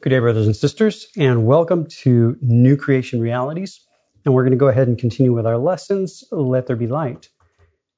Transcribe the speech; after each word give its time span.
Good 0.00 0.10
day, 0.10 0.20
brothers 0.20 0.46
and 0.46 0.54
sisters, 0.54 1.08
and 1.16 1.44
welcome 1.44 1.86
to 2.02 2.36
New 2.40 2.76
Creation 2.76 3.20
Realities. 3.20 3.80
And 4.24 4.32
we're 4.32 4.44
going 4.44 4.52
to 4.52 4.56
go 4.56 4.68
ahead 4.68 4.86
and 4.86 4.96
continue 4.96 5.32
with 5.32 5.44
our 5.44 5.58
lessons, 5.58 6.22
Let 6.30 6.68
There 6.68 6.76
Be 6.76 6.86
Light. 6.86 7.28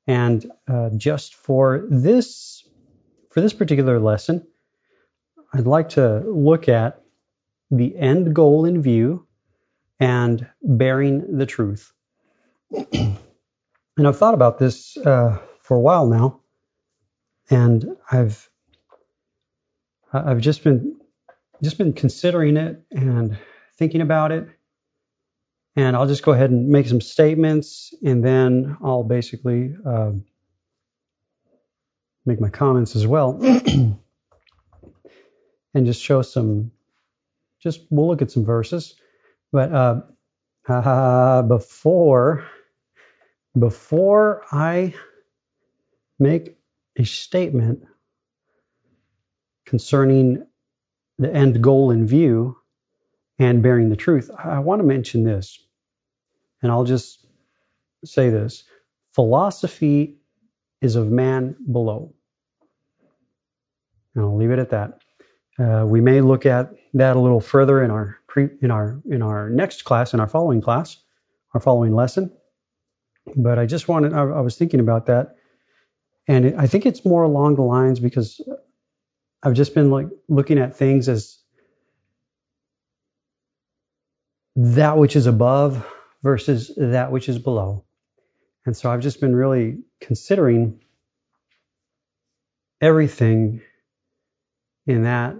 And 0.06 0.50
uh, 0.66 0.88
just 0.96 1.34
for 1.34 1.86
this, 1.90 2.66
for 3.28 3.42
this 3.42 3.52
particular 3.52 4.00
lesson, 4.00 4.46
I'd 5.52 5.66
like 5.66 5.90
to 5.90 6.20
look 6.20 6.70
at 6.70 7.02
the 7.70 7.94
end 7.98 8.34
goal 8.34 8.64
in 8.64 8.80
view 8.80 9.26
and 9.98 10.48
bearing 10.62 11.36
the 11.36 11.44
truth. 11.44 11.92
and 12.70 13.18
I've 13.98 14.16
thought 14.16 14.32
about 14.32 14.58
this 14.58 14.96
uh, 14.96 15.38
for 15.60 15.76
a 15.76 15.80
while 15.80 16.06
now, 16.06 16.40
and 17.50 17.84
I've 18.10 18.48
I've 20.14 20.40
just 20.40 20.64
been 20.64 20.99
just 21.62 21.78
been 21.78 21.92
considering 21.92 22.56
it 22.56 22.82
and 22.90 23.38
thinking 23.76 24.00
about 24.00 24.32
it. 24.32 24.48
And 25.76 25.96
I'll 25.96 26.06
just 26.06 26.24
go 26.24 26.32
ahead 26.32 26.50
and 26.50 26.68
make 26.68 26.88
some 26.88 27.00
statements, 27.00 27.94
and 28.04 28.24
then 28.24 28.76
I'll 28.82 29.04
basically 29.04 29.74
uh, 29.86 30.12
make 32.26 32.40
my 32.40 32.50
comments 32.50 32.96
as 32.96 33.06
well, 33.06 33.38
and 33.42 33.96
just 35.74 36.02
show 36.02 36.22
some. 36.22 36.72
Just 37.62 37.82
we'll 37.90 38.08
look 38.08 38.22
at 38.22 38.32
some 38.32 38.44
verses, 38.44 38.96
but 39.52 39.72
uh, 39.72 40.00
uh, 40.68 41.42
before 41.48 42.44
before 43.58 44.42
I 44.50 44.94
make 46.18 46.56
a 46.96 47.04
statement 47.04 47.84
concerning 49.64 50.46
the 51.20 51.32
end 51.32 51.62
goal 51.62 51.90
in 51.90 52.06
view 52.06 52.56
and 53.38 53.62
bearing 53.62 53.90
the 53.90 53.96
truth, 53.96 54.30
I 54.36 54.58
want 54.60 54.80
to 54.80 54.86
mention 54.86 55.22
this. 55.22 55.62
And 56.62 56.72
I'll 56.72 56.84
just 56.84 57.24
say 58.04 58.30
this 58.30 58.64
philosophy 59.14 60.16
is 60.80 60.96
of 60.96 61.10
man 61.10 61.56
below. 61.70 62.14
And 64.14 64.24
I'll 64.24 64.36
leave 64.36 64.50
it 64.50 64.58
at 64.58 64.70
that. 64.70 65.00
Uh, 65.58 65.84
we 65.86 66.00
may 66.00 66.20
look 66.20 66.46
at 66.46 66.72
that 66.94 67.16
a 67.16 67.20
little 67.20 67.40
further 67.40 67.82
in 67.82 67.90
our 67.90 68.18
pre, 68.26 68.48
in 68.62 68.70
our 68.70 69.00
in 69.08 69.20
our 69.22 69.50
next 69.50 69.82
class, 69.84 70.14
in 70.14 70.20
our 70.20 70.26
following 70.26 70.62
class, 70.62 70.96
our 71.52 71.60
following 71.60 71.94
lesson. 71.94 72.32
But 73.36 73.58
I 73.58 73.66
just 73.66 73.86
wanted, 73.86 74.14
I, 74.14 74.22
I 74.22 74.40
was 74.40 74.56
thinking 74.56 74.80
about 74.80 75.06
that, 75.06 75.36
and 76.26 76.46
it, 76.46 76.54
I 76.56 76.66
think 76.66 76.86
it's 76.86 77.04
more 77.04 77.22
along 77.22 77.56
the 77.56 77.62
lines 77.62 78.00
because 78.00 78.40
I've 79.42 79.54
just 79.54 79.74
been 79.74 79.90
like 79.90 80.08
looking 80.28 80.58
at 80.58 80.76
things 80.76 81.08
as 81.08 81.38
that 84.56 84.98
which 84.98 85.16
is 85.16 85.26
above 85.26 85.86
versus 86.22 86.70
that 86.76 87.12
which 87.12 87.28
is 87.28 87.38
below. 87.38 87.84
And 88.66 88.76
so 88.76 88.90
I've 88.90 89.00
just 89.00 89.20
been 89.20 89.34
really 89.34 89.78
considering 90.00 90.80
everything 92.80 93.62
in 94.86 95.04
that 95.04 95.36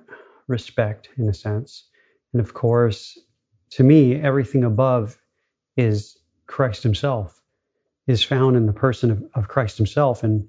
respect, 0.46 1.08
in 1.16 1.28
a 1.28 1.34
sense. 1.34 1.84
And 2.32 2.40
of 2.40 2.54
course, 2.54 3.18
to 3.70 3.84
me, 3.84 4.14
everything 4.14 4.64
above 4.64 5.18
is 5.76 6.18
Christ 6.46 6.82
Himself, 6.82 7.40
is 8.06 8.24
found 8.24 8.56
in 8.56 8.66
the 8.66 8.72
person 8.72 9.10
of, 9.10 9.24
of 9.34 9.48
Christ 9.48 9.76
Himself. 9.76 10.24
And 10.24 10.48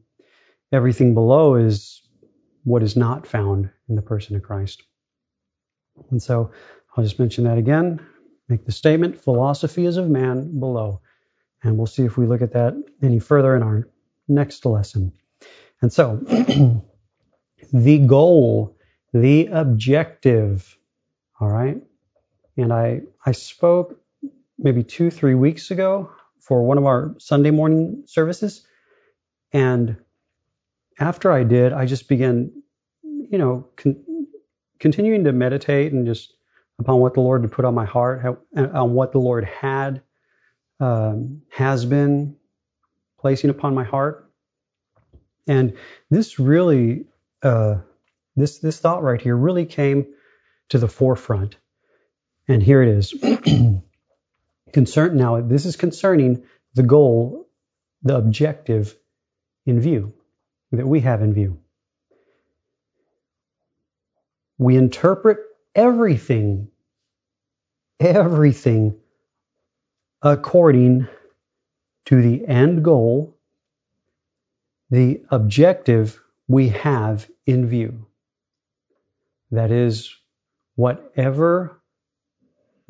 everything 0.71 1.13
below 1.13 1.55
is 1.55 2.01
what 2.63 2.83
is 2.83 2.95
not 2.95 3.27
found 3.27 3.69
in 3.89 3.95
the 3.95 4.01
person 4.01 4.35
of 4.35 4.43
Christ. 4.43 4.83
And 6.09 6.21
so 6.21 6.51
I'll 6.95 7.03
just 7.03 7.19
mention 7.19 7.45
that 7.45 7.57
again, 7.57 7.99
make 8.47 8.65
the 8.65 8.71
statement 8.71 9.21
philosophy 9.21 9.85
is 9.85 9.97
of 9.97 10.09
man 10.09 10.59
below. 10.59 11.01
And 11.63 11.77
we'll 11.77 11.87
see 11.87 12.03
if 12.03 12.17
we 12.17 12.25
look 12.25 12.41
at 12.41 12.53
that 12.53 12.73
any 13.01 13.19
further 13.19 13.55
in 13.55 13.63
our 13.63 13.87
next 14.27 14.65
lesson. 14.65 15.13
And 15.81 15.91
so, 15.91 16.17
the 17.73 17.97
goal, 17.99 18.77
the 19.13 19.47
objective, 19.47 20.77
all 21.39 21.49
right? 21.49 21.81
And 22.57 22.73
I, 22.73 23.01
I 23.25 23.31
spoke 23.31 23.99
maybe 24.57 24.83
two, 24.83 25.09
three 25.09 25.35
weeks 25.35 25.71
ago 25.71 26.11
for 26.39 26.63
one 26.63 26.77
of 26.77 26.85
our 26.85 27.15
Sunday 27.17 27.51
morning 27.51 28.03
services. 28.05 28.65
And 29.51 29.97
after 31.01 31.31
I 31.31 31.43
did, 31.43 31.73
I 31.73 31.87
just 31.87 32.07
began, 32.07 32.51
you 33.03 33.39
know, 33.39 33.67
con- 33.75 34.27
continuing 34.79 35.23
to 35.23 35.31
meditate 35.31 35.91
and 35.93 36.05
just 36.05 36.31
upon 36.77 36.99
what 36.99 37.15
the 37.15 37.21
Lord 37.21 37.41
had 37.41 37.51
put 37.51 37.65
on 37.65 37.73
my 37.73 37.85
heart, 37.85 38.21
how, 38.21 38.37
on 38.55 38.93
what 38.93 39.11
the 39.11 39.19
Lord 39.19 39.43
had, 39.45 40.03
um, 40.79 41.41
has 41.49 41.85
been 41.85 42.35
placing 43.19 43.49
upon 43.49 43.73
my 43.73 43.83
heart. 43.83 44.31
And 45.47 45.73
this 46.11 46.37
really, 46.37 47.05
uh, 47.41 47.77
this 48.35 48.59
this 48.59 48.79
thought 48.79 49.01
right 49.01 49.21
here 49.21 49.35
really 49.35 49.65
came 49.65 50.05
to 50.69 50.77
the 50.77 50.87
forefront. 50.87 51.57
And 52.47 52.61
here 52.61 52.83
it 52.83 52.89
is. 52.89 53.13
Concern 54.73 55.17
now. 55.17 55.41
This 55.41 55.65
is 55.65 55.75
concerning 55.75 56.43
the 56.75 56.83
goal, 56.83 57.49
the 58.03 58.15
objective 58.15 58.95
in 59.65 59.81
view 59.81 60.13
that 60.71 60.87
we 60.87 61.01
have 61.01 61.21
in 61.21 61.33
view. 61.33 61.59
We 64.57 64.75
interpret 64.77 65.39
everything, 65.75 66.69
everything 67.99 68.97
according 70.21 71.07
to 72.05 72.21
the 72.21 72.47
end 72.47 72.83
goal, 72.83 73.37
the 74.89 75.21
objective 75.29 76.21
we 76.47 76.69
have 76.69 77.29
in 77.45 77.67
view. 77.67 78.05
That 79.51 79.71
is, 79.71 80.15
whatever 80.75 81.81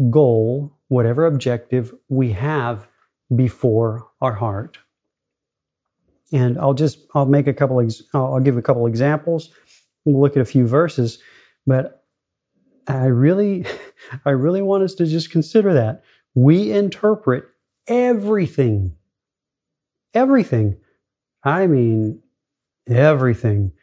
goal, 0.10 0.78
whatever 0.88 1.26
objective 1.26 1.94
we 2.10 2.32
have 2.34 2.88
before 3.34 4.08
our 4.20 4.34
heart. 4.34 4.78
And 6.32 6.58
I'll 6.58 6.74
just 6.74 7.00
I'll 7.14 7.26
make 7.26 7.48
a 7.48 7.54
couple 7.54 7.82
ex- 7.82 8.04
I'll 8.14 8.40
give 8.40 8.58
a 8.58 8.62
couple 8.62 8.88
examples. 8.88 9.50
We'll 10.06 10.22
look 10.22 10.36
at 10.36 10.42
a 10.42 10.46
few 10.46 10.66
verses, 10.66 11.20
but 11.68 12.04
I 12.88 13.06
really 13.06 13.66
I 14.26 14.32
really 14.32 14.62
want 14.62 14.84
us 14.84 14.96
to 14.96 15.06
just 15.06 15.32
consider 15.32 15.74
that. 15.74 16.04
We 16.34 16.72
interpret 16.72 17.46
everything. 17.88 18.96
Everything. 20.14 20.78
I 21.44 21.68
mean 21.68 22.22
everything. 22.88 23.74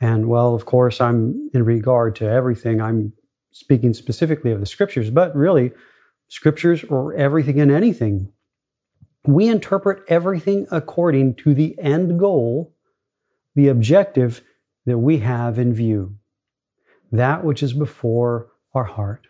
And 0.00 0.28
well 0.28 0.54
of 0.54 0.64
course 0.64 1.00
I'm 1.00 1.50
in 1.52 1.64
regard 1.64 2.16
to 2.16 2.28
everything. 2.28 2.80
I'm 2.80 3.12
speaking 3.52 3.94
specifically 3.94 4.52
of 4.52 4.60
the 4.60 4.66
scriptures 4.66 5.10
but 5.10 5.34
really 5.34 5.72
scriptures 6.28 6.84
or 6.84 7.14
everything 7.14 7.60
and 7.60 7.72
anything 7.72 8.32
we 9.26 9.48
interpret 9.48 10.04
everything 10.08 10.66
according 10.70 11.34
to 11.36 11.54
the 11.54 11.78
end 11.78 12.18
goal, 12.18 12.74
the 13.54 13.68
objective 13.68 14.42
that 14.86 14.98
we 14.98 15.18
have 15.18 15.58
in 15.58 15.74
view, 15.74 16.16
that 17.12 17.44
which 17.44 17.62
is 17.62 17.72
before 17.72 18.48
our 18.74 18.84
heart. 18.84 19.26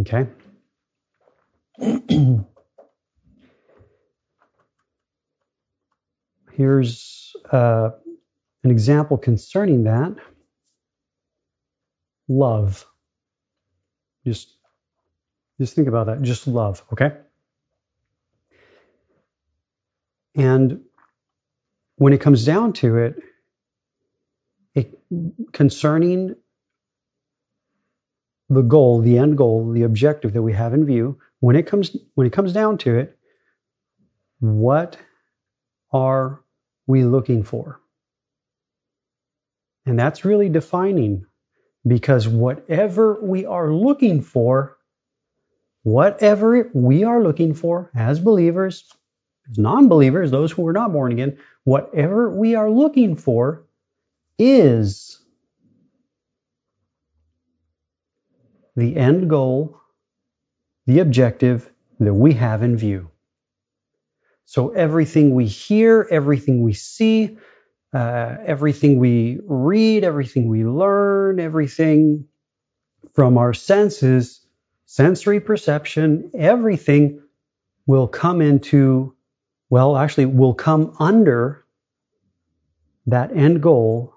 Okay? 0.00 0.28
Here's 6.52 7.36
uh, 7.52 7.90
an 8.64 8.70
example 8.70 9.16
concerning 9.18 9.84
that 9.84 10.16
love. 12.28 12.84
Just, 14.26 14.56
just 15.60 15.74
think 15.74 15.88
about 15.88 16.06
that. 16.06 16.22
Just 16.22 16.46
love, 16.46 16.82
okay? 16.92 17.12
And 20.38 20.82
when 21.96 22.12
it 22.12 22.20
comes 22.20 22.44
down 22.44 22.72
to 22.74 22.96
it, 22.96 23.16
it 24.74 24.96
concerning 25.52 26.36
the 28.48 28.62
goal, 28.62 29.00
the 29.00 29.18
end 29.18 29.36
goal, 29.36 29.72
the 29.72 29.82
objective 29.82 30.32
that 30.32 30.42
we 30.42 30.52
have 30.52 30.72
in 30.72 30.86
view, 30.86 31.18
when 31.40 31.56
it 31.56 31.66
comes 31.66 31.94
when 32.14 32.26
it 32.26 32.32
comes 32.32 32.52
down 32.52 32.78
to 32.78 32.96
it, 32.98 33.18
what 34.38 34.96
are 35.92 36.40
we 36.86 37.04
looking 37.04 37.42
for? 37.42 37.80
And 39.86 39.98
that's 39.98 40.24
really 40.24 40.48
defining 40.48 41.26
because 41.86 42.28
whatever 42.28 43.18
we 43.20 43.44
are 43.44 43.72
looking 43.72 44.22
for, 44.22 44.76
whatever 45.82 46.70
we 46.72 47.04
are 47.04 47.22
looking 47.22 47.54
for 47.54 47.90
as 47.94 48.20
believers, 48.20 48.84
non 49.56 49.88
believers, 49.88 50.30
those 50.30 50.52
who 50.52 50.66
are 50.66 50.72
not 50.72 50.92
born 50.92 51.12
again, 51.12 51.38
whatever 51.64 52.30
we 52.30 52.54
are 52.54 52.70
looking 52.70 53.16
for 53.16 53.64
is 54.38 55.20
the 58.76 58.96
end 58.96 59.28
goal, 59.28 59.80
the 60.86 61.00
objective 61.00 61.68
that 61.98 62.14
we 62.14 62.34
have 62.34 62.62
in 62.62 62.76
view. 62.76 63.10
So 64.44 64.70
everything 64.70 65.34
we 65.34 65.46
hear, 65.46 66.06
everything 66.10 66.62
we 66.62 66.72
see, 66.72 67.36
uh, 67.92 68.36
everything 68.46 68.98
we 68.98 69.40
read, 69.44 70.04
everything 70.04 70.48
we 70.48 70.64
learn, 70.64 71.40
everything 71.40 72.26
from 73.14 73.36
our 73.36 73.52
senses, 73.52 74.40
sensory 74.86 75.40
perception, 75.40 76.30
everything 76.34 77.20
will 77.86 78.08
come 78.08 78.40
into, 78.40 79.14
well, 79.70 79.96
actually, 79.96 80.26
will 80.26 80.54
come 80.54 80.94
under 80.98 81.64
that 83.06 83.34
end 83.36 83.62
goal, 83.62 84.14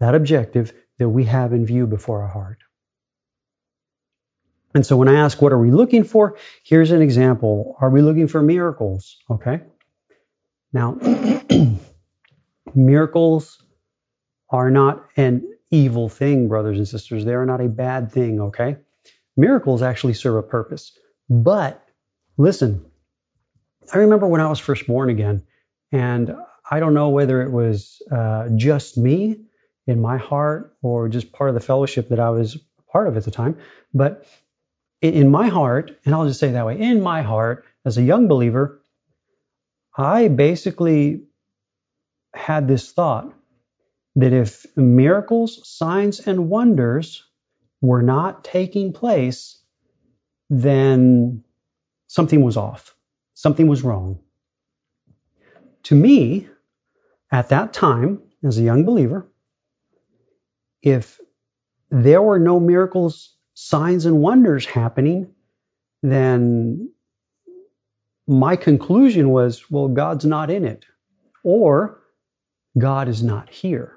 that 0.00 0.14
objective 0.14 0.72
that 0.98 1.08
we 1.08 1.24
have 1.24 1.52
in 1.52 1.66
view 1.66 1.86
before 1.86 2.22
our 2.22 2.28
heart. 2.28 2.58
And 4.74 4.86
so 4.86 4.96
when 4.96 5.08
I 5.08 5.16
ask, 5.16 5.40
what 5.42 5.52
are 5.52 5.58
we 5.58 5.70
looking 5.70 6.04
for? 6.04 6.38
Here's 6.64 6.90
an 6.92 7.02
example. 7.02 7.76
Are 7.80 7.90
we 7.90 8.00
looking 8.00 8.28
for 8.28 8.42
miracles? 8.42 9.18
Okay. 9.30 9.60
Now, 10.72 10.98
miracles 12.74 13.62
are 14.48 14.70
not 14.70 15.04
an 15.16 15.46
evil 15.70 16.08
thing, 16.08 16.48
brothers 16.48 16.78
and 16.78 16.88
sisters. 16.88 17.24
They 17.24 17.34
are 17.34 17.46
not 17.46 17.60
a 17.60 17.68
bad 17.68 18.12
thing, 18.12 18.40
okay? 18.40 18.76
Miracles 19.36 19.82
actually 19.82 20.14
serve 20.14 20.36
a 20.36 20.42
purpose. 20.42 20.96
But 21.28 21.82
listen, 22.38 22.84
I 23.92 23.98
remember 23.98 24.26
when 24.26 24.40
I 24.40 24.48
was 24.48 24.58
first 24.58 24.86
born 24.86 25.10
again, 25.10 25.42
and 25.90 26.34
I 26.70 26.80
don't 26.80 26.94
know 26.94 27.10
whether 27.10 27.42
it 27.42 27.50
was 27.50 28.00
uh, 28.10 28.48
just 28.56 28.96
me 28.96 29.40
in 29.86 30.00
my 30.00 30.16
heart 30.16 30.76
or 30.82 31.08
just 31.08 31.32
part 31.32 31.50
of 31.50 31.54
the 31.54 31.60
fellowship 31.60 32.08
that 32.10 32.20
I 32.20 32.30
was 32.30 32.58
part 32.90 33.08
of 33.08 33.16
at 33.16 33.24
the 33.24 33.30
time, 33.30 33.58
but 33.92 34.26
in 35.00 35.30
my 35.30 35.48
heart, 35.48 35.98
and 36.04 36.14
I'll 36.14 36.26
just 36.28 36.38
say 36.38 36.52
that 36.52 36.66
way, 36.66 36.78
in 36.78 37.00
my 37.02 37.22
heart, 37.22 37.64
as 37.84 37.98
a 37.98 38.02
young 38.02 38.28
believer, 38.28 38.80
I 39.96 40.28
basically 40.28 41.24
had 42.34 42.68
this 42.68 42.92
thought 42.92 43.34
that 44.16 44.32
if 44.32 44.64
miracles, 44.76 45.68
signs, 45.68 46.20
and 46.20 46.48
wonders 46.48 47.24
were 47.80 48.02
not 48.02 48.44
taking 48.44 48.92
place, 48.92 49.60
then 50.48 51.44
something 52.06 52.42
was 52.42 52.56
off. 52.56 52.94
Something 53.42 53.66
was 53.66 53.82
wrong. 53.82 54.20
To 55.84 55.96
me, 55.96 56.48
at 57.32 57.48
that 57.48 57.72
time, 57.72 58.22
as 58.44 58.56
a 58.56 58.62
young 58.62 58.84
believer, 58.84 59.26
if 60.80 61.20
there 61.90 62.22
were 62.22 62.38
no 62.38 62.60
miracles, 62.60 63.34
signs, 63.54 64.06
and 64.06 64.20
wonders 64.20 64.64
happening, 64.64 65.34
then 66.04 66.92
my 68.28 68.54
conclusion 68.54 69.30
was, 69.30 69.68
well, 69.68 69.88
God's 69.88 70.24
not 70.24 70.48
in 70.48 70.64
it, 70.64 70.84
or 71.42 72.00
God 72.78 73.08
is 73.08 73.24
not 73.24 73.50
here. 73.50 73.96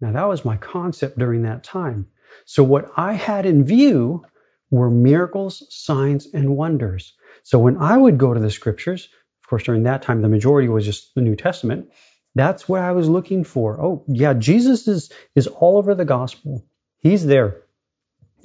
Now, 0.00 0.10
that 0.10 0.26
was 0.26 0.44
my 0.44 0.56
concept 0.56 1.20
during 1.20 1.42
that 1.42 1.62
time. 1.62 2.08
So, 2.46 2.64
what 2.64 2.90
I 2.96 3.12
had 3.12 3.46
in 3.46 3.64
view 3.64 4.24
were 4.72 4.90
miracles, 4.90 5.62
signs, 5.70 6.26
and 6.34 6.56
wonders. 6.56 7.14
So, 7.48 7.58
when 7.58 7.78
I 7.78 7.96
would 7.96 8.18
go 8.18 8.34
to 8.34 8.40
the 8.40 8.50
scriptures, 8.50 9.08
of 9.42 9.48
course, 9.48 9.62
during 9.62 9.84
that 9.84 10.02
time, 10.02 10.20
the 10.20 10.28
majority 10.28 10.68
was 10.68 10.84
just 10.84 11.14
the 11.14 11.22
New 11.22 11.34
Testament. 11.34 11.90
That's 12.34 12.68
what 12.68 12.82
I 12.82 12.92
was 12.92 13.08
looking 13.08 13.42
for. 13.42 13.80
Oh, 13.82 14.04
yeah, 14.06 14.34
Jesus 14.34 14.86
is, 14.86 15.10
is 15.34 15.46
all 15.46 15.78
over 15.78 15.94
the 15.94 16.04
gospel. 16.04 16.66
He's 16.98 17.24
there 17.24 17.62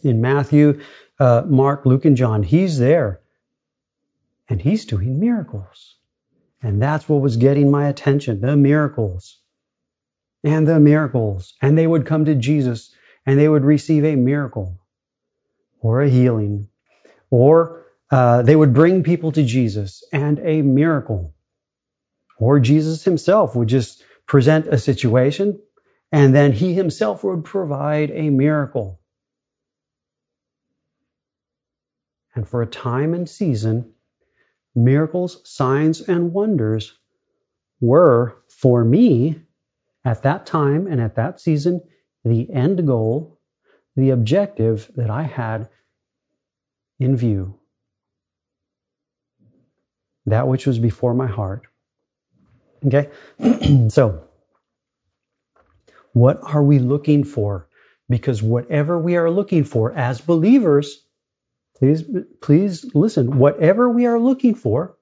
in 0.06 0.22
Matthew, 0.22 0.84
uh, 1.20 1.42
Mark, 1.46 1.86
Luke, 1.86 2.06
and 2.06 2.16
John. 2.16 2.44
He's 2.44 2.80
there. 2.80 3.20
And 4.48 4.62
he's 4.62 4.86
doing 4.86 5.20
miracles. 5.20 5.98
And 6.62 6.82
that's 6.82 7.10
what 7.10 7.20
was 7.20 7.36
getting 7.36 7.70
my 7.70 7.90
attention 7.90 8.40
the 8.40 8.56
miracles 8.56 9.38
and 10.46 10.66
the 10.66 10.80
miracles. 10.80 11.56
And 11.62 11.78
they 11.78 11.86
would 11.86 12.06
come 12.06 12.24
to 12.24 12.36
Jesus 12.36 12.96
and 13.26 13.38
they 13.38 13.50
would 13.50 13.66
receive 13.66 14.06
a 14.06 14.16
miracle 14.16 14.80
or 15.82 16.02
a 16.02 16.10
healing, 16.10 16.70
or 17.30 17.83
uh, 18.14 18.44
they 18.44 18.56
would 18.56 18.76
bring 18.76 19.02
people 19.02 19.32
to 19.32 19.44
Jesus 19.44 20.04
and 20.14 20.38
a 20.38 20.62
miracle. 20.62 21.34
Or 22.38 22.60
Jesus 22.60 23.04
himself 23.04 23.56
would 23.56 23.70
just 23.70 24.04
present 24.28 24.68
a 24.68 24.78
situation 24.78 25.60
and 26.12 26.36
then 26.36 26.52
he 26.52 26.76
himself 26.76 27.24
would 27.24 27.44
provide 27.44 28.12
a 28.12 28.30
miracle. 28.30 29.02
And 32.36 32.48
for 32.48 32.62
a 32.62 32.68
time 32.68 33.16
and 33.16 33.28
season, 33.28 33.94
miracles, 34.76 35.42
signs, 35.46 36.02
and 36.02 36.34
wonders 36.34 36.94
were, 37.82 38.44
for 38.48 38.86
me, 38.86 39.42
at 40.06 40.22
that 40.22 40.46
time 40.46 40.86
and 40.86 41.02
at 41.02 41.16
that 41.16 41.42
season, 41.42 41.82
the 42.24 42.54
end 42.54 42.86
goal, 42.86 43.40
the 43.96 44.12
objective 44.12 44.92
that 44.98 45.10
I 45.10 45.24
had 45.24 45.68
in 47.00 47.18
view. 47.18 47.58
That 50.26 50.48
which 50.48 50.66
was 50.66 50.80
before 50.80 51.14
my 51.14 51.28
heart. 51.28 51.64
Okay? 52.86 53.10
so, 53.90 54.24
what 56.14 56.40
are 56.44 56.64
we 56.64 56.80
looking 56.80 57.24
for? 57.24 57.68
Because 58.10 58.44
whatever 58.44 59.00
we 59.00 59.16
are 59.16 59.30
looking 59.30 59.64
for 59.64 59.92
as 59.94 60.22
believers, 60.22 61.04
please, 61.78 62.04
please 62.42 62.86
listen, 62.94 63.38
whatever 63.38 63.90
we 63.90 64.06
are 64.06 64.20
looking 64.20 64.56
for 64.56 64.96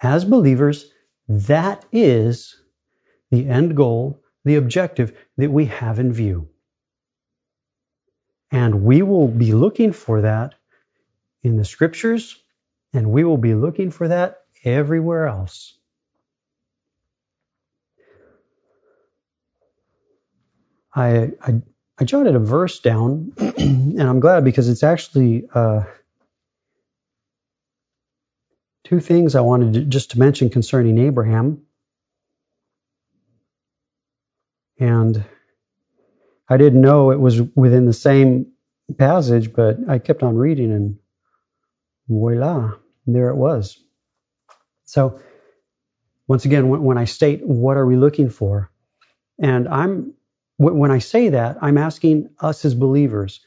as 0.00 0.24
believers, 0.24 0.90
that 1.28 1.84
is 1.92 2.56
the 3.30 3.46
end 3.46 3.76
goal, 3.76 4.22
the 4.44 4.56
objective 4.56 5.16
that 5.36 5.50
we 5.50 5.66
have 5.66 5.98
in 5.98 6.12
view. 6.12 6.48
And 8.50 8.82
we 8.82 9.02
will 9.02 9.28
be 9.28 9.52
looking 9.52 9.92
for 9.92 10.22
that 10.22 10.54
in 11.42 11.56
the 11.56 11.64
scriptures, 11.64 12.42
and 12.94 13.10
we 13.10 13.24
will 13.24 13.36
be 13.36 13.54
looking 13.54 13.90
for 13.90 14.08
that 14.08 14.37
everywhere 14.64 15.26
else. 15.26 15.76
I, 20.94 21.32
I, 21.42 21.62
I 21.98 22.04
jotted 22.04 22.34
a 22.34 22.40
verse 22.40 22.80
down, 22.80 23.32
and 23.38 24.02
I'm 24.02 24.20
glad 24.20 24.44
because 24.44 24.68
it's 24.68 24.82
actually 24.82 25.48
uh, 25.54 25.82
two 28.84 29.00
things 29.00 29.34
I 29.34 29.42
wanted 29.42 29.74
to, 29.74 29.80
just 29.82 30.12
to 30.12 30.18
mention 30.18 30.50
concerning 30.50 30.98
Abraham. 30.98 31.62
And 34.80 35.24
I 36.48 36.56
didn't 36.56 36.80
know 36.80 37.10
it 37.10 37.20
was 37.20 37.40
within 37.56 37.86
the 37.86 37.92
same 37.92 38.52
passage, 38.98 39.52
but 39.52 39.78
I 39.88 39.98
kept 39.98 40.22
on 40.22 40.36
reading 40.36 40.72
and 40.72 40.98
voila, 42.08 42.72
there 43.06 43.30
it 43.30 43.36
was. 43.36 43.78
So, 44.88 45.20
once 46.26 46.46
again, 46.46 46.70
when 46.70 46.96
I 46.96 47.04
state 47.04 47.46
what 47.46 47.76
are 47.76 47.84
we 47.84 47.96
looking 47.96 48.30
for, 48.30 48.70
and 49.38 49.68
I'm 49.68 50.14
when 50.56 50.90
I 50.90 51.00
say 51.00 51.28
that, 51.28 51.58
I'm 51.60 51.76
asking 51.76 52.30
us 52.40 52.64
as 52.64 52.74
believers, 52.74 53.44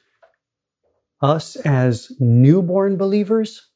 us 1.20 1.56
as 1.56 2.12
newborn 2.20 2.98
believers 2.98 3.68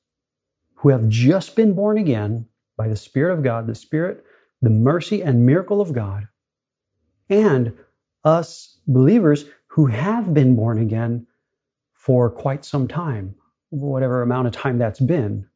who 0.75 0.89
have 0.89 1.09
just 1.09 1.55
been 1.55 1.73
born 1.73 1.97
again 1.97 2.45
by 2.77 2.87
the 2.87 2.95
Spirit 2.95 3.33
of 3.33 3.43
God, 3.43 3.65
the 3.65 3.73
Spirit, 3.73 4.23
the 4.61 4.69
mercy 4.69 5.23
and 5.23 5.47
miracle 5.47 5.81
of 5.81 5.91
God, 5.91 6.27
and 7.31 7.73
us 8.23 8.77
believers 8.87 9.43
who 9.69 9.87
have 9.87 10.31
been 10.31 10.55
born 10.55 10.77
again 10.77 11.25
for 11.95 12.29
quite 12.29 12.63
some 12.63 12.87
time, 12.87 13.33
whatever 13.71 14.21
amount 14.21 14.45
of 14.45 14.53
time 14.53 14.77
that's 14.77 14.99
been, 14.99 15.47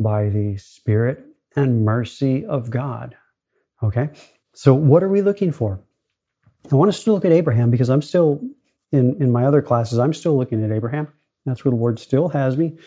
by 0.00 0.30
the 0.30 0.56
Spirit 0.56 1.24
and 1.54 1.84
mercy 1.84 2.46
of 2.46 2.70
God. 2.70 3.16
Okay? 3.82 4.10
So, 4.54 4.74
what 4.74 5.02
are 5.02 5.08
we 5.08 5.22
looking 5.22 5.52
for? 5.52 5.80
I 6.70 6.74
want 6.74 6.88
us 6.88 7.04
to 7.04 7.12
look 7.12 7.24
at 7.24 7.32
Abraham 7.32 7.70
because 7.70 7.90
I'm 7.90 8.02
still, 8.02 8.40
in, 8.90 9.22
in 9.22 9.30
my 9.30 9.44
other 9.44 9.62
classes, 9.62 9.98
I'm 9.98 10.14
still 10.14 10.36
looking 10.36 10.64
at 10.64 10.72
Abraham. 10.72 11.08
That's 11.46 11.64
where 11.64 11.70
the 11.70 11.76
Lord 11.76 11.98
still 11.98 12.28
has 12.28 12.56
me. 12.56 12.78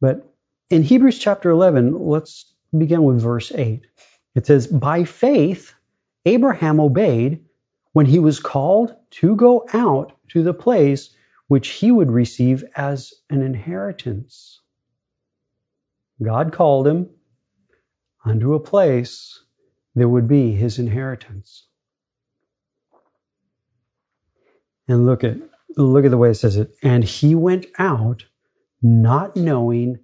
But 0.00 0.32
in 0.70 0.82
Hebrews 0.82 1.18
chapter 1.18 1.50
11, 1.50 1.98
let's 1.98 2.52
begin 2.76 3.02
with 3.04 3.20
verse 3.20 3.52
8. 3.52 3.86
It 4.34 4.46
says, 4.46 4.66
By 4.66 5.04
faith, 5.04 5.74
Abraham 6.24 6.80
obeyed 6.80 7.44
when 7.92 8.06
he 8.06 8.18
was 8.18 8.40
called 8.40 8.94
to 9.10 9.36
go 9.36 9.66
out 9.72 10.12
to 10.28 10.42
the 10.42 10.54
place 10.54 11.10
which 11.48 11.68
he 11.68 11.90
would 11.90 12.10
receive 12.10 12.64
as 12.74 13.14
an 13.30 13.42
inheritance. 13.42 14.60
God 16.22 16.52
called 16.52 16.86
him 16.86 17.10
unto 18.24 18.54
a 18.54 18.60
place 18.60 19.40
that 19.94 20.08
would 20.08 20.28
be 20.28 20.52
his 20.52 20.78
inheritance. 20.78 21.66
And 24.88 25.06
look 25.06 25.24
at 25.24 25.36
look 25.76 26.04
at 26.04 26.10
the 26.10 26.16
way 26.16 26.30
it 26.30 26.34
says 26.34 26.56
it. 26.56 26.74
And 26.82 27.04
he 27.04 27.34
went 27.34 27.66
out 27.78 28.24
not 28.82 29.36
knowing 29.36 29.98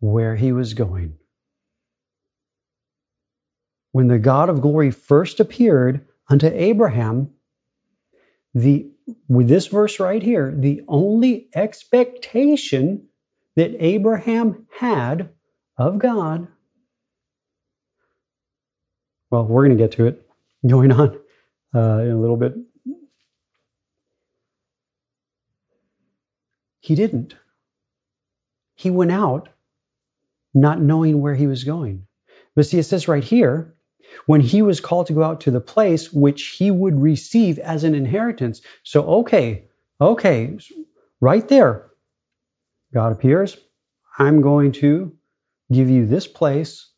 where 0.00 0.34
he 0.34 0.52
was 0.52 0.74
going. 0.74 1.18
When 3.92 4.08
the 4.08 4.18
God 4.18 4.48
of 4.48 4.60
glory 4.60 4.90
first 4.90 5.40
appeared 5.40 6.06
unto 6.28 6.46
Abraham, 6.46 7.30
the 8.54 8.90
with 9.28 9.48
this 9.48 9.68
verse 9.68 10.00
right 10.00 10.22
here, 10.22 10.52
the 10.56 10.82
only 10.88 11.48
expectation 11.54 13.08
that 13.54 13.76
Abraham 13.78 14.66
had 14.70 15.30
of 15.78 15.98
God. 15.98 16.48
Well, 19.30 19.44
we're 19.44 19.66
going 19.66 19.76
to 19.76 19.82
get 19.82 19.92
to 19.92 20.06
it 20.06 20.26
going 20.66 20.92
on 20.92 21.18
uh, 21.74 21.98
in 21.98 22.10
a 22.10 22.20
little 22.20 22.36
bit. 22.36 22.54
He 26.80 26.94
didn't. 26.94 27.34
He 28.76 28.90
went 28.90 29.10
out 29.10 29.48
not 30.54 30.80
knowing 30.80 31.20
where 31.20 31.34
he 31.34 31.46
was 31.46 31.64
going. 31.64 32.06
But 32.54 32.66
see, 32.66 32.78
it 32.78 32.84
says 32.84 33.08
right 33.08 33.24
here, 33.24 33.74
when 34.26 34.40
he 34.40 34.62
was 34.62 34.80
called 34.80 35.08
to 35.08 35.12
go 35.12 35.22
out 35.22 35.42
to 35.42 35.50
the 35.50 35.60
place 35.60 36.12
which 36.12 36.56
he 36.58 36.70
would 36.70 37.00
receive 37.00 37.58
as 37.58 37.84
an 37.84 37.94
inheritance. 37.94 38.62
So, 38.82 39.02
okay, 39.20 39.64
okay, 40.00 40.58
right 41.20 41.46
there, 41.48 41.90
God 42.94 43.12
appears. 43.12 43.56
I'm 44.18 44.40
going 44.40 44.72
to 44.72 45.15
give 45.72 45.88
you 45.90 46.06
this 46.06 46.26
place 46.26 46.90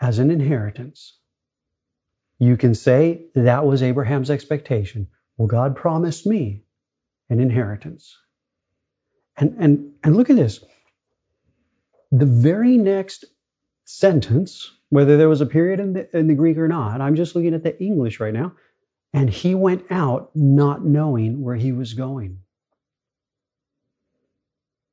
as 0.00 0.18
an 0.18 0.30
inheritance. 0.30 1.18
You 2.38 2.56
can 2.56 2.74
say 2.74 3.26
that 3.34 3.66
was 3.66 3.82
Abraham's 3.82 4.30
expectation. 4.30 5.08
Well, 5.36 5.48
God 5.48 5.76
promised 5.76 6.26
me 6.26 6.64
an 7.28 7.40
inheritance. 7.40 8.16
And, 9.36 9.56
and, 9.58 9.92
and 10.02 10.16
look 10.16 10.30
at 10.30 10.36
this. 10.36 10.64
The 12.12 12.26
very 12.26 12.76
next 12.76 13.24
sentence, 13.84 14.70
whether 14.88 15.16
there 15.16 15.28
was 15.28 15.40
a 15.40 15.46
period 15.46 15.80
in 15.80 15.92
the, 15.92 16.16
in 16.16 16.28
the 16.28 16.34
Greek 16.34 16.58
or 16.58 16.68
not, 16.68 17.00
I'm 17.00 17.16
just 17.16 17.34
looking 17.34 17.54
at 17.54 17.62
the 17.62 17.80
English 17.82 18.20
right 18.20 18.34
now. 18.34 18.52
And 19.12 19.28
he 19.28 19.54
went 19.54 19.86
out 19.90 20.30
not 20.34 20.84
knowing 20.84 21.42
where 21.42 21.56
he 21.56 21.72
was 21.72 21.94
going. 21.94 22.40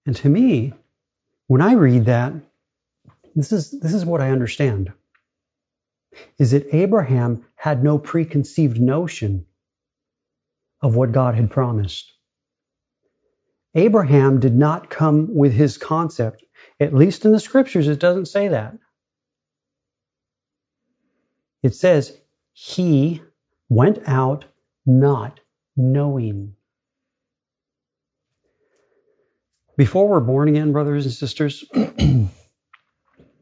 And 0.05 0.15
to 0.17 0.29
me, 0.29 0.73
when 1.47 1.61
I 1.61 1.73
read 1.73 2.05
that, 2.05 2.33
this 3.37 3.51
is, 3.51 3.71
this 3.71 3.93
is 3.93 4.03
what 4.03 4.21
I 4.21 4.31
understand. 4.31 4.91
Is 6.39 6.51
that 6.51 6.73
Abraham 6.73 7.45
had 7.55 7.83
no 7.83 7.99
preconceived 7.99 8.81
notion 8.81 9.45
of 10.81 10.95
what 10.95 11.11
God 11.11 11.35
had 11.35 11.51
promised. 11.51 12.13
Abraham 13.75 14.39
did 14.39 14.55
not 14.55 14.89
come 14.89 15.35
with 15.35 15.53
his 15.53 15.77
concept. 15.77 16.43
At 16.79 16.95
least 16.95 17.25
in 17.25 17.31
the 17.31 17.39
scriptures, 17.39 17.87
it 17.87 17.99
doesn't 17.99 18.27
say 18.27 18.47
that. 18.47 18.75
It 21.61 21.75
says, 21.75 22.17
he 22.53 23.21
went 23.69 23.99
out 24.07 24.45
not 24.85 25.39
knowing. 25.75 26.55
Before 29.77 30.07
we're 30.07 30.21
born 30.21 30.49
again, 30.49 30.71
brothers 30.71 31.05
and 31.05 31.13
sisters, 31.13 31.63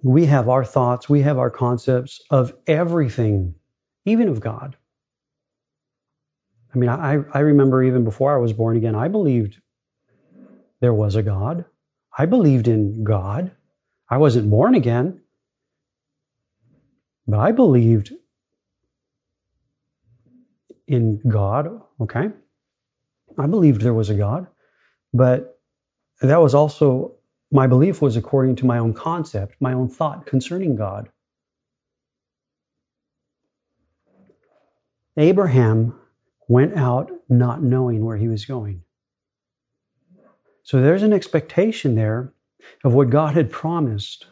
we 0.06 0.28
have 0.28 0.50
our 0.50 0.64
thoughts, 0.64 1.10
we 1.10 1.22
have 1.24 1.40
our 1.40 1.50
concepts 1.50 2.22
of 2.30 2.54
everything, 2.68 3.56
even 4.06 4.28
of 4.28 4.40
God. 4.40 4.78
I 6.74 6.78
mean, 6.78 6.92
I, 6.92 7.24
I 7.34 7.40
remember 7.40 7.84
even 7.84 8.04
before 8.04 8.32
I 8.32 8.38
was 8.40 8.54
born 8.54 8.78
again, 8.78 8.94
I 8.94 9.08
believed 9.08 9.60
there 10.80 10.94
was 10.94 11.16
a 11.16 11.24
God. 11.24 11.66
I 12.16 12.28
believed 12.28 12.68
in 12.68 13.04
God. 13.04 13.50
I 14.08 14.18
wasn't 14.18 14.48
born 14.48 14.76
again, 14.76 15.22
but 17.26 17.40
I 17.40 17.52
believed 17.52 18.14
in 20.88 21.20
God, 21.28 21.82
okay? 22.00 22.30
I 23.40 23.48
believed 23.48 23.82
there 23.82 23.92
was 23.92 24.12
a 24.12 24.16
God, 24.16 24.46
but 25.12 25.60
that 26.22 26.40
was 26.40 26.54
also 26.54 27.16
my 27.52 27.68
belief 27.68 28.02
was 28.02 28.18
according 28.18 28.58
to 28.58 28.66
my 28.66 28.78
own 28.80 28.94
concept, 28.94 29.56
my 29.60 29.74
own 29.74 29.90
thought 29.90 30.26
concerning 30.26 30.76
God. 30.76 31.10
Abraham 35.18 36.00
went 36.48 36.76
out 36.76 37.12
not 37.30 37.64
knowing 37.64 38.04
where 38.04 38.18
he 38.18 38.28
was 38.28 38.46
going. 38.46 38.82
So 40.64 40.82
there's 40.82 41.04
an 41.04 41.14
expectation 41.14 41.96
there 41.96 42.34
of 42.84 42.94
what 42.94 43.10
God 43.10 43.36
had 43.36 43.52
promised. 43.52 44.26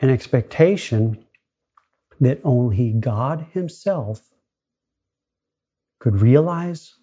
An 0.00 0.10
expectation 0.10 1.24
that 2.20 2.40
only 2.44 2.92
God 2.92 3.46
Himself 3.52 4.20
could 6.00 6.20
realize 6.20 6.94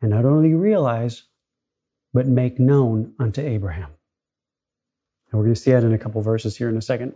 and 0.00 0.10
not 0.10 0.24
only 0.24 0.54
realize, 0.54 1.24
but 2.16 2.26
make 2.26 2.58
known 2.58 3.12
unto 3.18 3.42
Abraham. 3.42 3.90
And 5.30 5.38
we're 5.38 5.44
going 5.44 5.54
to 5.54 5.60
see 5.60 5.72
that 5.72 5.84
in 5.84 5.92
a 5.92 5.98
couple 5.98 6.22
verses 6.22 6.56
here 6.56 6.70
in 6.70 6.76
a 6.78 6.82
second. 6.82 7.12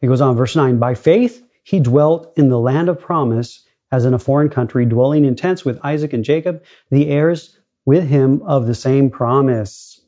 It 0.00 0.08
goes 0.08 0.20
on, 0.20 0.36
verse 0.36 0.56
9 0.56 0.78
By 0.78 0.94
faith 0.94 1.40
he 1.62 1.78
dwelt 1.78 2.32
in 2.36 2.48
the 2.48 2.58
land 2.58 2.88
of 2.88 3.00
promise 3.00 3.64
as 3.92 4.04
in 4.04 4.12
a 4.12 4.18
foreign 4.18 4.48
country, 4.48 4.86
dwelling 4.86 5.24
in 5.24 5.36
tents 5.36 5.64
with 5.64 5.78
Isaac 5.84 6.12
and 6.12 6.24
Jacob, 6.24 6.64
the 6.90 7.08
heirs 7.08 7.56
with 7.86 8.08
him 8.08 8.42
of 8.42 8.66
the 8.66 8.74
same 8.74 9.08
promise. 9.08 10.00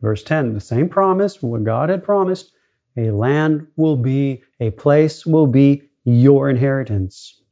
Verse 0.00 0.22
10 0.22 0.54
The 0.54 0.60
same 0.60 0.88
promise, 0.88 1.42
what 1.42 1.64
God 1.64 1.88
had 1.88 2.04
promised, 2.04 2.52
a 2.96 3.10
land 3.10 3.66
will 3.76 3.96
be, 3.96 4.44
a 4.60 4.70
place 4.70 5.26
will 5.26 5.48
be 5.48 5.90
your 6.04 6.48
inheritance. 6.48 7.42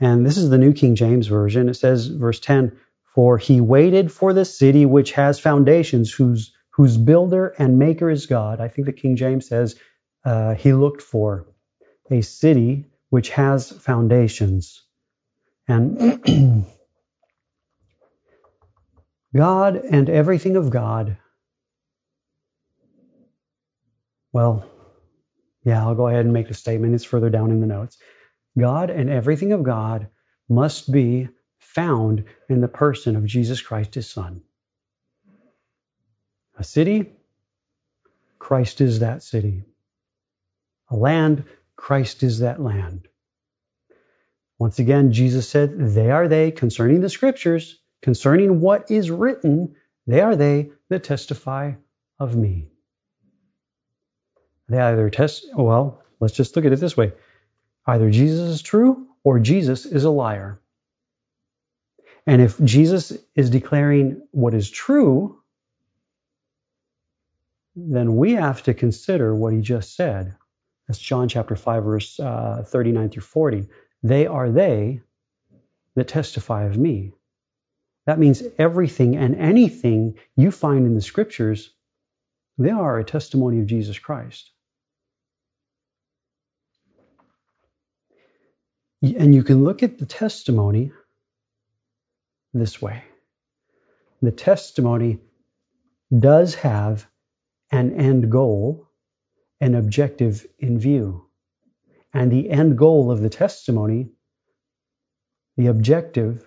And 0.00 0.24
this 0.24 0.36
is 0.36 0.50
the 0.50 0.58
New 0.58 0.72
King 0.72 0.94
James 0.94 1.26
Version. 1.26 1.68
It 1.68 1.74
says, 1.74 2.06
verse 2.06 2.40
10, 2.40 2.78
For 3.14 3.38
he 3.38 3.60
waited 3.60 4.12
for 4.12 4.32
the 4.32 4.44
city 4.44 4.86
which 4.86 5.12
has 5.12 5.40
foundations, 5.40 6.12
whose, 6.12 6.52
whose 6.70 6.96
builder 6.96 7.48
and 7.58 7.78
maker 7.78 8.08
is 8.08 8.26
God. 8.26 8.60
I 8.60 8.68
think 8.68 8.86
the 8.86 8.92
King 8.92 9.16
James 9.16 9.48
says, 9.48 9.76
uh, 10.24 10.54
He 10.54 10.72
looked 10.72 11.02
for 11.02 11.46
a 12.10 12.20
city 12.20 12.86
which 13.10 13.30
has 13.30 13.70
foundations. 13.70 14.84
And 15.66 16.22
God 19.36 19.76
and 19.76 20.08
everything 20.08 20.56
of 20.56 20.70
God. 20.70 21.18
Well, 24.32 24.64
yeah, 25.64 25.84
I'll 25.84 25.94
go 25.94 26.08
ahead 26.08 26.24
and 26.24 26.32
make 26.32 26.48
the 26.48 26.54
statement. 26.54 26.94
It's 26.94 27.04
further 27.04 27.30
down 27.30 27.50
in 27.50 27.60
the 27.60 27.66
notes. 27.66 27.98
God 28.58 28.90
and 28.90 29.08
everything 29.08 29.52
of 29.52 29.62
God 29.62 30.08
must 30.48 30.90
be 30.90 31.28
found 31.58 32.24
in 32.48 32.60
the 32.60 32.68
person 32.68 33.16
of 33.16 33.24
Jesus 33.24 33.60
Christ, 33.62 33.94
his 33.94 34.08
Son. 34.08 34.42
A 36.58 36.64
city, 36.64 37.12
Christ 38.38 38.80
is 38.80 39.00
that 39.00 39.22
city. 39.22 39.64
A 40.90 40.96
land, 40.96 41.44
Christ 41.76 42.22
is 42.22 42.40
that 42.40 42.60
land. 42.60 43.08
Once 44.58 44.78
again, 44.78 45.12
Jesus 45.12 45.48
said, 45.48 45.78
They 45.78 46.10
are 46.10 46.26
they 46.26 46.50
concerning 46.50 47.00
the 47.00 47.08
scriptures, 47.08 47.78
concerning 48.02 48.60
what 48.60 48.90
is 48.90 49.10
written, 49.10 49.76
they 50.06 50.20
are 50.20 50.34
they 50.34 50.72
that 50.88 51.04
testify 51.04 51.74
of 52.18 52.34
me. 52.34 52.68
They 54.68 54.78
either 54.78 55.10
test, 55.10 55.46
well, 55.54 56.02
let's 56.18 56.34
just 56.34 56.56
look 56.56 56.64
at 56.64 56.72
it 56.72 56.80
this 56.80 56.96
way 56.96 57.12
Either 57.88 58.10
Jesus 58.10 58.50
is 58.50 58.62
true 58.62 59.06
or 59.24 59.38
Jesus 59.38 59.86
is 59.86 60.04
a 60.04 60.10
liar. 60.10 60.60
And 62.26 62.42
if 62.42 62.62
Jesus 62.62 63.16
is 63.34 63.48
declaring 63.48 64.20
what 64.30 64.52
is 64.52 64.70
true, 64.70 65.40
then 67.74 68.16
we 68.16 68.32
have 68.34 68.62
to 68.64 68.74
consider 68.74 69.34
what 69.34 69.54
he 69.54 69.62
just 69.62 69.96
said. 69.96 70.36
That's 70.86 70.98
John 70.98 71.28
chapter 71.28 71.56
5, 71.56 71.84
verse 71.84 72.20
uh, 72.20 72.62
39 72.66 73.08
through 73.08 73.22
40. 73.22 73.68
They 74.02 74.26
are 74.26 74.50
they 74.50 75.00
that 75.94 76.08
testify 76.08 76.64
of 76.64 76.76
me. 76.76 77.14
That 78.04 78.18
means 78.18 78.42
everything 78.58 79.16
and 79.16 79.34
anything 79.34 80.18
you 80.36 80.50
find 80.50 80.86
in 80.86 80.94
the 80.94 81.00
scriptures, 81.00 81.70
they 82.58 82.70
are 82.70 82.98
a 82.98 83.04
testimony 83.04 83.60
of 83.60 83.66
Jesus 83.66 83.98
Christ. 83.98 84.50
And 89.02 89.34
you 89.34 89.44
can 89.44 89.64
look 89.64 89.82
at 89.82 89.98
the 89.98 90.06
testimony 90.06 90.92
this 92.54 92.80
way 92.80 93.04
the 94.20 94.32
testimony 94.32 95.20
does 96.16 96.56
have 96.56 97.06
an 97.70 97.92
end 97.92 98.32
goal, 98.32 98.88
an 99.60 99.74
objective 99.74 100.44
in 100.58 100.78
view. 100.78 101.26
And 102.12 102.32
the 102.32 102.50
end 102.50 102.76
goal 102.78 103.12
of 103.12 103.20
the 103.20 103.28
testimony, 103.28 104.08
the 105.56 105.66
objective 105.68 106.44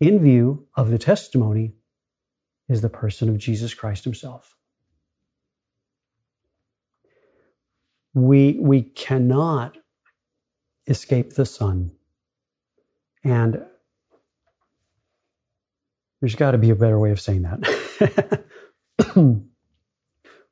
in 0.00 0.22
view 0.22 0.68
of 0.74 0.90
the 0.90 0.98
testimony, 0.98 1.74
is 2.68 2.80
the 2.80 2.88
person 2.88 3.28
of 3.28 3.38
Jesus 3.38 3.74
Christ 3.74 4.04
himself. 4.04 4.54
We, 8.14 8.58
we 8.58 8.82
cannot 8.82 9.76
escape 10.88 11.34
the 11.34 11.46
Son. 11.46 11.92
And 13.22 13.62
there's 16.20 16.34
got 16.34 16.52
to 16.52 16.58
be 16.58 16.70
a 16.70 16.74
better 16.74 16.98
way 16.98 17.10
of 17.10 17.20
saying 17.20 17.42
that. 17.42 18.44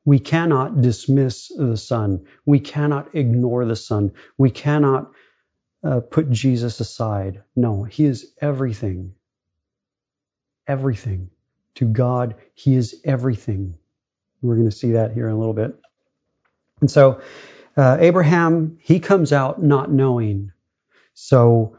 we 0.05 0.19
cannot 0.19 0.81
dismiss 0.81 1.49
the 1.49 1.77
Son. 1.77 2.27
We 2.45 2.61
cannot 2.61 3.15
ignore 3.15 3.65
the 3.65 3.77
Son. 3.77 4.13
We 4.39 4.51
cannot 4.51 5.11
uh, 5.83 6.01
put 6.01 6.31
Jesus 6.31 6.81
aside. 6.81 7.43
No, 7.57 7.85
He 7.85 8.05
is 8.05 8.33
everything. 8.41 9.15
Everything. 10.69 11.31
To 11.77 11.87
God, 11.87 12.37
He 12.55 12.75
is 12.75 13.01
everything. 13.05 13.77
We're 14.43 14.57
going 14.57 14.71
to 14.71 14.77
see 14.77 14.93
that 14.93 15.13
here 15.13 15.29
in 15.29 15.35
a 15.35 15.39
little 15.39 15.55
bit. 15.55 15.75
And 16.81 16.91
so, 16.91 17.21
uh, 17.77 17.99
Abraham, 18.01 18.79
he 18.81 19.01
comes 19.01 19.33
out 19.33 19.63
not 19.63 19.91
knowing. 19.91 20.53
So, 21.15 21.77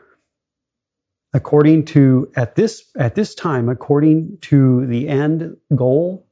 according 1.34 1.86
to 1.86 2.32
at 2.36 2.56
this 2.56 2.84
at 2.96 3.16
this 3.16 3.36
time, 3.36 3.70
according 3.70 4.38
to 4.42 4.86
the 4.86 5.08
end 5.08 5.58
goal, 5.76 6.28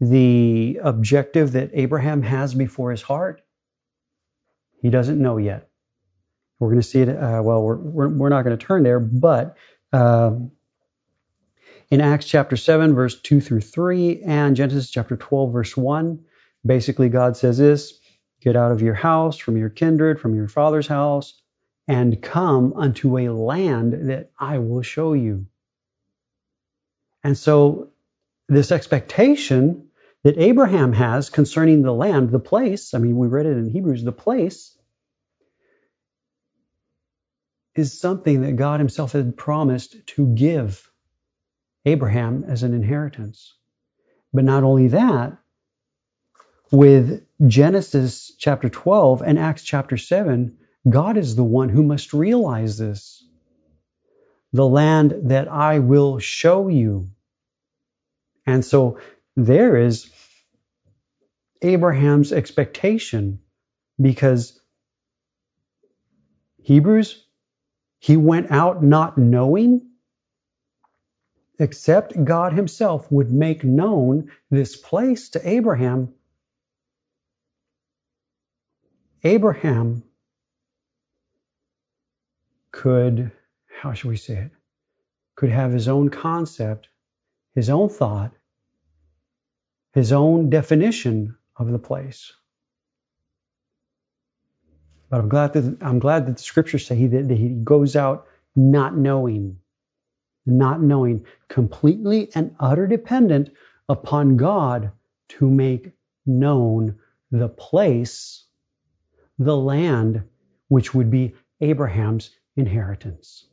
the 0.00 0.80
objective 0.82 1.52
that 1.52 1.70
Abraham 1.74 2.22
has 2.22 2.54
before 2.54 2.90
his 2.90 3.02
heart, 3.02 3.42
he 4.80 4.90
doesn't 4.90 5.20
know 5.20 5.38
yet. 5.38 5.68
We're 6.58 6.68
going 6.68 6.80
to 6.80 6.86
see 6.86 7.02
it. 7.02 7.08
Uh, 7.08 7.42
well, 7.42 7.62
we're, 7.62 8.08
we're, 8.08 8.28
not 8.28 8.42
going 8.42 8.56
to 8.56 8.64
turn 8.64 8.82
there, 8.82 9.00
but 9.00 9.56
um, 9.92 10.52
in 11.90 12.00
Acts 12.00 12.26
chapter 12.26 12.56
7, 12.56 12.94
verse 12.94 13.20
2 13.20 13.40
through 13.40 13.60
3, 13.60 14.22
and 14.22 14.56
Genesis 14.56 14.90
chapter 14.90 15.16
12, 15.16 15.52
verse 15.52 15.76
1, 15.76 16.24
basically 16.64 17.08
God 17.08 17.36
says 17.36 17.58
this 17.58 17.98
Get 18.44 18.56
out 18.56 18.72
of 18.72 18.82
your 18.82 18.94
house, 18.94 19.38
from 19.38 19.56
your 19.56 19.70
kindred, 19.70 20.20
from 20.20 20.34
your 20.34 20.48
father's 20.48 20.86
house, 20.86 21.40
and 21.88 22.20
come 22.20 22.74
unto 22.74 23.16
a 23.16 23.30
land 23.30 24.10
that 24.10 24.32
I 24.38 24.58
will 24.58 24.82
show 24.82 25.14
you. 25.14 25.46
And 27.22 27.38
so, 27.38 27.88
this 28.46 28.70
expectation 28.70 29.88
that 30.24 30.36
Abraham 30.36 30.92
has 30.92 31.30
concerning 31.30 31.80
the 31.80 31.92
land, 31.92 32.30
the 32.30 32.38
place, 32.38 32.92
I 32.92 32.98
mean, 32.98 33.16
we 33.16 33.28
read 33.28 33.46
it 33.46 33.56
in 33.56 33.70
Hebrews, 33.70 34.04
the 34.04 34.12
place, 34.12 34.76
is 37.74 37.98
something 37.98 38.42
that 38.42 38.56
God 38.56 38.78
Himself 38.78 39.12
had 39.12 39.38
promised 39.38 40.06
to 40.08 40.26
give 40.26 40.90
Abraham 41.86 42.44
as 42.46 42.62
an 42.62 42.74
inheritance. 42.74 43.54
But 44.34 44.44
not 44.44 44.64
only 44.64 44.88
that, 44.88 45.38
with 46.74 47.24
Genesis 47.46 48.32
chapter 48.36 48.68
12 48.68 49.22
and 49.22 49.38
Acts 49.38 49.62
chapter 49.62 49.96
7, 49.96 50.58
God 50.88 51.16
is 51.16 51.36
the 51.36 51.44
one 51.44 51.68
who 51.68 51.84
must 51.84 52.12
realize 52.12 52.76
this. 52.76 53.24
The 54.52 54.66
land 54.66 55.14
that 55.30 55.48
I 55.48 55.78
will 55.78 56.18
show 56.18 56.68
you. 56.68 57.10
And 58.44 58.64
so 58.64 58.98
there 59.36 59.76
is 59.76 60.10
Abraham's 61.62 62.32
expectation 62.32 63.40
because 64.00 64.60
Hebrews, 66.62 67.24
he 68.00 68.16
went 68.16 68.50
out 68.50 68.82
not 68.82 69.16
knowing 69.16 69.90
except 71.58 72.24
God 72.24 72.52
Himself 72.52 73.10
would 73.12 73.30
make 73.30 73.64
known 73.64 74.30
this 74.50 74.76
place 74.76 75.30
to 75.30 75.48
Abraham. 75.48 76.14
Abraham 79.24 80.02
could, 82.72 83.32
how 83.80 83.94
should 83.94 84.08
we 84.08 84.16
say 84.16 84.34
it, 84.34 84.50
could 85.36 85.50
have 85.50 85.72
his 85.72 85.88
own 85.88 86.10
concept, 86.10 86.88
his 87.54 87.70
own 87.70 87.88
thought, 87.88 88.32
his 89.94 90.12
own 90.12 90.50
definition 90.50 91.36
of 91.56 91.70
the 91.70 91.78
place. 91.78 92.32
But 95.10 95.20
I'm 95.20 95.28
glad 95.28 95.52
that 95.54 95.78
I'm 95.80 95.98
glad 95.98 96.26
that 96.26 96.36
the 96.36 96.42
scriptures 96.42 96.86
say 96.86 97.06
that 97.06 97.30
he 97.30 97.48
goes 97.48 97.96
out 97.96 98.26
not 98.56 98.96
knowing 98.96 99.58
not 100.46 100.80
knowing, 100.80 101.24
completely 101.48 102.30
and 102.34 102.54
utter 102.60 102.86
dependent 102.86 103.50
upon 103.88 104.36
God 104.36 104.92
to 105.28 105.48
make 105.48 105.92
known 106.26 106.98
the 107.30 107.48
place, 107.48 108.44
the 109.38 109.56
land, 109.56 110.24
which 110.68 110.94
would 110.94 111.10
be 111.10 111.34
Abraham's 111.60 112.30
inheritance. 112.56 113.46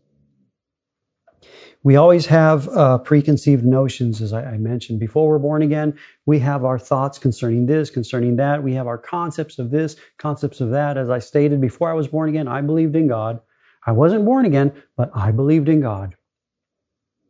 We 1.84 1.96
always 1.96 2.28
have 2.28 2.68
uh, 2.70 3.00
preconceived 3.00 3.66
notions, 3.66 4.22
as 4.22 4.34
I, 4.34 4.44
I, 4.44 4.58
mentioned. 4.58 5.00
Before 5.00 5.28
we're 5.28 5.40
born 5.40 5.64
again, 5.64 5.98
we 6.28 6.38
have 6.40 6.64
our 6.64 6.78
thoughts 6.78 7.18
concerning 7.18 7.66
this, 7.66 7.90
concerning 7.90 8.36
that. 8.36 8.62
We 8.62 8.76
have 8.76 8.86
our 8.86 9.00
concepts 9.00 9.58
of 9.58 9.72
this, 9.72 9.96
concepts 10.20 10.62
of 10.62 10.72
that. 10.72 10.98
As 10.98 11.10
I 11.10 11.18
stated 11.18 11.60
before 11.60 11.90
I 11.90 11.94
was 11.94 12.08
born 12.08 12.30
again, 12.30 12.48
I 12.48 12.62
believed 12.62 12.96
in 12.96 13.08
God. 13.08 13.42
I 13.84 13.94
wasn't 13.94 14.26
born 14.26 14.46
again, 14.46 14.74
but 14.96 15.10
I 15.16 15.32
believed 15.32 15.70
in 15.70 15.82
God. 15.82 16.16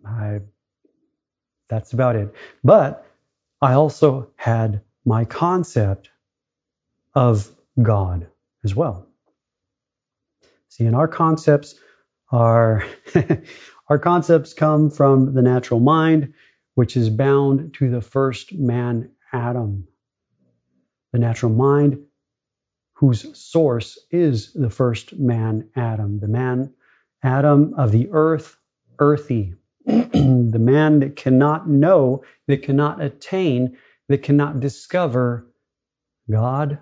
I, 0.05 0.41
that's 1.69 1.93
about 1.93 2.17
it. 2.17 2.35
But 2.61 3.05
I 3.61 3.73
also 3.73 4.31
had 4.35 4.81
my 5.05 5.23
concept 5.23 6.09
of 7.15 7.49
God 7.81 8.27
as 8.63 8.75
well. 8.75 9.07
See, 10.69 10.85
and 10.85 10.95
our 10.95 11.07
concepts 11.07 11.75
are, 12.31 12.85
our 13.89 13.99
concepts 13.99 14.53
come 14.53 14.89
from 14.89 15.33
the 15.33 15.41
natural 15.41 15.79
mind, 15.79 16.33
which 16.75 16.95
is 16.95 17.09
bound 17.09 17.73
to 17.75 17.89
the 17.89 18.01
first 18.01 18.53
man, 18.53 19.11
Adam. 19.33 19.87
The 21.11 21.19
natural 21.19 21.51
mind, 21.51 21.99
whose 22.95 23.37
source 23.37 23.99
is 24.11 24.53
the 24.53 24.69
first 24.69 25.17
man, 25.17 25.69
Adam. 25.75 26.19
The 26.19 26.27
man, 26.29 26.73
Adam 27.21 27.73
of 27.77 27.91
the 27.91 28.09
earth, 28.11 28.55
earthy. 28.99 29.55
the 29.85 30.59
man 30.59 30.99
that 30.99 31.15
cannot 31.15 31.67
know, 31.67 32.23
that 32.47 32.63
cannot 32.63 33.01
attain, 33.01 33.77
that 34.07 34.23
cannot 34.23 34.59
discover 34.59 35.47
God 36.29 36.79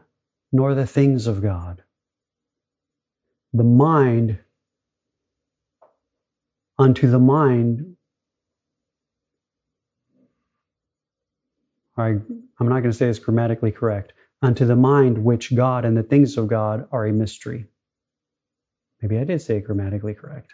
nor 0.52 0.76
the 0.76 0.88
things 0.88 1.28
of 1.28 1.42
God. 1.42 1.84
The 3.54 3.64
mind, 3.64 4.40
unto 6.78 7.10
the 7.10 7.20
mind, 7.20 7.96
I, 11.98 12.08
I'm 12.10 12.70
not 12.70 12.80
going 12.80 12.92
to 12.92 12.94
say 12.94 13.08
it's 13.10 13.20
grammatically 13.20 13.72
correct, 13.72 14.14
unto 14.42 14.66
the 14.66 14.76
mind 14.76 15.18
which 15.18 15.56
God 15.56 15.86
and 15.86 15.98
the 15.98 16.04
things 16.04 16.38
of 16.38 16.48
God 16.48 16.88
are 16.92 17.06
a 17.06 17.14
mystery. 17.14 17.66
Maybe 19.02 19.18
I 19.18 19.24
did 19.24 19.42
say 19.42 19.58
it 19.58 19.66
grammatically 19.66 20.14
correct. 20.14 20.54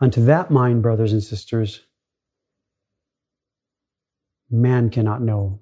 Unto 0.00 0.24
that 0.26 0.50
mind, 0.50 0.82
brothers 0.82 1.12
and 1.12 1.22
sisters, 1.22 1.80
man 4.50 4.90
cannot 4.90 5.22
know. 5.22 5.60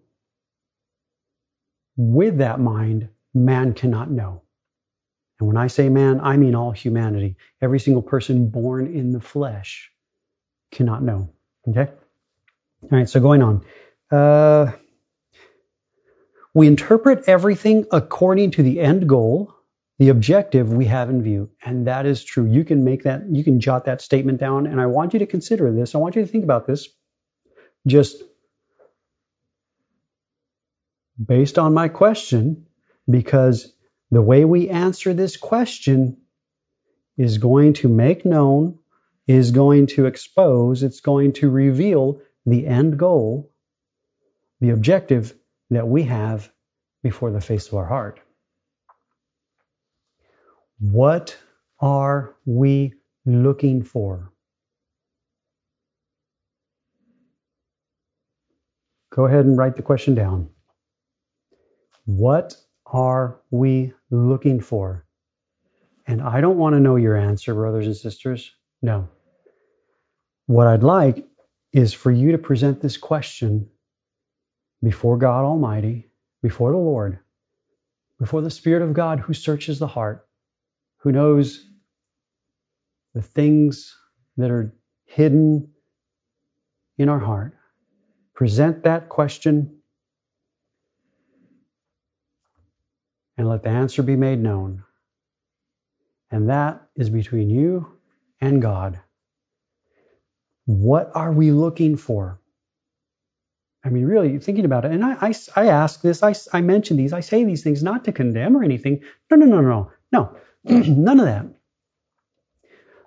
With 1.96 2.38
that 2.38 2.60
mind, 2.60 3.08
man 3.32 3.74
cannot 3.74 4.10
know. 4.10 4.42
And 5.38 5.48
when 5.48 5.56
I 5.56 5.66
say 5.66 5.88
man, 5.88 6.20
I 6.20 6.36
mean 6.36 6.54
all 6.54 6.72
humanity. 6.72 7.36
Every 7.60 7.80
single 7.80 8.02
person 8.02 8.48
born 8.48 8.94
in 8.94 9.12
the 9.12 9.20
flesh 9.20 9.90
cannot 10.70 11.02
know. 11.02 11.30
Okay? 11.68 11.90
All 12.82 12.88
right, 12.90 13.08
so 13.08 13.20
going 13.20 13.42
on. 13.42 13.64
Uh, 14.10 14.72
we 16.52 16.66
interpret 16.66 17.24
everything 17.26 17.86
according 17.90 18.52
to 18.52 18.62
the 18.62 18.80
end 18.80 19.08
goal 19.08 19.54
the 19.98 20.08
objective 20.08 20.72
we 20.72 20.86
have 20.86 21.08
in 21.08 21.22
view. 21.22 21.50
And 21.64 21.86
that 21.86 22.06
is 22.06 22.24
true. 22.24 22.46
You 22.46 22.64
can 22.64 22.84
make 22.84 23.04
that, 23.04 23.22
you 23.30 23.44
can 23.44 23.60
jot 23.60 23.84
that 23.84 24.00
statement 24.00 24.40
down. 24.40 24.66
And 24.66 24.80
I 24.80 24.86
want 24.86 25.12
you 25.12 25.20
to 25.20 25.26
consider 25.26 25.72
this. 25.72 25.94
I 25.94 25.98
want 25.98 26.16
you 26.16 26.22
to 26.22 26.28
think 26.28 26.44
about 26.44 26.66
this 26.66 26.88
just 27.86 28.22
based 31.22 31.58
on 31.58 31.74
my 31.74 31.88
question, 31.88 32.66
because 33.08 33.72
the 34.10 34.22
way 34.22 34.44
we 34.44 34.68
answer 34.68 35.14
this 35.14 35.36
question 35.36 36.18
is 37.16 37.38
going 37.38 37.74
to 37.74 37.88
make 37.88 38.24
known, 38.24 38.78
is 39.26 39.52
going 39.52 39.86
to 39.86 40.06
expose, 40.06 40.82
it's 40.82 41.00
going 41.00 41.32
to 41.32 41.48
reveal 41.48 42.20
the 42.44 42.66
end 42.66 42.98
goal, 42.98 43.50
the 44.60 44.70
objective 44.70 45.34
that 45.70 45.88
we 45.88 46.02
have 46.02 46.50
before 47.02 47.30
the 47.30 47.40
face 47.40 47.68
of 47.68 47.74
our 47.74 47.86
heart. 47.86 48.20
What 50.78 51.36
are 51.80 52.34
we 52.44 52.94
looking 53.24 53.82
for? 53.82 54.30
Go 59.10 59.26
ahead 59.26 59.44
and 59.44 59.56
write 59.56 59.76
the 59.76 59.82
question 59.82 60.14
down. 60.14 60.50
What 62.06 62.56
are 62.86 63.40
we 63.50 63.92
looking 64.10 64.60
for? 64.60 65.06
And 66.06 66.20
I 66.20 66.40
don't 66.40 66.58
want 66.58 66.74
to 66.74 66.80
know 66.80 66.96
your 66.96 67.16
answer, 67.16 67.54
brothers 67.54 67.86
and 67.86 67.96
sisters. 67.96 68.52
No. 68.82 69.08
What 70.46 70.66
I'd 70.66 70.82
like 70.82 71.26
is 71.72 71.94
for 71.94 72.12
you 72.12 72.32
to 72.32 72.38
present 72.38 72.80
this 72.80 72.96
question 72.96 73.70
before 74.82 75.16
God 75.16 75.44
Almighty, 75.44 76.10
before 76.42 76.72
the 76.72 76.76
Lord, 76.78 77.18
before 78.18 78.42
the 78.42 78.50
Spirit 78.50 78.82
of 78.82 78.92
God 78.92 79.18
who 79.18 79.32
searches 79.32 79.78
the 79.78 79.86
heart, 79.86 80.26
who 80.98 81.10
knows 81.12 81.66
the 83.14 83.22
things 83.22 83.96
that 84.36 84.50
are 84.50 84.74
hidden 85.06 85.70
in 86.98 87.08
our 87.08 87.18
heart. 87.18 87.54
Present 88.34 88.84
that 88.84 89.08
question 89.08 89.78
and 93.36 93.48
let 93.48 93.62
the 93.62 93.70
answer 93.70 94.02
be 94.02 94.16
made 94.16 94.40
known. 94.40 94.84
And 96.30 96.48
that 96.50 96.82
is 96.96 97.10
between 97.10 97.50
you 97.50 97.86
and 98.40 98.60
God. 98.62 99.00
What 100.66 101.10
are 101.14 101.32
we 101.32 101.50
looking 101.50 101.96
for? 101.96 102.40
I 103.84 103.90
mean, 103.90 104.06
really 104.06 104.38
thinking 104.38 104.64
about 104.64 104.86
it. 104.86 104.92
And 104.92 105.04
I, 105.04 105.28
I, 105.28 105.34
I 105.56 105.66
ask 105.68 106.00
this, 106.00 106.22
I, 106.22 106.34
I 106.52 106.62
mention 106.62 106.96
these, 106.96 107.12
I 107.12 107.20
say 107.20 107.44
these 107.44 107.62
things 107.62 107.82
not 107.82 108.04
to 108.04 108.12
condemn 108.12 108.56
or 108.56 108.64
anything. 108.64 109.02
No, 109.30 109.36
no, 109.36 109.46
no, 109.46 109.60
no, 109.60 109.90
no, 110.10 110.36
none 110.64 111.20
of 111.20 111.26
that. 111.26 111.46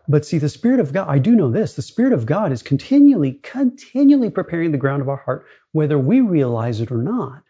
But 0.07 0.25
see, 0.25 0.37
the 0.37 0.49
Spirit 0.49 0.79
of 0.79 0.93
God, 0.93 1.09
I 1.09 1.17
do 1.17 1.35
know 1.35 1.51
this, 1.51 1.75
the 1.75 1.81
Spirit 1.81 2.13
of 2.13 2.25
God 2.25 2.51
is 2.51 2.61
continually, 2.61 3.33
continually 3.43 4.29
preparing 4.29 4.71
the 4.71 4.77
ground 4.77 5.01
of 5.01 5.09
our 5.09 5.17
heart, 5.17 5.45
whether 5.73 5.99
we 5.99 6.21
realize 6.21 6.79
it 6.79 6.91
or 6.91 7.01
not. 7.01 7.43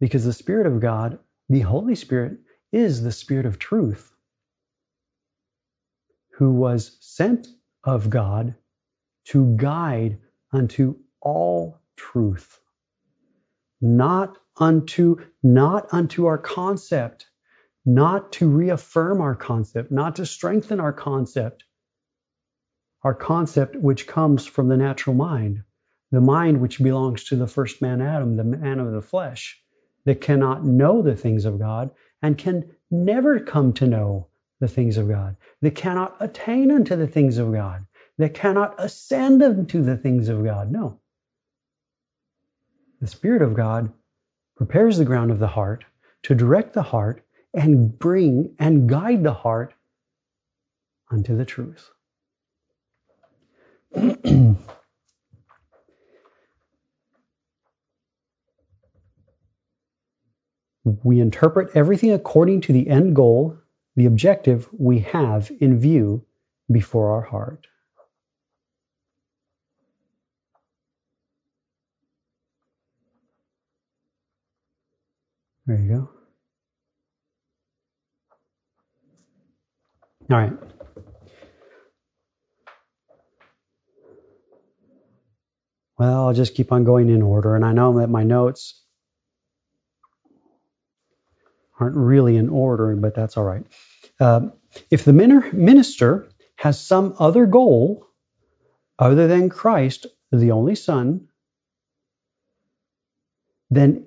Because 0.00 0.24
the 0.24 0.32
Spirit 0.32 0.66
of 0.66 0.80
God, 0.80 1.18
the 1.48 1.60
Holy 1.60 1.94
Spirit, 1.94 2.38
is 2.72 3.02
the 3.02 3.12
Spirit 3.12 3.46
of 3.46 3.58
truth, 3.58 4.12
who 6.32 6.52
was 6.52 6.98
sent 7.00 7.48
of 7.84 8.10
God 8.10 8.54
to 9.26 9.56
guide 9.56 10.18
unto 10.52 10.96
all 11.22 11.80
truth, 11.96 12.60
not 13.80 14.38
unto, 14.58 15.16
not 15.42 15.92
unto 15.92 16.26
our 16.26 16.38
concept, 16.38 17.26
not 17.84 18.32
to 18.32 18.48
reaffirm 18.48 19.20
our 19.20 19.34
concept, 19.34 19.90
not 19.90 20.16
to 20.16 20.26
strengthen 20.26 20.80
our 20.80 20.92
concept, 20.92 21.64
our 23.02 23.14
concept 23.14 23.76
which 23.76 24.06
comes 24.06 24.44
from 24.46 24.68
the 24.68 24.76
natural 24.76 25.14
mind, 25.16 25.62
the 26.10 26.20
mind 26.20 26.60
which 26.60 26.82
belongs 26.82 27.24
to 27.24 27.36
the 27.36 27.46
first 27.46 27.80
man 27.80 28.02
Adam, 28.02 28.36
the 28.36 28.44
man 28.44 28.80
of 28.80 28.92
the 28.92 29.02
flesh, 29.02 29.62
that 30.06 30.22
cannot 30.22 30.64
know 30.64 31.02
the 31.02 31.16
things 31.16 31.44
of 31.44 31.58
God 31.58 31.90
and 32.22 32.38
can 32.38 32.70
never 32.90 33.40
come 33.40 33.74
to 33.74 33.86
know 33.86 34.28
the 34.60 34.68
things 34.68 34.96
of 34.96 35.08
God, 35.08 35.36
that 35.60 35.74
cannot 35.74 36.16
attain 36.20 36.70
unto 36.70 36.96
the 36.96 37.06
things 37.06 37.36
of 37.36 37.52
God, 37.52 37.84
that 38.16 38.32
cannot 38.32 38.76
ascend 38.78 39.42
unto 39.42 39.82
the 39.82 39.98
things 39.98 40.30
of 40.30 40.42
God. 40.42 40.72
No. 40.72 41.00
The 43.00 43.06
Spirit 43.06 43.42
of 43.42 43.54
God 43.54 43.92
prepares 44.56 44.96
the 44.96 45.04
ground 45.04 45.30
of 45.30 45.38
the 45.38 45.46
heart 45.46 45.84
to 46.22 46.34
direct 46.34 46.72
the 46.72 46.82
heart 46.82 47.22
and 47.52 47.98
bring 47.98 48.54
and 48.58 48.88
guide 48.88 49.22
the 49.22 49.34
heart 49.34 49.74
unto 51.10 51.36
the 51.36 51.44
truth. 51.44 51.90
we 61.02 61.20
interpret 61.20 61.70
everything 61.74 62.12
according 62.12 62.60
to 62.62 62.72
the 62.72 62.88
end 62.88 63.16
goal, 63.16 63.58
the 63.96 64.06
objective 64.06 64.68
we 64.72 65.00
have 65.00 65.50
in 65.60 65.80
view 65.80 66.24
before 66.70 67.10
our 67.10 67.22
heart. 67.22 67.66
There 75.66 75.76
you 75.76 75.88
go. 75.88 76.10
All 80.30 80.38
right. 80.40 80.52
Well, 85.98 86.26
I'll 86.26 86.34
just 86.34 86.54
keep 86.54 86.70
on 86.70 86.84
going 86.84 87.08
in 87.08 87.22
order. 87.22 87.56
And 87.56 87.64
I 87.64 87.72
know 87.72 87.98
that 87.98 88.08
my 88.08 88.22
notes 88.22 88.85
aren't 91.78 91.96
really 91.96 92.36
in 92.36 92.48
order, 92.48 92.94
but 92.96 93.14
that's 93.14 93.36
all 93.36 93.44
right. 93.44 93.64
Uh, 94.18 94.48
if 94.90 95.04
the 95.04 95.12
minister 95.12 96.28
has 96.56 96.80
some 96.80 97.14
other 97.18 97.46
goal 97.46 98.06
other 98.98 99.28
than 99.28 99.50
Christ, 99.50 100.06
the 100.32 100.52
only 100.52 100.74
Son, 100.74 101.28
then 103.70 104.06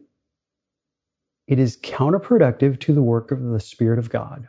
it 1.47 1.59
is 1.59 1.77
counterproductive 1.77 2.79
to 2.81 2.93
the 2.93 3.01
work 3.01 3.31
of 3.31 3.41
the 3.41 3.59
Spirit 3.59 3.99
of 3.99 4.09
God. 4.09 4.47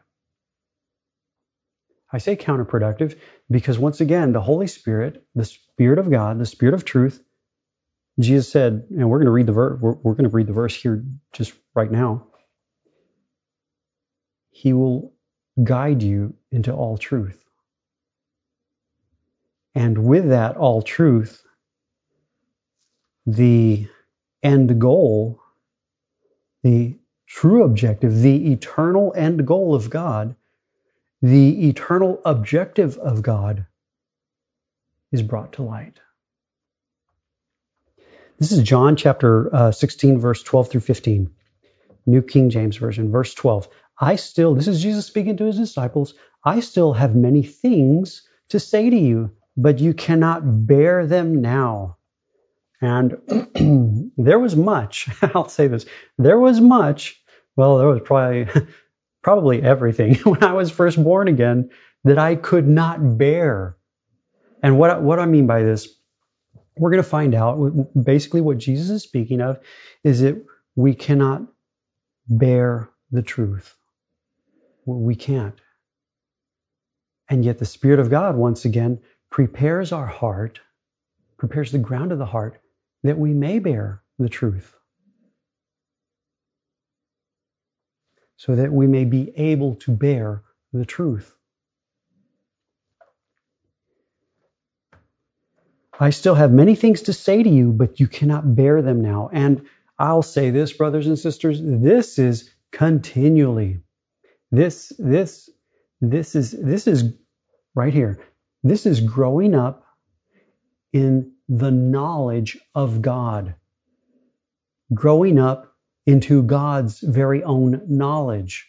I 2.12 2.18
say 2.18 2.36
counterproductive 2.36 3.18
because 3.50 3.78
once 3.78 4.00
again, 4.00 4.32
the 4.32 4.40
Holy 4.40 4.66
Spirit, 4.66 5.24
the 5.34 5.44
Spirit 5.44 5.98
of 5.98 6.10
God, 6.10 6.38
the 6.38 6.46
Spirit 6.46 6.74
of 6.74 6.84
truth, 6.84 7.22
Jesus 8.18 8.50
said, 8.50 8.86
and 8.90 9.08
we're 9.08 9.18
going 9.18 9.26
to 9.26 9.32
read 9.32 9.46
the 9.46 9.52
verse. 9.52 9.78
We're, 9.80 9.94
we're 9.94 10.14
going 10.14 10.28
to 10.28 10.36
read 10.36 10.46
the 10.46 10.52
verse 10.52 10.74
here 10.74 11.04
just 11.32 11.52
right 11.74 11.90
now. 11.90 12.26
He 14.60 14.72
will 14.72 15.12
guide 15.62 16.02
you 16.02 16.34
into 16.52 16.72
all 16.72 16.98
truth. 16.98 17.42
And 19.74 20.04
with 20.04 20.28
that 20.30 20.56
all 20.56 20.82
truth, 20.82 21.42
the 23.26 23.88
end 24.42 24.80
goal, 24.80 25.40
the 26.62 26.98
true 27.26 27.64
objective, 27.64 28.20
the 28.20 28.52
eternal 28.52 29.12
end 29.16 29.46
goal 29.46 29.74
of 29.74 29.90
God 29.90 30.34
the 31.22 31.68
eternal 31.68 32.20
objective 32.24 32.96
of 32.96 33.22
God 33.22 33.66
is 35.12 35.22
brought 35.22 35.54
to 35.54 35.62
light. 35.62 36.00
This 38.38 38.52
is 38.52 38.62
John 38.62 38.96
chapter 38.96 39.54
uh, 39.54 39.72
16, 39.72 40.18
verse 40.18 40.42
12 40.42 40.70
through 40.70 40.80
15, 40.80 41.30
New 42.06 42.22
King 42.22 42.48
James 42.48 42.76
Version, 42.78 43.10
verse 43.10 43.34
12. 43.34 43.68
I 44.00 44.16
still, 44.16 44.54
this 44.54 44.66
is 44.66 44.82
Jesus 44.82 45.06
speaking 45.06 45.36
to 45.36 45.44
his 45.44 45.58
disciples, 45.58 46.14
I 46.42 46.60
still 46.60 46.94
have 46.94 47.14
many 47.14 47.42
things 47.42 48.22
to 48.48 48.58
say 48.58 48.88
to 48.88 48.96
you, 48.96 49.32
but 49.56 49.78
you 49.78 49.92
cannot 49.92 50.66
bear 50.66 51.06
them 51.06 51.42
now. 51.42 51.98
And 52.80 53.18
there 54.16 54.38
was 54.38 54.56
much, 54.56 55.08
I'll 55.22 55.50
say 55.50 55.66
this, 55.66 55.84
there 56.16 56.38
was 56.38 56.60
much, 56.60 57.22
well, 57.56 57.76
there 57.76 57.88
was 57.88 58.00
probably 58.02 58.48
probably 59.22 59.62
everything 59.62 60.14
when 60.24 60.42
I 60.42 60.54
was 60.54 60.70
first 60.70 61.02
born 61.02 61.28
again 61.28 61.70
that 62.04 62.18
I 62.18 62.36
could 62.36 62.66
not 62.66 63.18
bear. 63.18 63.76
And 64.62 64.78
what, 64.78 65.02
what 65.02 65.18
I 65.18 65.26
mean 65.26 65.46
by 65.46 65.62
this, 65.62 65.88
we're 66.76 66.90
going 66.90 67.02
to 67.02 67.08
find 67.08 67.34
out 67.34 67.58
basically 68.02 68.40
what 68.40 68.56
Jesus 68.56 68.88
is 68.88 69.02
speaking 69.02 69.42
of 69.42 69.60
is 70.02 70.20
that 70.20 70.42
we 70.74 70.94
cannot 70.94 71.42
bear 72.26 72.88
the 73.10 73.22
truth. 73.22 73.76
We 74.98 75.14
can't. 75.14 75.60
And 77.28 77.44
yet 77.44 77.58
the 77.58 77.64
Spirit 77.66 78.00
of 78.00 78.10
God, 78.10 78.36
once 78.36 78.64
again, 78.64 79.00
prepares 79.30 79.92
our 79.92 80.06
heart, 80.06 80.60
prepares 81.38 81.72
the 81.72 81.78
ground 81.78 82.12
of 82.12 82.18
the 82.18 82.26
heart 82.26 82.60
that 83.04 83.18
we 83.18 83.34
may 83.34 83.58
bear 83.60 84.02
the 84.18 84.28
truth. 84.28 84.74
so 88.40 88.56
that 88.56 88.72
we 88.72 88.86
may 88.86 89.04
be 89.04 89.30
able 89.36 89.74
to 89.74 89.90
bear 89.90 90.42
the 90.72 90.86
truth. 90.86 91.34
I 95.98 96.08
still 96.08 96.34
have 96.34 96.50
many 96.50 96.74
things 96.74 97.02
to 97.02 97.12
say 97.12 97.42
to 97.42 97.48
you, 97.50 97.72
but 97.72 98.00
you 98.00 98.08
cannot 98.08 98.56
bear 98.56 98.80
them 98.80 99.02
now. 99.02 99.28
And 99.30 99.66
I'll 99.98 100.22
say 100.22 100.48
this, 100.48 100.72
brothers 100.72 101.06
and 101.06 101.18
sisters, 101.18 101.60
this 101.62 102.18
is 102.18 102.50
continually. 102.72 103.82
This, 104.52 104.92
this, 104.98 105.50
this 106.00 106.34
is, 106.36 106.52
this 106.52 106.86
is 106.86 107.14
right 107.74 107.94
here. 107.94 108.18
This 108.64 108.86
is 108.86 109.00
growing 109.00 109.54
up 109.54 109.86
in 110.92 111.32
the 111.48 111.70
knowledge 111.70 112.58
of 112.74 113.02
God. 113.02 113.54
Growing 114.94 115.38
up 115.38 115.74
into 116.06 116.42
God's 116.42 117.00
very 117.00 117.44
own 117.44 117.82
knowledge. 117.88 118.68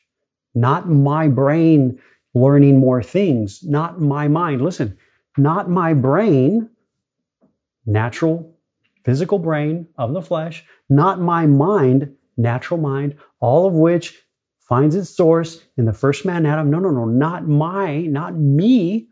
not 0.53 0.89
my 0.89 1.27
brain 1.27 1.99
learning 2.33 2.79
more 2.79 3.03
things, 3.03 3.63
not 3.63 3.99
my 3.99 4.27
mind. 4.27 4.61
Listen, 4.61 4.97
not 5.37 5.69
my 5.69 5.93
brain, 5.93 6.69
natural, 7.85 8.57
physical 9.05 9.39
brain 9.39 9.87
of 9.97 10.13
the 10.13 10.21
flesh, 10.21 10.65
not 10.89 11.19
my 11.19 11.47
mind, 11.47 12.15
natural 12.37 12.79
mind, 12.79 13.15
all 13.39 13.67
of 13.67 13.73
which 13.73 14.21
finds 14.71 14.95
its 14.95 15.09
source 15.09 15.61
in 15.75 15.83
the 15.83 15.91
first 15.91 16.23
man 16.23 16.45
Adam. 16.45 16.71
No, 16.71 16.79
no, 16.79 16.91
no, 16.91 17.03
not 17.03 17.45
my, 17.45 18.03
not 18.03 18.33
me 18.33 19.09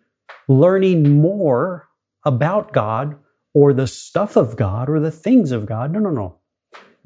learning 0.48 1.20
more 1.20 1.90
about 2.24 2.72
God 2.72 3.18
or 3.54 3.74
the 3.74 3.86
stuff 3.86 4.38
of 4.38 4.56
God 4.56 4.90
or 4.90 5.02
the 5.02 5.12
things 5.12 5.52
of 5.52 5.66
God. 5.66 5.92
No, 5.92 6.00
no, 6.00 6.12
no. 6.12 6.38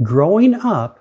Growing 0.04 0.54
up 0.54 1.00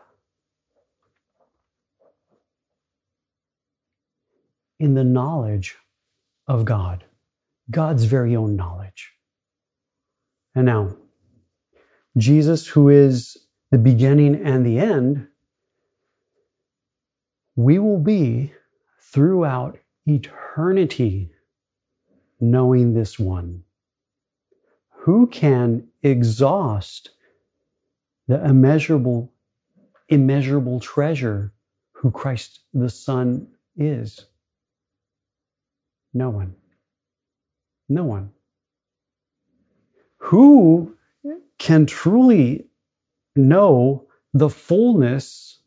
in 4.78 4.94
the 4.94 5.04
knowledge 5.04 5.76
of 6.46 6.64
God, 6.64 7.04
God's 7.70 8.04
very 8.04 8.34
own 8.34 8.56
knowledge. 8.56 9.12
And 10.54 10.64
now, 10.64 10.96
Jesus, 12.16 12.66
who 12.66 12.88
is 12.88 13.36
the 13.70 13.76
beginning 13.76 14.36
and 14.42 14.64
the 14.64 14.78
end, 14.78 15.28
we 17.56 17.78
will 17.78 17.98
be 17.98 18.52
throughout 19.00 19.78
eternity 20.06 21.30
knowing 22.40 22.94
this 22.94 23.18
one. 23.18 23.64
Who 25.02 25.26
can 25.26 25.88
exhaust 26.02 27.10
the 28.28 28.44
immeasurable, 28.44 29.32
immeasurable 30.08 30.80
treasure 30.80 31.52
who 31.92 32.10
Christ 32.10 32.60
the 32.72 32.88
Son 32.88 33.48
is? 33.76 34.24
No 36.14 36.30
one. 36.30 36.54
No 37.88 38.04
one. 38.04 38.30
Who 40.18 40.96
can 41.58 41.86
truly 41.86 42.66
know 43.34 44.06
the 44.34 44.50
fullness 44.50 45.58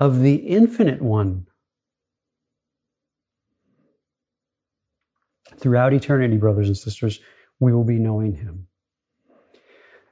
of 0.00 0.20
the 0.20 0.34
infinite 0.34 1.02
one? 1.02 1.46
Throughout 5.58 5.94
eternity, 5.94 6.38
brothers 6.38 6.68
and 6.68 6.76
sisters, 6.76 7.20
we 7.60 7.72
will 7.74 7.84
be 7.84 7.98
knowing 7.98 8.34
him. 8.34 8.66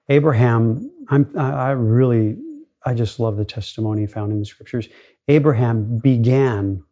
Abraham, 0.08 0.90
I'm, 1.08 1.32
I 1.38 1.72
really, 1.72 2.36
I 2.84 2.94
just 2.94 3.20
love 3.20 3.36
the 3.36 3.46
testimony 3.46 4.06
found 4.06 4.32
in 4.32 4.40
the 4.40 4.46
scriptures. 4.46 4.88
Abraham 5.28 5.98
began 5.98 6.84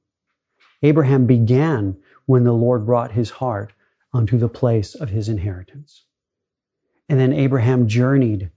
Abraham 0.83 1.27
began 1.27 1.99
when 2.27 2.45
the 2.45 2.53
Lord 2.53 2.87
brought 2.87 3.13
his 3.13 3.31
heart 3.31 3.73
unto 4.13 4.39
the 4.39 4.49
place 4.49 4.95
of 4.95 5.09
his 5.09 5.29
inheritance. 5.29 6.05
And 7.09 7.19
then 7.19 7.33
Abraham 7.33 7.89
journeyed 7.89 8.51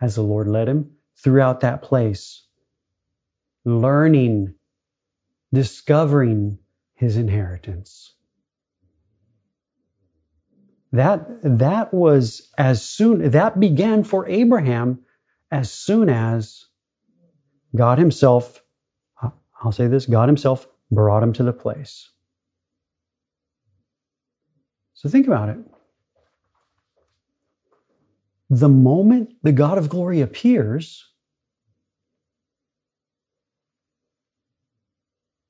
as 0.00 0.14
the 0.14 0.22
Lord 0.22 0.48
led 0.48 0.68
him 0.68 0.92
throughout 1.22 1.60
that 1.60 1.82
place, 1.82 2.45
learning, 3.66 4.54
discovering 5.52 6.58
his 6.94 7.18
inheritance. 7.18 8.14
That, 10.92 11.26
that 11.42 11.92
was 11.92 12.48
as 12.56 12.82
soon, 12.82 13.30
that 13.32 13.60
began 13.60 14.04
for 14.04 14.26
Abraham 14.26 15.00
as 15.50 15.70
soon 15.70 16.08
as 16.08 16.64
God 17.74 17.98
Himself, 17.98 18.62
I'll 19.60 19.72
say 19.72 19.88
this, 19.88 20.06
God 20.06 20.28
Himself 20.28 20.66
brought 20.90 21.22
him 21.22 21.32
to 21.34 21.42
the 21.42 21.52
place. 21.52 22.08
So 24.94 25.08
think 25.08 25.26
about 25.26 25.50
it. 25.50 25.58
The 28.48 28.68
moment 28.68 29.34
the 29.42 29.52
God 29.52 29.76
of 29.76 29.88
glory 29.88 30.20
appears, 30.20 31.04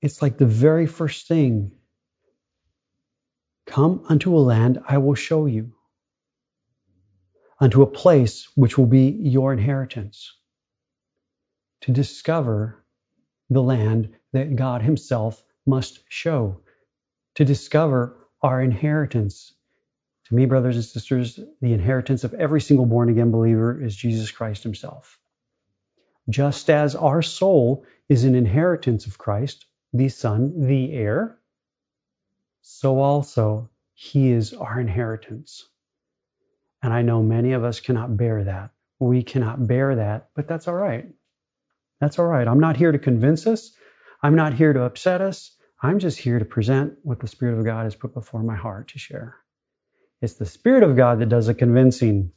it's 0.06 0.22
like 0.22 0.38
the 0.38 0.46
very 0.46 0.86
first 0.86 1.28
thing 1.28 1.72
Come 3.66 4.04
unto 4.08 4.36
a 4.36 4.38
land 4.38 4.78
I 4.88 4.98
will 4.98 5.16
show 5.16 5.46
you, 5.46 5.74
unto 7.60 7.82
a 7.82 7.86
place 7.86 8.48
which 8.54 8.78
will 8.78 8.86
be 8.86 9.08
your 9.08 9.52
inheritance, 9.52 10.32
to 11.82 11.92
discover 11.92 12.84
the 13.50 13.62
land 13.62 14.14
that 14.32 14.56
God 14.56 14.82
Himself 14.82 15.42
must 15.66 16.00
show 16.08 16.60
to 17.34 17.44
discover 17.44 18.16
our 18.40 18.62
inheritance. 18.62 19.52
To 20.26 20.34
me, 20.34 20.46
brothers 20.46 20.76
and 20.76 20.84
sisters, 20.84 21.38
the 21.60 21.72
inheritance 21.72 22.24
of 22.24 22.34
every 22.34 22.60
single 22.60 22.86
born 22.86 23.08
again 23.08 23.30
believer 23.30 23.82
is 23.82 23.94
Jesus 23.94 24.30
Christ 24.30 24.62
Himself. 24.62 25.18
Just 26.30 26.70
as 26.70 26.94
our 26.94 27.22
soul 27.22 27.84
is 28.08 28.24
an 28.24 28.34
inheritance 28.34 29.06
of 29.06 29.18
Christ, 29.18 29.66
the 29.92 30.08
Son, 30.08 30.66
the 30.66 30.92
heir, 30.92 31.38
so 32.62 33.00
also 33.00 33.70
He 33.94 34.30
is 34.32 34.54
our 34.54 34.80
inheritance. 34.80 35.68
And 36.82 36.92
I 36.92 37.02
know 37.02 37.22
many 37.22 37.52
of 37.52 37.64
us 37.64 37.80
cannot 37.80 38.16
bear 38.16 38.44
that. 38.44 38.70
We 39.00 39.22
cannot 39.22 39.66
bear 39.66 39.96
that, 39.96 40.30
but 40.34 40.48
that's 40.48 40.68
all 40.68 40.74
right. 40.74 41.06
That's 42.00 42.18
all 42.18 42.26
right. 42.26 42.46
I'm 42.48 42.60
not 42.60 42.76
here 42.76 42.92
to 42.92 42.98
convince 42.98 43.46
us. 43.46 43.72
I'm 44.22 44.36
not 44.36 44.54
here 44.54 44.72
to 44.72 44.82
upset 44.84 45.20
us. 45.20 45.56
I'm 45.82 45.98
just 45.98 46.18
here 46.18 46.38
to 46.38 46.44
present 46.44 46.94
what 47.02 47.20
the 47.20 47.28
Spirit 47.28 47.58
of 47.58 47.64
God 47.64 47.84
has 47.84 47.94
put 47.94 48.14
before 48.14 48.42
my 48.42 48.56
heart 48.56 48.88
to 48.88 48.98
share. 48.98 49.36
It's 50.22 50.34
the 50.34 50.46
Spirit 50.46 50.82
of 50.82 50.96
God 50.96 51.20
that 51.20 51.28
does 51.28 51.46
the 51.46 51.54
convincing, 51.54 52.32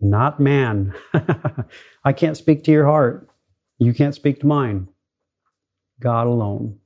not 0.00 0.40
man. 0.40 0.94
I 2.04 2.12
can't 2.14 2.36
speak 2.36 2.64
to 2.64 2.72
your 2.72 2.86
heart. 2.86 3.28
You 3.78 3.94
can't 3.94 4.14
speak 4.14 4.40
to 4.40 4.46
mine. 4.46 4.88
God 6.00 6.26
alone. 6.26 6.78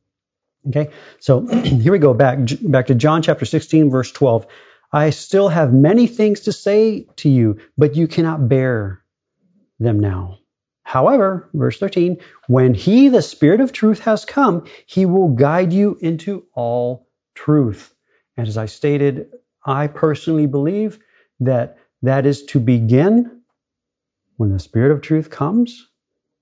Okay, 0.68 0.90
so 1.18 1.46
here 1.64 1.92
we 1.92 1.98
go 1.98 2.14
back 2.14 2.38
back 2.62 2.88
to 2.88 2.94
John 2.94 3.22
chapter 3.22 3.44
16, 3.44 3.90
verse 3.90 4.12
12. 4.12 4.46
I 4.92 5.10
still 5.10 5.48
have 5.48 5.72
many 5.72 6.06
things 6.06 6.40
to 6.40 6.52
say 6.52 7.06
to 7.16 7.28
you, 7.28 7.60
but 7.78 7.96
you 7.96 8.08
cannot 8.08 8.48
bear 8.48 9.02
them 9.78 10.00
now. 10.00 10.38
However, 10.82 11.48
verse 11.54 11.78
13, 11.78 12.18
when 12.48 12.74
he, 12.74 13.08
the 13.08 13.22
Spirit 13.22 13.60
of 13.60 13.72
truth, 13.72 14.00
has 14.00 14.24
come, 14.24 14.66
he 14.86 15.06
will 15.06 15.28
guide 15.28 15.72
you 15.72 15.96
into 16.00 16.46
all 16.52 17.06
truth. 17.34 17.94
And 18.36 18.48
as 18.48 18.58
I 18.58 18.66
stated, 18.66 19.30
I 19.64 19.86
personally 19.86 20.46
believe 20.46 20.98
that 21.38 21.78
that 22.02 22.26
is 22.26 22.44
to 22.46 22.58
begin 22.58 23.42
when 24.36 24.50
the 24.50 24.58
Spirit 24.58 24.90
of 24.90 25.00
truth 25.00 25.30
comes 25.30 25.86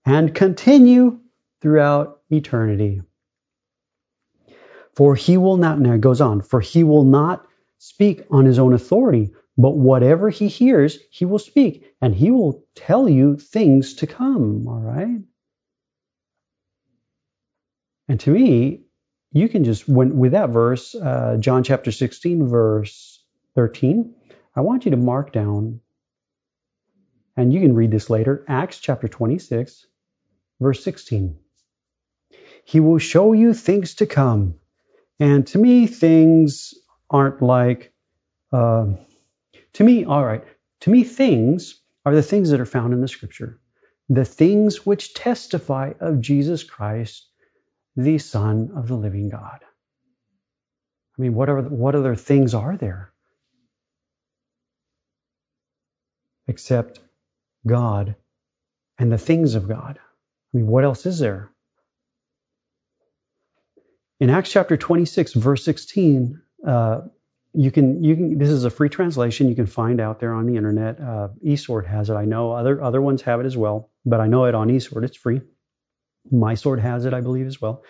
and 0.07 0.35
continue 0.35 1.20
throughout 1.61 2.21
eternity. 2.31 3.03
For 4.94 5.14
he 5.14 5.37
will 5.37 5.57
not, 5.57 5.79
now 5.79 5.92
it 5.92 6.01
goes 6.01 6.21
on, 6.21 6.40
for 6.40 6.61
he 6.61 6.85
will 6.85 7.05
not 7.05 7.47
speak 7.79 8.23
on 8.31 8.44
his 8.44 8.59
own 8.59 8.75
authority, 8.75 9.33
but 9.57 9.77
whatever 9.77 10.29
he 10.29 10.49
hears, 10.49 10.99
he 11.11 11.25
will 11.25 11.38
speak, 11.38 11.94
and 12.01 12.14
he 12.14 12.31
will 12.31 12.64
tell 12.75 13.09
you 13.09 13.37
things 13.37 13.94
to 13.94 14.07
come. 14.07 14.66
All 14.66 14.81
right? 14.81 15.21
And 18.09 18.21
to 18.21 18.31
me, 18.31 18.83
you 19.33 19.49
can 19.49 19.64
just, 19.64 19.88
when, 19.88 20.16
with 20.16 20.33
that 20.33 20.51
verse, 20.51 20.94
uh, 20.94 21.37
John 21.38 21.62
chapter 21.62 21.92
16, 21.92 22.49
verse 22.49 23.23
13, 23.55 24.14
I 24.57 24.62
want 24.62 24.85
you 24.85 24.92
to 24.92 24.97
mark 24.97 25.33
down, 25.33 25.81
and 27.37 27.53
you 27.53 27.61
can 27.61 27.75
read 27.75 27.90
this 27.90 28.11
later, 28.11 28.44
Acts 28.49 28.79
chapter 28.79 29.07
26, 29.07 29.87
verse 30.61 30.83
16. 30.83 31.38
He 32.68 32.81
will 32.81 32.98
show 32.98 33.33
you 33.33 33.54
things 33.54 33.94
to 33.94 34.07
come. 34.07 34.57
And 35.18 35.46
to 35.46 35.59
me, 35.59 35.87
things 35.87 36.74
aren't 37.09 37.40
like, 37.40 37.94
uh, 38.52 38.88
to 39.72 39.85
me, 39.85 40.04
all 40.04 40.22
right, 40.22 40.44
to 40.81 40.90
me, 40.90 41.02
things 41.02 41.81
are 42.04 42.14
the 42.14 42.22
things 42.22 42.50
that 42.50 42.61
are 42.61 42.66
found 42.66 42.92
in 42.92 43.00
the 43.00 43.09
scripture, 43.09 43.59
the 44.11 44.26
things 44.26 44.85
which 44.85 45.14
testify 45.14 45.94
of 45.98 46.20
Jesus 46.20 46.62
Christ, 46.62 47.31
the 47.96 48.18
Son 48.18 48.72
of 48.76 48.87
the 48.87 48.96
living 48.96 49.31
God. 49.31 49.61
I 51.18 51.22
mean, 51.22 51.33
what, 51.33 51.48
are, 51.48 51.62
what 51.62 51.94
other 51.94 52.16
things 52.16 52.52
are 52.52 52.76
there? 52.76 53.14
Except 56.46 57.00
God 57.66 58.14
and 58.98 59.11
the 59.11 59.16
things 59.16 59.54
of 59.54 59.68
God. 59.68 59.98
I 59.98 60.57
mean, 60.57 60.66
what 60.66 60.85
else 60.85 61.07
is 61.07 61.18
there? 61.18 61.50
In 64.20 64.31
Acts 64.31 64.50
chapter 64.50 64.76
26, 64.76 65.35
verse 65.35 65.64
16, 65.64 66.40
uh, 66.66 67.00
you 67.54 67.70
can 67.70 68.02
you 68.02 68.14
can 68.16 68.38
this 68.38 68.50
is 68.50 68.64
a 68.64 68.70
free 68.70 68.88
translation. 68.88 69.48
You 69.48 69.54
can 69.54 69.66
find 69.66 70.00
out 70.00 70.20
there 70.20 70.35
on 70.35 70.46
the 70.46 70.57
internet. 70.57 71.00
Uh, 71.00 71.28
eSword 71.44 71.87
has 71.87 72.11
it. 72.11 72.14
I 72.14 72.24
know 72.24 72.52
other 72.52 72.83
other 72.83 73.00
ones 73.00 73.22
have 73.22 73.40
it 73.40 73.46
as 73.46 73.57
well 73.57 73.90
but 74.09 74.20
i 74.20 74.26
know 74.26 74.44
it 74.44 74.54
on 74.54 74.68
eSword. 74.68 75.04
It's 75.04 75.16
free. 75.16 75.40
MySword 76.33 76.81
has 76.81 77.04
it, 77.04 77.14
I 77.14 77.20
believe, 77.20 77.46
as 77.46 77.61
well. 77.61 77.85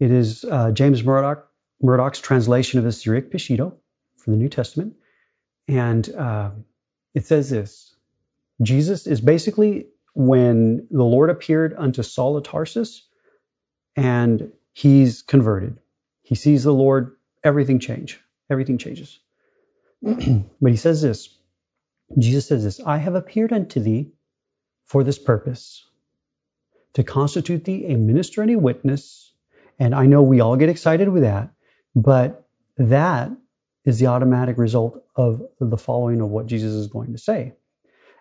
It 0.00 0.10
is 0.10 0.44
uh, 0.44 0.72
James 0.72 1.04
Murdock, 1.04 1.46
Murdock's 1.80 2.20
translation 2.20 2.78
of 2.78 2.84
the 2.84 2.92
Syriac 2.92 3.30
Peshitta 3.30 3.72
for 4.16 4.30
the 4.30 4.36
New 4.36 4.48
Testament. 4.48 4.94
And 5.68 6.08
uh, 6.14 6.50
it 7.14 7.26
says 7.26 7.50
this 7.50 7.94
Jesus 8.62 9.06
is 9.06 9.20
basically 9.20 9.88
when 10.14 10.86
the 10.90 11.04
Lord 11.04 11.30
appeared 11.30 11.74
unto 11.76 12.02
Saul 12.02 12.36
of 12.36 12.44
Tarsus 12.44 13.06
and 13.96 14.52
he's 14.72 15.22
converted. 15.22 15.78
He 16.22 16.34
sees 16.34 16.64
the 16.64 16.72
Lord, 16.72 17.16
everything 17.44 17.78
change. 17.78 18.20
Everything 18.50 18.78
changes. 18.78 19.18
but 20.02 20.70
he 20.70 20.76
says 20.76 21.02
this 21.02 21.28
Jesus 22.18 22.46
says 22.46 22.64
this 22.64 22.80
I 22.80 22.98
have 22.98 23.14
appeared 23.14 23.52
unto 23.52 23.80
thee 23.80 24.12
for 24.84 25.04
this 25.04 25.18
purpose, 25.18 25.86
to 26.94 27.04
constitute 27.04 27.64
thee 27.64 27.86
a 27.86 27.96
minister 27.96 28.42
and 28.42 28.50
a 28.50 28.58
witness. 28.58 29.32
And 29.78 29.94
I 29.94 30.06
know 30.06 30.22
we 30.22 30.40
all 30.40 30.56
get 30.56 30.68
excited 30.68 31.08
with 31.08 31.22
that, 31.22 31.50
but 31.94 32.46
that 32.76 33.30
is 33.84 33.98
the 33.98 34.08
automatic 34.08 34.58
result 34.58 35.02
of 35.16 35.42
the 35.58 35.78
following 35.78 36.20
of 36.20 36.28
what 36.28 36.46
Jesus 36.46 36.72
is 36.72 36.88
going 36.88 37.12
to 37.12 37.18
say 37.18 37.54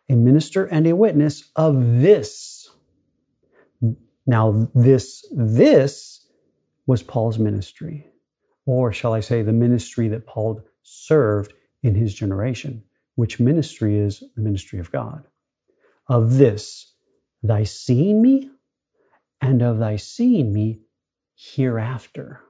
a 0.10 0.16
minister 0.16 0.66
and 0.66 0.88
a 0.88 0.96
witness 0.96 1.50
of 1.56 2.02
this. 2.02 2.70
Now, 4.26 4.70
this, 4.76 5.26
this 5.32 6.21
was 6.86 7.04
Paul's 7.04 7.40
ministry, 7.40 8.08
or 8.66 8.92
shall 8.94 9.14
I 9.14 9.20
say, 9.20 9.42
the 9.42 9.54
ministry 9.54 10.10
that 10.10 10.28
Paul 10.28 10.64
served 10.84 11.54
in 11.84 11.96
his 11.96 12.14
generation, 12.14 12.84
which 13.16 13.40
ministry 13.40 13.98
is 13.98 14.24
the 14.36 14.42
ministry 14.42 14.80
of 14.80 14.92
God. 14.92 15.26
Of 16.08 16.38
this, 16.38 16.92
thy 17.44 17.64
seeing 17.64 18.22
me, 18.22 18.50
and 19.42 19.62
of 19.62 19.80
thy 19.80 19.96
seeing 19.96 20.52
me 20.54 20.82
hereafter. 21.36 22.42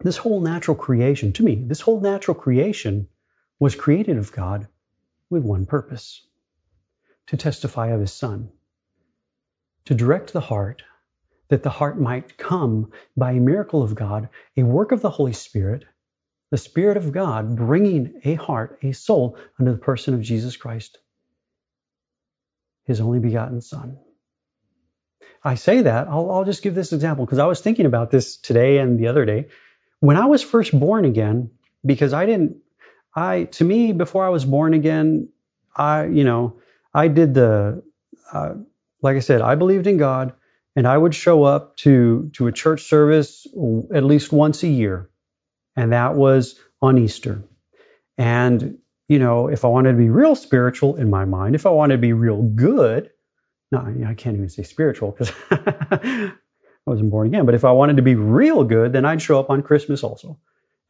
this 0.00 0.16
whole 0.16 0.40
natural 0.40 0.76
creation, 0.76 1.32
to 1.34 1.42
me, 1.42 1.54
this 1.54 1.80
whole 1.80 2.00
natural 2.00 2.34
creation 2.34 3.08
was 3.58 3.74
created 3.74 4.18
of 4.18 4.32
God 4.32 4.68
with 5.30 5.42
one 5.42 5.66
purpose 5.66 6.26
to 7.28 7.36
testify 7.36 7.88
of 7.88 8.00
his 8.00 8.12
Son, 8.12 8.50
to 9.86 9.94
direct 9.94 10.32
the 10.32 10.40
heart, 10.40 10.82
that 11.48 11.62
the 11.62 11.70
heart 11.70 11.98
might 12.00 12.36
come 12.36 12.92
by 13.16 13.32
a 13.32 13.40
miracle 13.40 13.82
of 13.82 13.94
God, 13.94 14.28
a 14.56 14.62
work 14.62 14.92
of 14.92 15.00
the 15.00 15.10
Holy 15.10 15.32
Spirit, 15.32 15.84
the 16.50 16.58
Spirit 16.58 16.96
of 16.96 17.12
God 17.12 17.56
bringing 17.56 18.20
a 18.24 18.34
heart, 18.34 18.78
a 18.82 18.92
soul, 18.92 19.38
under 19.58 19.72
the 19.72 19.78
person 19.78 20.14
of 20.14 20.20
Jesus 20.20 20.56
Christ, 20.56 20.98
his 22.84 23.00
only 23.00 23.18
begotten 23.18 23.60
Son. 23.60 23.98
I 25.42 25.56
say 25.56 25.82
that, 25.82 26.08
I'll, 26.08 26.30
I'll 26.30 26.44
just 26.44 26.62
give 26.62 26.74
this 26.74 26.92
example 26.92 27.26
because 27.26 27.38
I 27.38 27.46
was 27.46 27.60
thinking 27.60 27.86
about 27.86 28.10
this 28.10 28.36
today 28.36 28.78
and 28.78 28.98
the 28.98 29.08
other 29.08 29.24
day. 29.26 29.48
When 30.04 30.18
I 30.18 30.26
was 30.26 30.42
first 30.42 30.78
born 30.78 31.06
again, 31.06 31.50
because 31.82 32.12
I 32.12 32.26
didn't, 32.26 32.58
I, 33.16 33.44
to 33.44 33.64
me, 33.64 33.92
before 33.92 34.22
I 34.22 34.28
was 34.28 34.44
born 34.44 34.74
again, 34.74 35.30
I, 35.74 36.04
you 36.04 36.24
know, 36.24 36.60
I 36.92 37.08
did 37.08 37.32
the, 37.32 37.82
uh, 38.30 38.52
like 39.00 39.16
I 39.16 39.20
said, 39.20 39.40
I 39.40 39.54
believed 39.54 39.86
in 39.86 39.96
God 39.96 40.34
and 40.76 40.86
I 40.86 40.98
would 40.98 41.14
show 41.14 41.44
up 41.44 41.78
to, 41.78 42.30
to 42.34 42.48
a 42.48 42.52
church 42.52 42.82
service 42.82 43.46
at 43.94 44.04
least 44.04 44.30
once 44.30 44.62
a 44.62 44.68
year 44.68 45.08
and 45.74 45.94
that 45.94 46.14
was 46.16 46.60
on 46.82 46.98
Easter. 46.98 47.42
And, 48.18 48.80
you 49.08 49.18
know, 49.18 49.48
if 49.48 49.64
I 49.64 49.68
wanted 49.68 49.92
to 49.92 49.96
be 49.98 50.10
real 50.10 50.36
spiritual 50.36 50.96
in 50.96 51.08
my 51.08 51.24
mind, 51.24 51.54
if 51.54 51.64
I 51.64 51.70
wanted 51.70 51.94
to 51.94 52.02
be 52.02 52.12
real 52.12 52.42
good, 52.42 53.08
no, 53.72 53.78
I 54.06 54.12
can't 54.12 54.36
even 54.36 54.50
say 54.50 54.64
spiritual 54.64 55.12
because 55.12 55.32
I 56.86 56.90
wasn't 56.90 57.10
born 57.10 57.28
again, 57.28 57.46
but 57.46 57.54
if 57.54 57.64
I 57.64 57.72
wanted 57.72 57.96
to 57.96 58.02
be 58.02 58.14
real 58.14 58.64
good, 58.64 58.92
then 58.92 59.04
I'd 59.04 59.22
show 59.22 59.40
up 59.40 59.50
on 59.50 59.62
Christmas 59.62 60.04
also. 60.04 60.38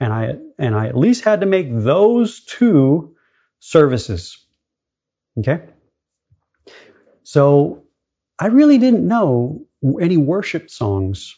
And 0.01 0.13
I, 0.13 0.37
and 0.59 0.75
I 0.75 0.89
at 0.89 0.97
least 0.97 1.25
had 1.25 1.41
to 1.41 1.47
make 1.47 1.69
those 1.71 2.41
two 2.41 3.15
services. 3.61 4.45
Okay? 5.39 5.61
So 7.23 7.85
I 8.39 8.49
really 8.49 8.79
didn't 8.79 9.07
know 9.07 9.67
any 10.01 10.17
worship 10.17 10.69
songs. 10.69 11.37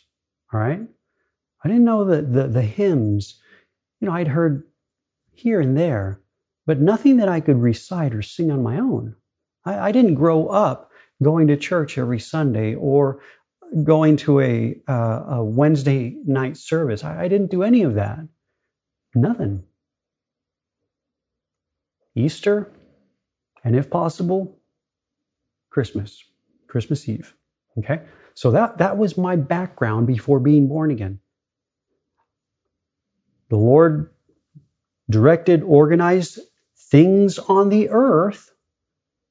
All 0.52 0.60
right? 0.60 0.80
I 1.62 1.68
didn't 1.68 1.84
know 1.84 2.04
the, 2.04 2.22
the, 2.22 2.48
the 2.48 2.62
hymns. 2.62 3.40
You 4.00 4.08
know, 4.08 4.14
I'd 4.14 4.28
heard 4.28 4.64
here 5.32 5.60
and 5.60 5.76
there, 5.76 6.20
but 6.64 6.80
nothing 6.80 7.18
that 7.18 7.28
I 7.28 7.40
could 7.40 7.60
recite 7.60 8.14
or 8.14 8.22
sing 8.22 8.50
on 8.50 8.62
my 8.62 8.78
own. 8.78 9.16
I, 9.66 9.88
I 9.88 9.92
didn't 9.92 10.14
grow 10.14 10.46
up 10.46 10.90
going 11.22 11.48
to 11.48 11.56
church 11.56 11.98
every 11.98 12.18
Sunday 12.18 12.74
or 12.74 13.20
going 13.84 14.16
to 14.18 14.40
a, 14.40 14.80
uh, 14.88 15.24
a 15.36 15.44
Wednesday 15.44 16.16
night 16.24 16.56
service. 16.56 17.04
I, 17.04 17.24
I 17.24 17.28
didn't 17.28 17.50
do 17.50 17.62
any 17.62 17.82
of 17.82 17.94
that. 17.94 18.20
Nothing. 19.14 19.64
Easter, 22.14 22.72
and 23.62 23.76
if 23.76 23.90
possible, 23.90 24.58
Christmas, 25.70 26.22
Christmas 26.66 27.06
Eve. 27.08 27.34
Okay? 27.78 28.00
So 28.34 28.52
that, 28.52 28.78
that 28.78 28.96
was 28.96 29.18
my 29.18 29.36
background 29.36 30.06
before 30.06 30.40
being 30.40 30.68
born 30.68 30.90
again. 30.90 31.20
The 33.50 33.56
Lord 33.56 34.10
directed, 35.08 35.62
organized 35.62 36.38
things 36.90 37.38
on 37.38 37.68
the 37.68 37.90
earth 37.90 38.50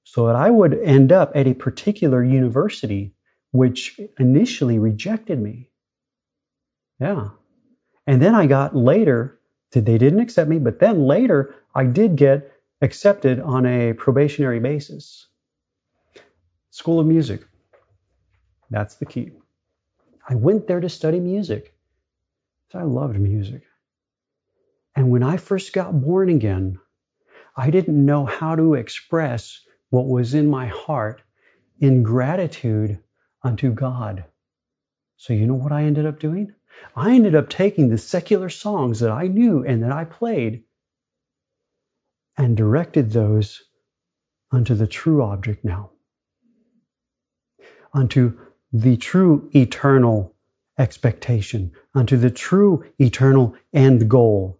so 0.04 0.28
that 0.28 0.36
I 0.36 0.50
would 0.50 0.74
end 0.74 1.12
up 1.12 1.32
at 1.36 1.48
a 1.48 1.54
particular 1.54 2.24
university 2.24 3.15
which 3.56 3.99
initially 4.19 4.79
rejected 4.79 5.39
me. 5.39 5.69
Yeah. 6.99 7.29
And 8.08 8.21
then 8.21 8.35
I 8.35 8.45
got 8.47 8.75
later, 8.75 9.39
they 9.71 9.97
didn't 9.97 10.19
accept 10.19 10.49
me, 10.49 10.60
but 10.60 10.79
then 10.79 11.06
later 11.06 11.56
I 11.73 11.85
did 11.85 12.15
get 12.15 12.51
accepted 12.81 13.39
on 13.39 13.65
a 13.65 13.93
probationary 13.93 14.60
basis. 14.60 15.27
School 16.69 16.99
of 16.99 17.08
Music. 17.08 17.41
That's 18.69 18.95
the 18.95 19.06
key. 19.06 19.31
I 20.27 20.35
went 20.35 20.67
there 20.67 20.79
to 20.79 20.89
study 20.89 21.19
music. 21.19 21.73
I 22.73 22.83
loved 22.83 23.17
music. 23.17 23.63
And 24.95 25.10
when 25.10 25.23
I 25.23 25.37
first 25.37 25.71
got 25.71 26.01
born 26.01 26.29
again, 26.29 26.79
I 27.56 27.69
didn't 27.69 28.06
know 28.06 28.25
how 28.25 28.56
to 28.56 28.73
express 28.73 29.62
what 29.89 30.08
was 30.08 30.33
in 30.33 30.49
my 30.49 30.67
heart 30.67 31.21
in 31.79 32.03
gratitude 32.03 32.99
unto 33.46 33.71
God. 33.71 34.25
So, 35.17 35.33
you 35.33 35.46
know 35.46 35.54
what 35.54 35.71
I 35.71 35.83
ended 35.83 36.06
up 36.06 36.19
doing? 36.19 36.54
I 36.96 37.15
ended 37.15 37.35
up 37.35 37.50
taking 37.50 37.87
the 37.89 37.98
secular 37.98 38.50
songs 38.50 39.00
that 39.00 39.12
I 39.12 39.27
knew 39.27 39.63
and 39.63 39.83
that 39.83 39.91
I 39.91 40.04
played 40.04 40.63
and 42.37 42.58
directed 42.58 43.12
those 43.12 43.62
unto 44.52 44.75
the 44.75 44.87
true 44.87 45.23
object 45.23 45.63
now, 45.63 45.91
unto 47.93 48.37
the 48.73 48.98
true 48.98 49.50
eternal 49.56 50.35
expectation, 50.77 51.71
unto 51.93 52.17
the 52.17 52.31
true 52.31 52.83
eternal 53.00 53.56
end 53.73 54.10
goal 54.10 54.60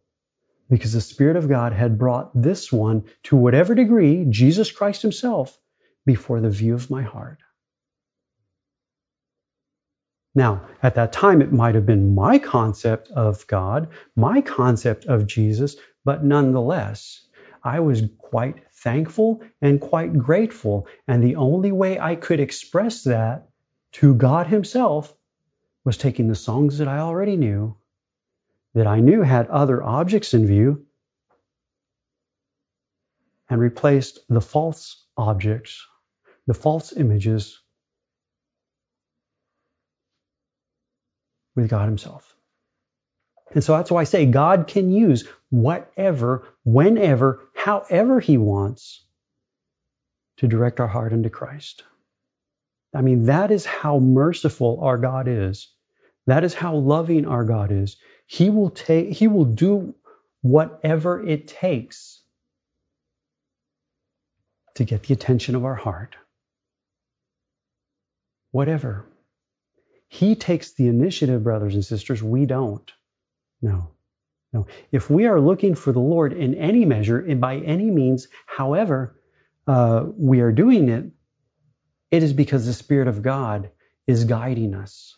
because 0.70 0.94
the 0.94 1.02
Spirit 1.02 1.36
of 1.36 1.50
God 1.50 1.74
had 1.74 1.98
brought 1.98 2.32
this 2.40 2.72
one 2.72 3.06
to 3.24 3.36
whatever 3.36 3.76
degree, 3.76 4.26
Jesus 4.30 4.72
Christ 4.72 5.02
Himself, 5.02 5.58
before 6.06 6.42
the 6.42 6.50
view 6.50 6.74
of 6.74 6.90
my 6.90 7.04
heart. 7.04 7.40
Now, 10.38 10.68
at 10.84 10.96
that 10.96 11.14
time, 11.14 11.42
it 11.42 11.54
might 11.54 11.76
have 11.76 11.86
been 11.86 12.14
my 12.14 12.40
concept 12.40 13.10
of 13.12 13.48
God, 13.48 13.88
my 14.18 14.42
concept 14.42 15.06
of 15.06 15.26
Jesus, 15.26 15.78
but 16.04 16.26
nonetheless, 16.26 17.26
I 17.64 17.80
was 17.80 18.04
quite 18.20 18.70
thankful 18.74 19.42
and 19.62 19.80
quite 19.80 20.18
grateful. 20.18 20.88
And 21.08 21.24
the 21.24 21.38
only 21.38 21.72
way 21.72 21.98
I 21.98 22.16
could 22.16 22.42
express 22.42 23.04
that 23.04 23.48
to 23.94 24.14
God 24.14 24.48
Himself 24.48 25.16
was 25.86 25.98
taking 25.98 26.28
the 26.28 26.36
songs 26.36 26.80
that 26.80 26.90
I 26.90 27.00
already 27.00 27.38
knew, 27.38 27.78
that 28.74 28.88
I 28.88 29.00
knew 29.00 29.22
had 29.22 29.48
other 29.48 29.82
objects 29.82 30.34
in 30.34 30.46
view, 30.46 30.86
and 33.50 33.62
replaced 33.62 34.20
the 34.28 34.42
false 34.42 35.06
objects, 35.16 35.86
the 36.46 36.54
false 36.54 36.92
images 36.92 37.62
with 41.56 41.70
God 41.70 41.86
Himself. 41.86 42.36
And 43.54 43.64
so 43.64 43.78
that's 43.78 43.92
why 43.92 44.02
I 44.02 44.06
say 44.06 44.26
God 44.26 44.68
can 44.68 44.92
use 44.92 45.28
whatever, 45.50 46.48
whenever, 46.64 47.48
however 47.54 48.20
He 48.20 48.38
wants 48.38 49.04
to 50.38 50.48
direct 50.48 50.80
our 50.80 50.88
heart 50.88 51.14
into 51.14 51.30
Christ. 51.30 51.84
I 52.94 53.02
mean, 53.02 53.26
that 53.26 53.52
is 53.52 53.66
how 53.66 54.00
merciful 54.00 54.80
our 54.82 54.98
God 54.98 55.28
is. 55.28 55.70
That 56.28 56.44
is 56.44 56.54
how 56.54 56.76
loving 56.76 57.26
our 57.26 57.44
God 57.44 57.72
is. 57.72 57.98
He 58.26 58.50
will 58.50 58.70
take, 58.70 59.12
He 59.12 59.28
will 59.28 59.46
do 59.46 59.96
whatever 60.42 61.26
it 61.26 61.48
takes 61.48 62.22
to 64.76 64.84
get 64.84 65.04
the 65.04 65.14
attention 65.14 65.56
of 65.56 65.66
our 65.66 65.76
heart. 65.76 66.16
Whatever. 68.52 69.06
He 70.08 70.36
takes 70.36 70.74
the 70.74 70.88
initiative, 70.88 71.44
brothers 71.44 71.74
and 71.74 71.84
sisters. 71.84 72.22
We 72.22 72.46
don't. 72.46 72.92
No. 73.62 73.92
No. 74.54 74.68
If 74.92 75.10
we 75.10 75.26
are 75.26 75.40
looking 75.40 75.76
for 75.76 75.92
the 75.92 76.00
Lord 76.00 76.32
in 76.32 76.56
any 76.56 76.86
measure 76.86 77.20
and 77.20 77.42
by 77.42 77.58
any 77.58 77.92
means, 77.92 78.28
however 78.46 79.20
uh, 79.68 80.06
we 80.18 80.40
are 80.40 80.52
doing 80.52 80.90
it, 80.90 81.12
it 82.12 82.24
is 82.24 82.34
because 82.34 82.66
the 82.66 82.74
Spirit 82.74 83.08
of 83.08 83.22
God 83.22 83.72
is 84.08 84.24
guiding 84.24 84.74
us. 84.74 85.18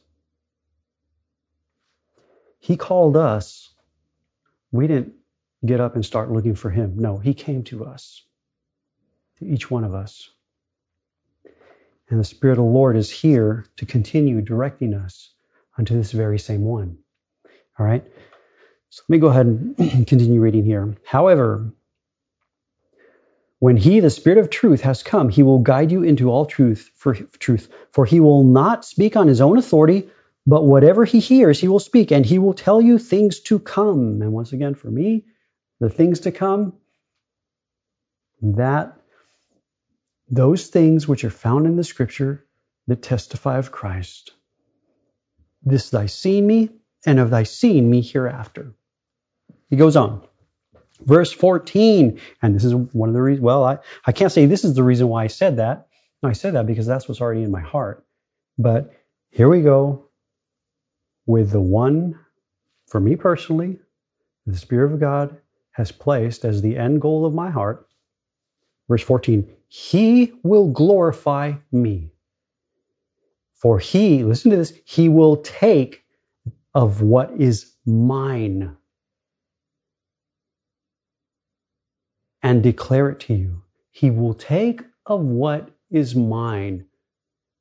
He 2.59 2.77
called 2.77 3.15
us. 3.15 3.73
We 4.71 4.87
didn't 4.87 5.13
get 5.65 5.79
up 5.79 5.95
and 5.95 6.05
start 6.05 6.31
looking 6.31 6.55
for 6.55 6.69
Him. 6.69 6.97
No, 6.97 7.17
He 7.17 7.33
came 7.33 7.63
to 7.65 7.85
us, 7.85 8.23
to 9.39 9.45
each 9.45 9.69
one 9.69 9.83
of 9.83 9.93
us. 9.93 10.29
And 12.09 12.19
the 12.19 12.23
Spirit 12.23 12.53
of 12.53 12.65
the 12.65 12.71
Lord 12.71 12.95
is 12.95 13.11
here 13.11 13.65
to 13.77 13.85
continue 13.85 14.41
directing 14.41 14.93
us 14.93 15.33
unto 15.77 15.95
this 15.95 16.11
very 16.11 16.39
same 16.39 16.61
one. 16.61 16.99
All 17.77 17.85
right? 17.85 18.03
So 18.89 19.03
let 19.07 19.13
me 19.13 19.19
go 19.19 19.27
ahead 19.27 19.45
and 19.45 19.77
continue 20.07 20.39
reading 20.39 20.63
here. 20.63 20.95
However, 21.05 21.73
when 23.59 23.75
he, 23.75 23.99
the 23.99 24.09
Spirit 24.09 24.37
of 24.37 24.49
truth, 24.49 24.81
has 24.81 25.03
come, 25.03 25.29
he 25.29 25.43
will 25.43 25.59
guide 25.59 25.91
you 25.91 26.03
into 26.03 26.29
all 26.29 26.45
truth 26.45 26.91
for 26.95 27.13
truth. 27.13 27.69
For 27.91 28.05
he 28.05 28.19
will 28.19 28.43
not 28.43 28.85
speak 28.85 29.15
on 29.15 29.27
his 29.27 29.41
own 29.41 29.57
authority, 29.57 30.09
but 30.45 30.63
whatever 30.63 31.05
he 31.05 31.19
hears, 31.19 31.59
he 31.59 31.67
will 31.67 31.79
speak, 31.79 32.11
and 32.11 32.25
he 32.25 32.39
will 32.39 32.53
tell 32.53 32.79
you 32.79 32.97
things 32.99 33.41
to 33.41 33.59
come. 33.59 34.21
And 34.21 34.31
once 34.31 34.53
again, 34.53 34.75
for 34.75 34.89
me, 34.89 35.25
the 35.79 35.89
things 35.89 36.21
to 36.21 36.31
come, 36.31 36.73
that 38.41 38.96
those 40.29 40.67
things 40.67 41.07
which 41.07 41.23
are 41.23 41.29
found 41.29 41.65
in 41.65 41.75
the 41.75 41.83
scripture 41.83 42.45
that 42.87 43.01
testify 43.01 43.57
of 43.57 43.71
Christ. 43.71 44.31
This 45.63 45.89
thy 45.89 46.05
seen 46.05 46.45
me, 46.47 46.69
and 47.05 47.19
of 47.19 47.29
thy 47.29 47.43
seeing 47.43 47.89
me 47.89 48.01
hereafter. 48.01 48.73
He 49.69 49.75
goes 49.75 49.95
on. 49.95 50.27
Verse 50.99 51.31
14, 51.31 52.19
and 52.41 52.55
this 52.55 52.65
is 52.65 52.73
one 52.73 53.09
of 53.09 53.13
the 53.13 53.21
reasons, 53.21 53.43
well, 53.43 53.63
I, 53.63 53.77
I 54.05 54.11
can't 54.11 54.31
say 54.31 54.45
this 54.45 54.65
is 54.65 54.73
the 54.73 54.83
reason 54.83 55.07
why 55.07 55.23
I 55.23 55.27
said 55.27 55.57
that. 55.57 55.87
I 56.23 56.33
said 56.33 56.55
that 56.55 56.65
because 56.65 56.87
that's 56.87 57.07
what's 57.07 57.21
already 57.21 57.43
in 57.43 57.51
my 57.51 57.61
heart. 57.61 58.03
But 58.57 58.93
here 59.29 59.47
we 59.47 59.61
go 59.61 60.05
with 61.27 61.51
the 61.51 61.61
one, 61.61 62.19
for 62.87 62.99
me 62.99 63.15
personally, 63.15 63.79
the 64.47 64.57
Spirit 64.57 64.93
of 64.93 64.99
God 64.99 65.37
has 65.71 65.91
placed 65.91 66.45
as 66.45 66.61
the 66.61 66.77
end 66.77 67.01
goal 67.01 67.25
of 67.25 67.33
my 67.33 67.51
heart. 67.51 67.87
Verse 68.89 69.03
14, 69.03 69.47
He 69.67 70.33
will 70.43 70.69
glorify 70.69 71.53
me. 71.71 72.11
For 73.55 73.79
He, 73.79 74.23
listen 74.23 74.51
to 74.51 74.57
this, 74.57 74.73
He 74.85 75.09
will 75.09 75.37
take 75.37 76.03
of 76.73 77.01
what 77.01 77.39
is 77.39 77.73
mine 77.85 78.77
and 82.43 82.63
declare 82.63 83.09
it 83.09 83.21
to 83.21 83.33
you. 83.33 83.63
He 83.91 84.11
will 84.11 84.33
take 84.33 84.81
of 85.05 85.21
what 85.21 85.69
is 85.89 86.15
mine. 86.15 86.85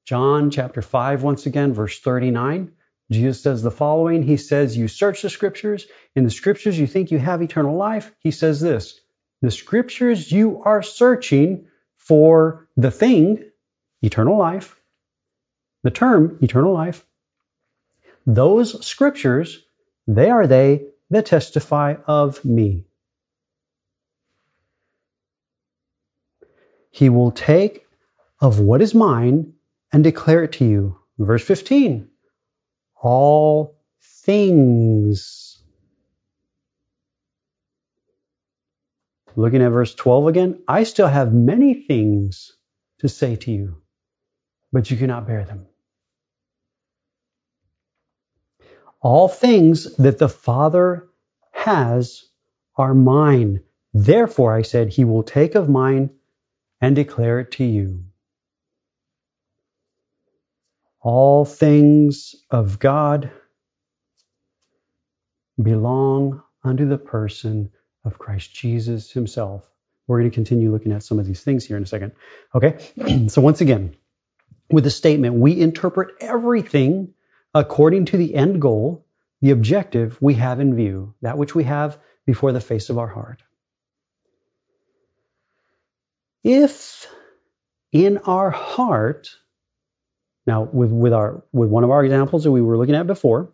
John 0.04 0.50
chapter 0.50 0.82
5, 0.82 1.22
once 1.22 1.46
again, 1.46 1.72
verse 1.72 1.98
39. 1.98 2.72
Jesus 3.10 3.42
says 3.42 3.62
the 3.62 3.70
following 3.70 4.22
He 4.22 4.36
says, 4.36 4.76
You 4.76 4.88
search 4.88 5.22
the 5.22 5.30
scriptures. 5.30 5.86
In 6.14 6.24
the 6.24 6.30
scriptures, 6.30 6.78
you 6.78 6.86
think 6.86 7.10
you 7.10 7.18
have 7.18 7.42
eternal 7.42 7.76
life. 7.76 8.12
He 8.20 8.30
says 8.30 8.60
this 8.60 9.00
The 9.42 9.50
scriptures 9.50 10.30
you 10.30 10.62
are 10.64 10.82
searching 10.82 11.66
for 12.06 12.68
the 12.76 12.90
thing, 12.90 13.50
eternal 14.00 14.38
life, 14.38 14.80
the 15.82 15.90
term, 15.90 16.38
eternal 16.40 16.72
life, 16.72 17.04
those 18.26 18.86
scriptures, 18.86 19.60
they 20.06 20.30
are 20.30 20.46
they 20.46 20.86
that 21.10 21.26
testify 21.26 21.96
of 22.06 22.44
me. 22.44 22.84
He 26.90 27.08
will 27.08 27.32
take 27.32 27.86
of 28.40 28.60
what 28.60 28.82
is 28.82 28.94
mine 28.94 29.54
and 29.92 30.02
declare 30.02 30.44
it 30.44 30.52
to 30.52 30.64
you. 30.64 30.98
Verse 31.18 31.44
15. 31.44 32.08
All 33.02 33.76
things. 34.24 35.45
Looking 39.36 39.62
at 39.62 39.68
verse 39.68 39.94
12 39.94 40.26
again, 40.28 40.62
I 40.66 40.84
still 40.84 41.06
have 41.06 41.32
many 41.32 41.74
things 41.74 42.52
to 43.00 43.08
say 43.08 43.36
to 43.36 43.52
you, 43.52 43.82
but 44.72 44.90
you 44.90 44.96
cannot 44.96 45.26
bear 45.26 45.44
them. 45.44 45.66
All 49.02 49.28
things 49.28 49.94
that 49.96 50.18
the 50.18 50.28
Father 50.28 51.08
has 51.52 52.24
are 52.76 52.94
mine. 52.94 53.60
Therefore, 53.92 54.54
I 54.54 54.62
said, 54.62 54.88
He 54.88 55.04
will 55.04 55.22
take 55.22 55.54
of 55.54 55.68
mine 55.68 56.10
and 56.80 56.96
declare 56.96 57.40
it 57.40 57.52
to 57.52 57.64
you. 57.64 58.04
All 61.02 61.44
things 61.44 62.34
of 62.50 62.78
God 62.78 63.30
belong 65.62 66.42
unto 66.64 66.88
the 66.88 66.98
person 66.98 67.70
of 68.06 68.18
Christ 68.18 68.54
Jesus 68.54 69.10
himself. 69.10 69.68
We're 70.06 70.20
going 70.20 70.30
to 70.30 70.34
continue 70.34 70.70
looking 70.70 70.92
at 70.92 71.02
some 71.02 71.18
of 71.18 71.26
these 71.26 71.42
things 71.42 71.64
here 71.64 71.76
in 71.76 71.82
a 71.82 71.86
second. 71.86 72.12
Okay? 72.54 72.78
so, 73.28 73.42
once 73.42 73.60
again, 73.60 73.96
with 74.70 74.84
the 74.84 74.90
statement, 74.90 75.34
we 75.34 75.60
interpret 75.60 76.14
everything 76.20 77.14
according 77.54 78.06
to 78.06 78.16
the 78.16 78.34
end 78.34 78.60
goal, 78.60 79.04
the 79.40 79.50
objective 79.50 80.16
we 80.20 80.34
have 80.34 80.60
in 80.60 80.74
view, 80.74 81.14
that 81.22 81.38
which 81.38 81.54
we 81.54 81.64
have 81.64 81.98
before 82.24 82.52
the 82.52 82.60
face 82.60 82.90
of 82.90 82.98
our 82.98 83.08
heart. 83.08 83.42
If 86.44 87.06
in 87.92 88.18
our 88.18 88.50
heart, 88.50 89.30
now 90.46 90.62
with, 90.62 90.90
with 90.90 91.12
our 91.12 91.42
with 91.52 91.70
one 91.70 91.82
of 91.82 91.90
our 91.90 92.04
examples 92.04 92.44
that 92.44 92.52
we 92.52 92.62
were 92.62 92.78
looking 92.78 92.94
at 92.94 93.06
before, 93.06 93.52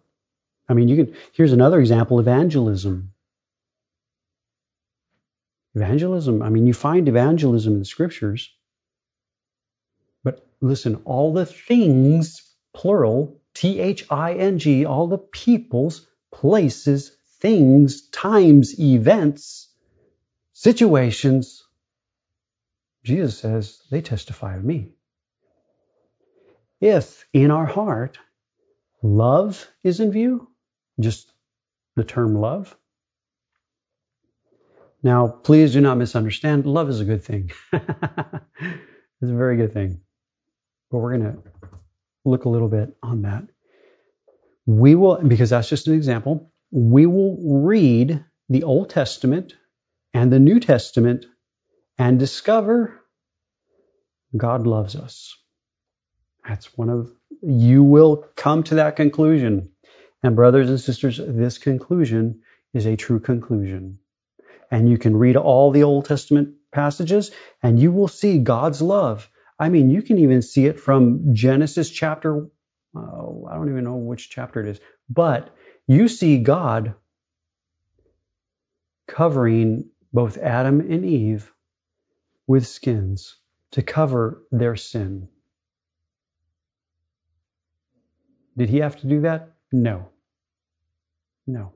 I 0.69 0.75
mean 0.75 0.89
you 0.89 0.97
can 0.97 1.15
here's 1.33 1.53
another 1.53 1.81
example, 1.81 2.21
evangelism. 2.21 3.12
Evangelism, 5.75 6.43
I 6.43 6.51
mean 6.51 6.67
you 6.67 6.75
find 6.75 7.09
evangelism 7.09 7.75
in 7.75 7.79
the 7.79 7.85
scriptures. 7.85 8.55
But 10.23 10.47
listen, 10.61 11.03
all 11.05 11.33
the 11.33 11.47
things, 11.47 12.43
plural, 12.75 13.41
T 13.55 13.81
H 13.81 14.07
I 14.11 14.35
N 14.35 14.59
G, 14.59 14.85
all 14.85 15.07
the 15.07 15.19
peoples, 15.19 16.07
places, 16.31 17.17
things, 17.41 18.09
times, 18.09 18.79
events, 18.79 19.69
situations 20.53 21.65
Jesus 23.03 23.39
says, 23.39 23.81
they 23.91 24.01
testify 24.01 24.57
of 24.57 24.65
me. 24.65 24.93
If 26.81 27.27
in 27.33 27.51
our 27.51 27.67
heart 27.67 28.19
love 29.03 29.69
is 29.83 30.01
in 30.01 30.13
view, 30.13 30.49
just 31.01 31.33
the 31.97 32.05
term 32.05 32.35
love, 32.35 32.77
Now, 35.03 35.27
please 35.29 35.73
do 35.73 35.81
not 35.81 35.99
misunderstand. 35.99 36.65
Love 36.65 36.89
is 36.89 37.01
a 37.01 37.05
good 37.05 37.25
thing. 37.25 37.51
it's 37.73 37.83
a 37.83 39.27
very 39.27 39.57
good 39.57 39.73
thing. 39.73 40.01
But 40.91 40.99
we're 40.99 41.19
going 41.19 41.33
to 41.33 41.43
look 42.25 42.45
a 42.45 42.49
little 42.49 42.69
bit 42.69 42.97
on 43.03 43.23
that. 43.23 43.45
We 44.67 44.95
will, 44.95 45.17
because 45.17 45.51
that's 45.51 45.69
just 45.69 45.89
an 45.89 45.95
example, 45.95 46.53
we 46.71 47.07
will 47.07 47.63
read 47.65 48.25
the 48.49 48.63
Old 48.63 48.91
Testament 48.91 49.55
and 50.15 50.33
the 50.33 50.39
New 50.39 50.61
Testament 50.61 51.27
and 51.99 52.19
discover 52.19 53.01
God 54.37 54.67
loves 54.67 54.95
us. 54.95 55.37
That's 56.47 56.77
one 56.77 56.91
of, 56.91 57.11
you 57.43 57.83
will 57.83 58.25
come 58.37 58.63
to 58.65 58.77
that 58.77 58.97
conclusion. 58.97 59.71
And 60.23 60.37
brothers 60.37 60.69
and 60.69 60.81
sisters, 60.81 61.19
this 61.19 61.59
conclusion 61.59 62.43
is 62.73 62.87
a 62.87 62.97
true 62.97 63.21
conclusion. 63.21 63.99
And 64.73 64.89
you 64.89 64.97
can 64.97 65.15
read 65.15 65.37
all 65.37 65.71
the 65.71 65.83
Old 65.83 66.07
Testament 66.07 66.55
passages 66.73 67.31
and 67.63 67.79
you 67.79 67.93
will 67.93 68.09
see 68.09 68.39
God's 68.39 68.81
love. 68.81 69.29
I 69.59 69.69
mean, 69.69 69.91
you 69.91 70.01
can 70.01 70.19
even 70.19 70.41
see 70.41 70.65
it 70.67 70.81
from 70.81 71.35
Genesis 71.35 71.91
chapter, 71.91 72.49
oh, 72.97 73.49
I 73.49 73.55
don't 73.55 73.69
even 73.69 73.85
know 73.85 73.97
which 73.97 74.31
chapter 74.31 74.61
it 74.61 74.69
is, 74.69 74.81
but 75.11 75.55
you 75.87 76.09
see 76.09 76.39
God 76.39 76.95
covering 79.07 79.91
both 80.11 80.39
Adam 80.39 80.81
and 80.81 81.05
Eve 81.05 81.53
with 82.47 82.67
skins 82.67 83.37
to 83.73 83.83
cover 83.83 84.43
their 84.51 84.77
sin. 84.77 85.29
Did 88.57 88.71
he 88.71 88.79
have 88.79 88.97
to 89.01 89.07
do 89.07 89.21
that? 89.23 89.53
No. 89.71 90.09
No. 91.47 91.73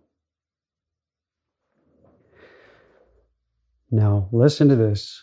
Now, 3.90 4.28
listen 4.32 4.68
to 4.68 4.76
this. 4.76 5.22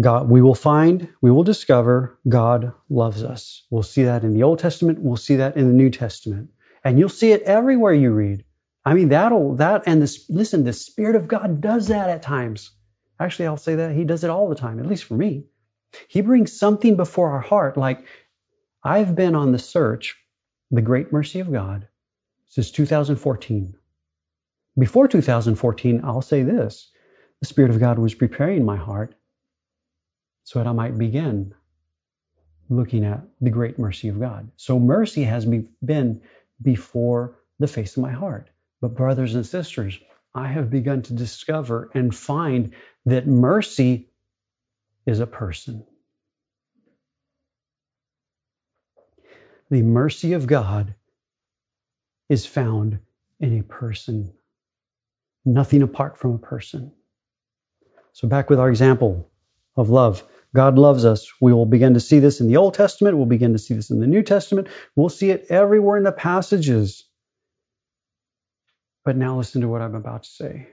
God, 0.00 0.28
we 0.28 0.42
will 0.42 0.54
find, 0.54 1.08
we 1.22 1.30
will 1.30 1.44
discover 1.44 2.18
God 2.28 2.72
loves 2.90 3.22
us. 3.22 3.64
We'll 3.70 3.84
see 3.84 4.04
that 4.04 4.24
in 4.24 4.34
the 4.34 4.42
Old 4.42 4.58
Testament. 4.58 4.98
We'll 5.00 5.16
see 5.16 5.36
that 5.36 5.56
in 5.56 5.68
the 5.68 5.74
New 5.74 5.90
Testament. 5.90 6.50
And 6.82 6.98
you'll 6.98 7.08
see 7.08 7.32
it 7.32 7.42
everywhere 7.42 7.94
you 7.94 8.12
read. 8.12 8.44
I 8.84 8.94
mean, 8.94 9.10
that'll, 9.10 9.54
that, 9.56 9.84
and 9.86 10.02
this, 10.02 10.28
listen, 10.28 10.64
the 10.64 10.72
Spirit 10.72 11.16
of 11.16 11.28
God 11.28 11.60
does 11.60 11.88
that 11.88 12.10
at 12.10 12.22
times. 12.22 12.72
Actually, 13.18 13.46
I'll 13.46 13.56
say 13.56 13.76
that 13.76 13.92
He 13.92 14.04
does 14.04 14.24
it 14.24 14.30
all 14.30 14.48
the 14.48 14.54
time, 14.56 14.80
at 14.80 14.86
least 14.86 15.04
for 15.04 15.14
me. 15.14 15.44
He 16.08 16.20
brings 16.20 16.58
something 16.58 16.96
before 16.96 17.30
our 17.30 17.40
heart, 17.40 17.76
like, 17.76 18.04
I've 18.82 19.14
been 19.14 19.34
on 19.34 19.52
the 19.52 19.58
search, 19.58 20.16
the 20.70 20.82
great 20.82 21.12
mercy 21.12 21.40
of 21.40 21.50
God, 21.50 21.88
since 22.48 22.70
2014. 22.72 23.74
Before 24.76 25.08
2014, 25.08 26.00
I'll 26.04 26.20
say 26.20 26.42
this 26.42 26.90
the 27.44 27.48
Spirit 27.48 27.72
of 27.72 27.78
God 27.78 27.98
was 27.98 28.14
preparing 28.14 28.64
my 28.64 28.76
heart 28.78 29.14
so 30.44 30.58
that 30.58 30.66
I 30.66 30.72
might 30.72 30.96
begin 30.96 31.52
looking 32.70 33.04
at 33.04 33.20
the 33.38 33.50
great 33.50 33.78
mercy 33.78 34.08
of 34.08 34.18
God. 34.18 34.50
So 34.56 34.80
mercy 34.80 35.24
has 35.24 35.44
been 35.84 36.22
before 36.62 37.36
the 37.58 37.66
face 37.66 37.98
of 37.98 38.02
my 38.02 38.12
heart. 38.12 38.48
But, 38.80 38.96
brothers 38.96 39.34
and 39.34 39.44
sisters, 39.44 39.98
I 40.34 40.48
have 40.48 40.70
begun 40.70 41.02
to 41.02 41.12
discover 41.12 41.90
and 41.92 42.14
find 42.14 42.72
that 43.04 43.26
mercy 43.26 44.08
is 45.04 45.20
a 45.20 45.26
person. 45.26 45.84
The 49.70 49.82
mercy 49.82 50.32
of 50.32 50.46
God 50.46 50.94
is 52.30 52.46
found 52.46 53.00
in 53.38 53.58
a 53.58 53.62
person, 53.62 54.32
nothing 55.44 55.82
apart 55.82 56.16
from 56.16 56.36
a 56.36 56.38
person. 56.38 56.92
So, 58.14 58.28
back 58.28 58.48
with 58.48 58.60
our 58.60 58.70
example 58.70 59.28
of 59.76 59.90
love. 59.90 60.22
God 60.54 60.78
loves 60.78 61.04
us. 61.04 61.32
We 61.40 61.52
will 61.52 61.66
begin 61.66 61.94
to 61.94 62.00
see 62.00 62.20
this 62.20 62.40
in 62.40 62.46
the 62.46 62.58
Old 62.58 62.74
Testament. 62.74 63.16
We'll 63.16 63.26
begin 63.26 63.54
to 63.54 63.58
see 63.58 63.74
this 63.74 63.90
in 63.90 63.98
the 63.98 64.06
New 64.06 64.22
Testament. 64.22 64.68
We'll 64.94 65.08
see 65.08 65.30
it 65.30 65.46
everywhere 65.50 65.96
in 65.96 66.04
the 66.04 66.12
passages. 66.12 67.04
But 69.04 69.16
now 69.16 69.36
listen 69.36 69.62
to 69.62 69.68
what 69.68 69.82
I'm 69.82 69.96
about 69.96 70.22
to 70.22 70.30
say. 70.30 70.68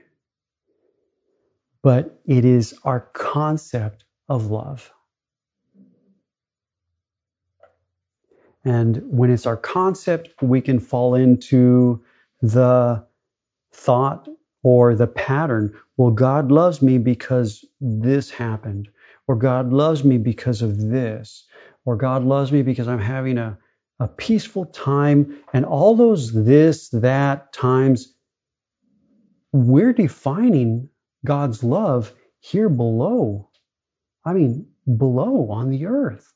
But 1.82 2.20
it 2.26 2.44
is 2.44 2.78
our 2.84 3.00
concept 3.00 4.04
of 4.28 4.46
love. 4.46 4.92
And 8.64 9.02
when 9.10 9.32
it's 9.32 9.46
our 9.46 9.56
concept, 9.56 10.40
we 10.40 10.60
can 10.60 10.78
fall 10.78 11.16
into 11.16 12.04
the 12.40 13.04
thought 13.72 14.28
or 14.62 14.94
the 14.94 15.06
pattern. 15.06 15.74
Well, 15.96 16.10
God 16.10 16.50
loves 16.52 16.82
me 16.82 16.98
because 16.98 17.64
this 17.80 18.30
happened, 18.30 18.88
or 19.26 19.36
God 19.36 19.72
loves 19.72 20.04
me 20.04 20.18
because 20.18 20.62
of 20.62 20.78
this, 20.78 21.46
or 21.84 21.96
God 21.96 22.24
loves 22.24 22.52
me 22.52 22.62
because 22.62 22.88
I'm 22.88 23.00
having 23.00 23.38
a, 23.38 23.58
a 24.00 24.08
peaceful 24.08 24.66
time, 24.66 25.38
and 25.52 25.64
all 25.64 25.94
those 25.96 26.32
this, 26.32 26.88
that 26.90 27.52
times, 27.52 28.14
we're 29.52 29.92
defining 29.92 30.88
God's 31.24 31.62
love 31.62 32.12
here 32.40 32.68
below. 32.68 33.50
I 34.24 34.32
mean, 34.32 34.66
below 34.96 35.50
on 35.50 35.70
the 35.70 35.86
earth. 35.86 36.32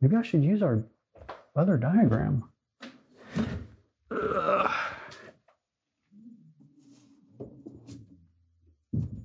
Maybe 0.00 0.16
I 0.16 0.22
should 0.22 0.44
use 0.44 0.62
our 0.62 0.84
other 1.54 1.76
diagram. 1.76 2.44
Ugh. 4.10 4.69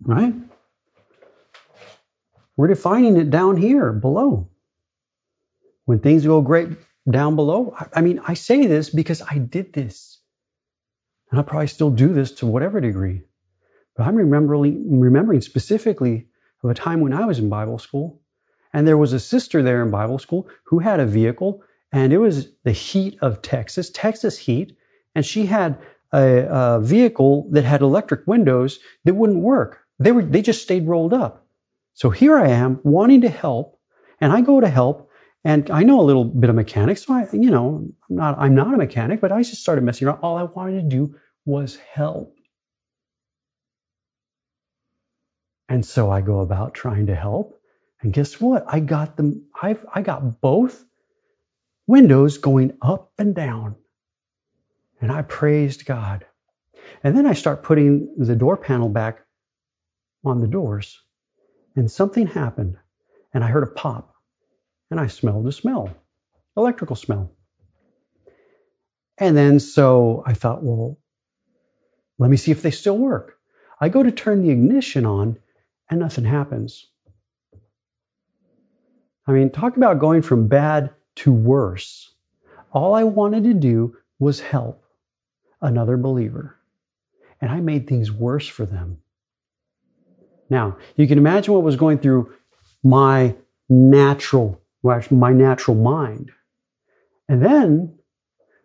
Right? 0.06 0.34
We're 2.56 2.68
defining 2.68 3.18
it 3.18 3.32
down 3.32 3.58
here 3.58 3.91
below. 3.91 4.49
When 5.86 5.99
things 5.99 6.26
go 6.26 6.41
great 6.41 6.70
down 7.10 7.36
below, 7.36 7.76
I 7.93 8.01
mean, 8.01 8.22
I 8.26 8.36
say 8.36 8.68
this 8.68 8.89
because 8.89 9.22
I 9.22 9.39
did 9.39 9.74
this. 9.74 10.20
And 11.32 11.39
I 11.39 11.43
probably 11.43 11.68
still 11.68 11.89
do 11.89 12.14
this 12.14 12.34
to 12.34 12.45
whatever 12.45 12.80
degree. 12.80 13.24
But 13.95 14.08
I'm 14.08 14.16
remembering, 14.16 14.99
remembering 14.99 15.41
specifically 15.41 16.28
of 16.64 16.70
a 16.70 16.74
time 16.76 17.01
when 17.01 17.14
I 17.14 17.26
was 17.26 17.39
in 17.39 17.49
Bible 17.49 17.80
school, 17.80 18.22
and 18.74 18.88
there 18.88 18.97
was 18.97 19.14
a 19.14 19.20
sister 19.20 19.64
there 19.64 19.82
in 19.82 19.89
Bible 19.89 20.20
school 20.20 20.47
who 20.66 20.80
had 20.80 20.99
a 20.99 21.06
vehicle, 21.06 21.64
and 21.91 22.14
it 22.14 22.18
was 22.18 22.49
the 22.64 22.72
heat 22.72 23.18
of 23.22 23.41
Texas, 23.41 23.89
Texas 23.89 24.38
heat, 24.38 24.78
and 25.16 25.26
she 25.26 25.45
had 25.45 25.80
a, 26.12 26.47
a 26.49 26.80
vehicle 26.82 27.47
that 27.51 27.64
had 27.64 27.82
electric 27.82 28.28
windows 28.28 28.80
that 29.03 29.14
wouldn't 29.14 29.39
work. 29.39 29.85
They 30.00 30.12
were 30.12 30.24
they 30.24 30.41
just 30.41 30.62
stayed 30.64 30.88
rolled 30.88 31.14
up. 31.14 31.46
So 31.93 32.10
here 32.10 32.38
I 32.38 32.50
am 32.50 32.80
wanting 32.84 33.22
to 33.22 33.30
help, 33.30 33.80
and 34.20 34.32
I 34.34 34.41
go 34.41 34.60
to 34.60 34.68
help, 34.68 35.10
and 35.43 35.72
I 35.72 35.84
know 35.84 36.02
a 36.02 36.04
little 36.04 36.26
bit 36.26 36.50
of 36.50 36.56
mechanics, 36.56 37.06
so 37.06 37.14
I, 37.14 37.28
you 37.32 37.52
know, 37.52 37.88
I'm 38.10 38.16
not 38.16 38.38
I'm 38.39 38.56
not 38.56 38.74
a 38.74 38.78
mechanic, 38.78 39.22
but 39.22 39.32
I 39.32 39.43
just 39.43 39.62
started 39.62 39.84
messing 39.84 40.08
around. 40.08 40.20
All 40.22 40.38
I 40.38 40.43
wanted 40.43 40.82
to 40.82 40.89
do 40.89 41.16
was 41.46 41.78
help. 41.78 42.36
And 45.68 45.86
so 45.86 46.12
I 46.12 46.22
go 46.22 46.41
about 46.41 46.74
trying 46.74 47.08
to 47.08 47.16
help. 47.16 47.60
And 48.02 48.14
guess 48.14 48.39
what? 48.39 48.66
I 48.68 48.80
got 48.80 49.18
them, 49.18 49.46
I've, 49.60 49.84
I 49.93 50.02
got 50.02 50.41
both 50.41 50.84
windows 51.88 52.38
going 52.38 52.78
up 52.82 53.12
and 53.18 53.34
down. 53.34 53.76
And 55.02 55.12
I 55.12 55.24
praised 55.24 55.86
God. 55.86 56.26
And 57.04 57.18
then 57.18 57.26
I 57.26 57.34
start 57.34 57.64
putting 57.64 58.16
the 58.18 58.36
door 58.36 58.58
panel 58.58 58.89
back 58.89 59.24
on 60.28 60.41
the 60.41 60.47
doors. 60.47 61.01
And 61.76 61.89
something 61.89 62.28
happened. 62.28 62.78
And 63.34 63.43
I 63.43 63.47
heard 63.47 63.63
a 63.63 63.71
pop. 63.71 64.13
And 64.89 64.99
I 64.99 65.07
smelled 65.07 65.47
a 65.47 65.51
smell, 65.51 65.89
electrical 66.55 66.95
smell. 66.95 67.32
And 69.17 69.36
then 69.36 69.59
so 69.59 70.23
I 70.26 70.34
thought, 70.34 70.63
well, 70.63 70.97
let 72.17 72.30
me 72.30 72.38
see 72.38 72.51
if 72.51 72.61
they 72.61 72.71
still 72.71 72.97
work. 72.97 73.38
I 73.80 73.89
go 73.89 74.03
to 74.03 74.11
turn 74.11 74.41
the 74.41 74.51
ignition 74.51 75.05
on 75.05 75.38
and 75.89 75.99
nothing 75.99 76.26
happens. 76.26 76.86
I 79.28 79.32
mean, 79.32 79.49
talk 79.49 79.76
about 79.76 79.99
going 79.99 80.21
from 80.21 80.47
bad 80.47 80.91
to 81.17 81.32
worse. 81.32 82.13
All 82.71 82.93
I 82.93 83.03
wanted 83.03 83.45
to 83.45 83.53
do 83.53 83.97
was 84.19 84.39
help 84.39 84.84
another 85.61 85.97
believer. 85.97 86.57
And 87.41 87.51
I 87.51 87.59
made 87.59 87.88
things 87.88 88.11
worse 88.11 88.47
for 88.47 88.65
them. 88.65 89.01
Now, 90.50 90.78
you 90.96 91.08
can 91.08 91.18
imagine 91.18 91.54
what 91.54 91.64
was 91.64 91.76
going 91.76 92.00
through 92.00 92.34
my 92.84 93.36
natural, 93.68 94.62
my 94.84 95.34
natural 95.34 95.76
mind. 95.76 96.32
And 97.28 97.43
then, 97.43 97.98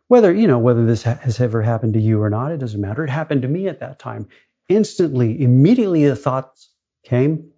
whether, 0.08 0.32
you 0.32 0.46
know, 0.46 0.58
whether 0.58 0.84
this 0.84 1.04
has 1.04 1.40
ever 1.40 1.62
happened 1.62 1.94
to 1.94 2.00
you 2.00 2.22
or 2.22 2.30
not, 2.30 2.52
it 2.52 2.58
doesn't 2.58 2.80
matter. 2.80 3.04
It 3.04 3.10
happened 3.10 3.42
to 3.42 3.48
me 3.48 3.68
at 3.68 3.80
that 3.80 3.98
time. 3.98 4.28
Instantly, 4.68 5.42
immediately 5.42 6.06
the 6.06 6.16
thoughts 6.16 6.70
came, 7.04 7.50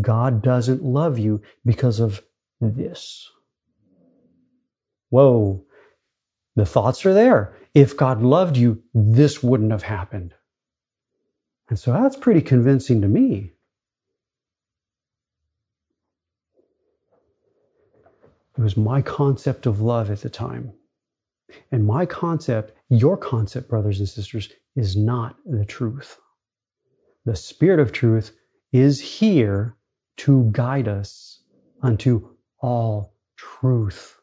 God 0.00 0.42
doesn't 0.42 0.82
love 0.82 1.18
you 1.18 1.42
because 1.64 2.00
of 2.00 2.22
this. 2.60 3.30
Whoa, 5.10 5.64
the 6.56 6.66
thoughts 6.66 7.06
are 7.06 7.14
there. 7.14 7.54
If 7.74 7.96
God 7.96 8.22
loved 8.22 8.56
you, 8.56 8.82
this 8.94 9.42
wouldn't 9.42 9.72
have 9.72 9.82
happened. 9.82 10.34
And 11.68 11.78
so 11.78 11.92
that's 11.92 12.16
pretty 12.16 12.42
convincing 12.42 13.02
to 13.02 13.08
me. 13.08 13.52
It 18.60 18.62
was 18.62 18.76
my 18.76 19.00
concept 19.00 19.64
of 19.64 19.80
love 19.80 20.10
at 20.10 20.20
the 20.20 20.28
time. 20.28 20.74
And 21.72 21.86
my 21.86 22.04
concept, 22.04 22.74
your 22.90 23.16
concept, 23.16 23.70
brothers 23.70 24.00
and 24.00 24.08
sisters, 24.08 24.52
is 24.76 24.98
not 24.98 25.34
the 25.46 25.64
truth. 25.64 26.18
The 27.24 27.36
Spirit 27.36 27.80
of 27.80 27.90
truth 27.90 28.36
is 28.70 29.00
here 29.00 29.76
to 30.18 30.50
guide 30.52 30.88
us 30.88 31.42
unto 31.80 32.34
all 32.60 33.14
truth. 33.34 34.20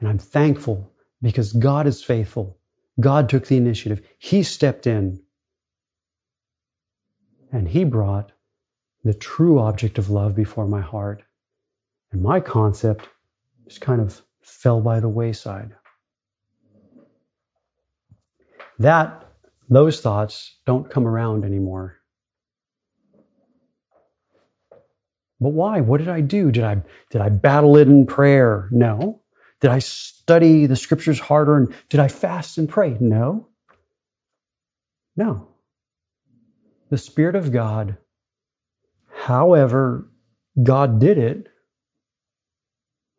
And 0.00 0.08
I'm 0.08 0.18
thankful 0.18 0.92
because 1.22 1.52
God 1.52 1.86
is 1.86 2.02
faithful. 2.02 2.58
God 2.98 3.28
took 3.28 3.46
the 3.46 3.58
initiative. 3.58 4.04
He 4.18 4.42
stepped 4.42 4.88
in. 4.88 5.22
And 7.52 7.68
He 7.68 7.84
brought 7.84 8.32
the 9.04 9.14
true 9.14 9.60
object 9.60 9.98
of 9.98 10.10
love 10.10 10.34
before 10.34 10.66
my 10.66 10.80
heart. 10.80 11.22
And 12.12 12.22
my 12.22 12.40
concept 12.40 13.08
just 13.68 13.80
kind 13.80 14.00
of 14.00 14.20
fell 14.42 14.80
by 14.80 15.00
the 15.00 15.08
wayside. 15.08 15.72
That, 18.78 19.26
those 19.68 20.00
thoughts 20.00 20.58
don't 20.66 20.90
come 20.90 21.06
around 21.06 21.44
anymore. 21.44 21.96
But 25.40 25.50
why? 25.50 25.80
What 25.80 25.98
did 25.98 26.08
I 26.08 26.20
do? 26.22 26.50
Did 26.50 26.64
I 26.64 26.82
did 27.10 27.20
I 27.20 27.28
battle 27.28 27.76
it 27.76 27.88
in 27.88 28.06
prayer? 28.06 28.68
No. 28.70 29.22
Did 29.60 29.70
I 29.70 29.80
study 29.80 30.66
the 30.66 30.76
scriptures 30.76 31.18
harder 31.18 31.56
and 31.56 31.74
did 31.88 32.00
I 32.00 32.08
fast 32.08 32.58
and 32.58 32.68
pray? 32.68 32.96
No. 33.00 33.48
No. 35.16 35.48
The 36.90 36.98
Spirit 36.98 37.36
of 37.36 37.52
God, 37.52 37.98
however 39.12 40.10
God 40.62 41.00
did 41.00 41.18
it, 41.18 41.48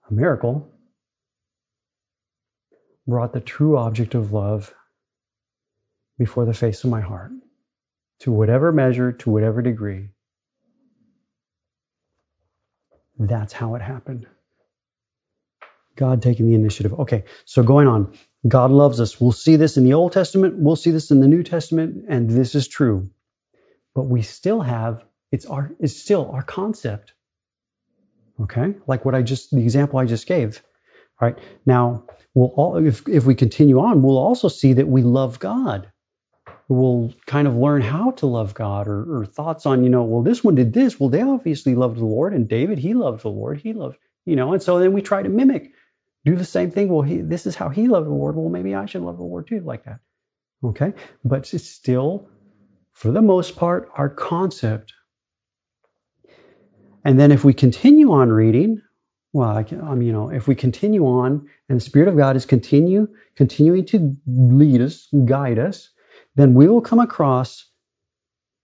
a 0.10 0.14
miracle, 0.14 0.72
brought 3.06 3.34
the 3.34 3.42
true 3.42 3.78
object 3.78 4.16
of 4.16 4.34
love 4.34 4.74
before 6.18 6.46
the 6.46 6.54
face 6.54 6.84
of 6.84 6.90
my 6.90 7.02
heart, 7.02 7.32
to 8.20 8.32
whatever 8.32 8.72
measure, 8.72 9.12
to 9.12 9.30
whatever 9.30 9.62
degree. 9.62 10.10
That's 13.20 13.54
how 13.54 13.76
it 13.76 13.82
happened. 13.82 14.28
God 15.96 16.22
taking 16.22 16.48
the 16.48 16.54
initiative. 16.54 16.94
Okay, 16.94 17.24
so 17.46 17.64
going 17.64 17.88
on. 17.88 18.18
God 18.48 18.72
loves 18.72 19.02
us. 19.02 19.20
We'll 19.20 19.32
see 19.32 19.56
this 19.56 19.78
in 19.78 19.84
the 19.84 19.94
Old 19.94 20.14
Testament, 20.14 20.56
we'll 20.58 20.76
see 20.76 20.92
this 20.92 21.12
in 21.12 21.20
the 21.20 21.28
New 21.28 21.44
Testament, 21.44 22.06
and 22.08 22.30
this 22.30 22.56
is 22.56 22.68
true. 22.68 23.10
But 23.96 24.04
we 24.04 24.22
still 24.22 24.62
have 24.62 25.04
it's 25.32 25.46
our 25.46 25.72
it's 25.80 25.98
still 25.98 26.30
our 26.32 26.44
concept. 26.44 27.14
Okay? 28.42 28.76
Like 28.88 29.06
what 29.06 29.16
I 29.16 29.22
just 29.22 29.52
the 29.52 29.62
example 29.62 30.00
I 30.00 30.06
just 30.06 30.28
gave. 30.28 30.62
All 31.20 31.28
right. 31.28 31.38
Now, 31.66 32.06
we'll 32.34 32.54
all 32.56 32.86
if 32.86 33.08
if 33.08 33.26
we 33.26 33.36
continue 33.36 33.80
on, 33.80 34.02
we'll 34.02 34.18
also 34.18 34.48
see 34.48 34.74
that 34.74 34.88
we 34.88 35.02
love 35.02 35.40
God 35.40 35.92
We'll 36.70 37.14
kind 37.26 37.48
of 37.48 37.56
learn 37.56 37.82
how 37.82 38.12
to 38.12 38.26
love 38.26 38.54
God 38.54 38.90
or, 38.90 39.20
or, 39.20 39.26
thoughts 39.26 39.66
on, 39.66 39.86
you 39.86 39.90
know, 39.90 40.04
well, 40.04 40.22
this 40.22 40.44
one 40.44 40.56
did 40.56 40.74
this. 40.74 41.00
Well, 41.00 41.10
they 41.10 41.22
obviously 41.22 41.76
loved 41.76 41.98
the 41.98 42.06
Lord, 42.06 42.34
and 42.34 42.48
David, 42.48 42.78
he 42.78 42.94
loved 42.94 43.24
the 43.24 43.30
Lord. 43.30 43.60
He 43.62 43.72
loved, 43.72 43.98
you 44.26 44.36
know, 44.36 44.52
and 44.52 44.62
so 44.62 44.80
then 44.80 44.92
we 44.92 45.02
try 45.02 45.24
to 45.24 45.30
mimic, 45.30 45.72
do 46.26 46.36
the 46.36 46.44
same 46.44 46.72
thing. 46.72 46.90
Well, 46.90 47.04
he, 47.04 47.22
this 47.22 47.46
is 47.46 47.56
how 47.56 47.70
he 47.70 47.88
loved 47.88 48.08
the 48.08 48.14
Lord. 48.14 48.36
Well, 48.36 48.50
maybe 48.50 48.76
I 48.76 48.86
should 48.86 49.02
love 49.02 49.16
the 49.16 49.24
Lord 49.24 49.48
too, 49.48 49.62
like 49.62 49.86
that. 49.86 50.00
Okay. 50.62 50.94
But 51.24 51.54
it's 51.54 51.70
still, 51.70 52.28
for 52.92 53.12
the 53.12 53.22
most 53.22 53.56
part, 53.56 53.90
our 53.96 54.10
concept. 54.10 54.92
And 57.08 57.18
then 57.18 57.32
if 57.32 57.46
we 57.46 57.54
continue 57.54 58.12
on 58.12 58.30
reading, 58.30 58.82
well, 59.32 59.56
I 59.56 59.64
can, 59.64 59.80
um, 59.80 60.02
you 60.02 60.12
know, 60.12 60.30
if 60.30 60.46
we 60.46 60.56
continue 60.56 61.06
on 61.06 61.48
and 61.70 61.80
the 61.80 61.84
Spirit 61.84 62.10
of 62.10 62.18
God 62.18 62.36
is 62.36 62.46
continue, 62.46 63.08
continuing 63.38 63.86
to 63.86 64.18
lead 64.28 64.82
us, 64.82 65.08
guide 65.24 65.58
us, 65.58 65.90
then 66.36 66.54
we 66.54 66.68
will 66.68 66.82
come 66.82 67.00
across 67.00 67.64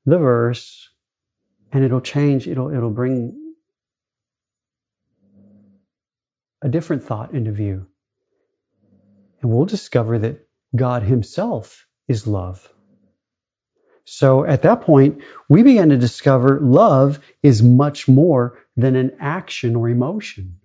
the 0.06 0.18
verse 0.18 0.89
and 1.72 1.86
it'll 1.86 2.02
change, 2.02 2.46
it'll, 2.46 2.70
it'll 2.70 2.89
bring 2.89 3.54
a 6.62 6.68
different 6.68 7.02
thought 7.02 7.34
into 7.34 7.54
view. 7.54 7.88
And 9.41 9.52
we'll 9.52 9.64
discover 9.64 10.20
that 10.20 10.46
God 10.76 11.04
Himself 11.04 11.88
is 12.10 12.28
love. 12.28 12.72
So 14.06 14.45
at 14.45 14.64
that 14.64 14.82
point, 14.82 15.24
we 15.49 15.64
begin 15.64 15.89
to 15.89 15.97
discover 15.97 16.60
love 16.60 17.20
is 17.41 17.64
much 17.64 18.08
more 18.08 18.60
than 18.76 18.95
an 18.95 19.12
action 19.20 19.76
or 19.76 19.89
emotion. 19.89 20.60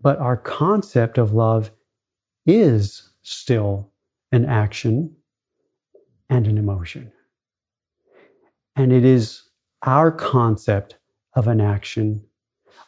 But 0.00 0.18
our 0.18 0.36
concept 0.36 1.18
of 1.18 1.32
love 1.32 1.70
is 2.46 3.08
still 3.22 3.92
an 4.32 4.46
action 4.46 5.16
and 6.28 6.46
an 6.46 6.58
emotion. 6.58 7.12
And 8.76 8.92
it 8.92 9.04
is 9.04 9.42
our 9.82 10.10
concept 10.10 10.96
of 11.34 11.48
an 11.48 11.60
action, 11.60 12.24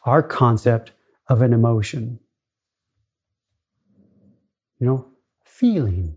our 0.05 0.22
concept 0.22 0.93
of 1.28 1.43
an 1.43 1.53
emotion. 1.53 2.18
You 4.78 4.86
know, 4.86 5.07
feeling. 5.45 6.16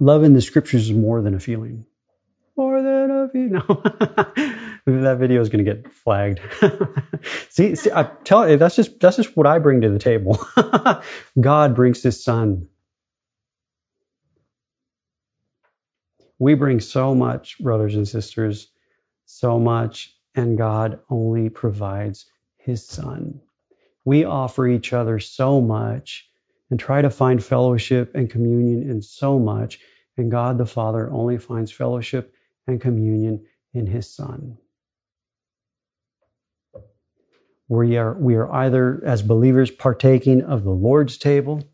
Love 0.00 0.24
in 0.24 0.32
the 0.32 0.40
scriptures 0.40 0.84
is 0.84 0.92
more 0.92 1.20
than 1.22 1.34
a 1.34 1.40
feeling. 1.40 1.86
More 2.56 2.82
than 2.82 3.10
a 3.10 3.28
feeling. 3.28 3.52
No. 3.52 3.82
that 4.86 5.18
video 5.18 5.40
is 5.40 5.48
going 5.48 5.64
to 5.64 5.74
get 5.74 5.92
flagged. 5.92 6.40
see, 7.50 7.76
see, 7.76 7.90
I 7.90 8.04
tell 8.24 8.48
you, 8.48 8.56
that's 8.56 8.76
just 8.76 8.98
that's 9.00 9.16
just 9.16 9.36
what 9.36 9.46
I 9.46 9.58
bring 9.58 9.82
to 9.82 9.90
the 9.90 9.98
table. 9.98 10.44
God 11.40 11.74
brings 11.74 12.02
His 12.02 12.22
Son. 12.22 12.68
We 16.38 16.54
bring 16.54 16.80
so 16.80 17.14
much, 17.14 17.58
brothers 17.60 17.94
and 17.94 18.08
sisters, 18.08 18.68
so 19.26 19.60
much, 19.60 20.12
and 20.34 20.58
God 20.58 21.00
only 21.08 21.50
provides 21.50 22.26
His 22.56 22.86
Son. 22.86 23.40
We 24.04 24.24
offer 24.24 24.66
each 24.66 24.92
other 24.92 25.20
so 25.20 25.60
much 25.60 26.28
and 26.72 26.80
try 26.80 27.02
to 27.02 27.10
find 27.10 27.44
fellowship 27.44 28.16
and 28.16 28.30
communion 28.30 28.90
in 28.90 29.02
so 29.02 29.38
much, 29.38 29.80
and 30.18 30.32
God 30.32 30.58
the 30.58 30.66
Father 30.66 31.12
only 31.12 31.38
finds 31.38 31.72
fellowship 31.72 32.34
and 32.66 32.82
communion 32.82 33.46
in 33.74 33.86
His 33.86 34.12
Son 34.12 34.58
we 37.68 37.96
are, 37.96 38.14
we 38.14 38.34
are 38.36 38.52
either, 38.52 39.02
as 39.04 39.22
believers, 39.22 39.70
partaking 39.70 40.42
of 40.42 40.62
the 40.64 40.72
Lord's 40.72 41.16
table 41.18 41.64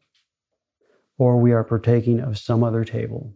or 1.19 1.39
we 1.39 1.53
are 1.53 1.65
partaking 1.65 2.21
of 2.21 2.39
some 2.39 2.65
other 2.65 2.85
table. 2.85 3.35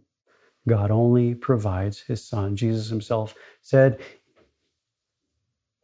God 0.67 0.91
only 0.91 1.35
provides 1.35 1.99
his 1.99 2.25
Son. 2.25 2.55
Jesus 2.55 2.89
himself 2.89 3.35
said, 3.61 3.99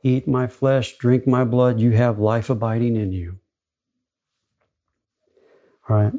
Eat 0.03 0.27
my 0.27 0.47
flesh, 0.47 0.97
drink 0.97 1.27
my 1.27 1.43
blood, 1.43 1.81
you 1.81 1.91
have 1.91 2.19
life 2.19 2.49
abiding 2.49 2.95
in 2.95 3.11
you. 3.11 3.39
All 5.89 5.95
right, 5.95 6.13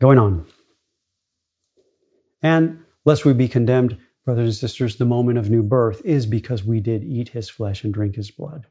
going 0.00 0.18
on. 0.18 0.46
And 2.42 2.84
lest 3.04 3.24
we 3.24 3.34
be 3.34 3.48
condemned, 3.48 3.98
brothers 4.24 4.46
and 4.46 4.54
sisters, 4.54 4.96
the 4.96 5.04
moment 5.04 5.38
of 5.38 5.50
new 5.50 5.62
birth 5.62 6.02
is 6.04 6.26
because 6.26 6.64
we 6.64 6.80
did 6.80 7.04
eat 7.04 7.28
his 7.28 7.50
flesh 7.50 7.84
and 7.84 7.92
drink 7.92 8.14
his 8.14 8.30
blood. 8.30 8.66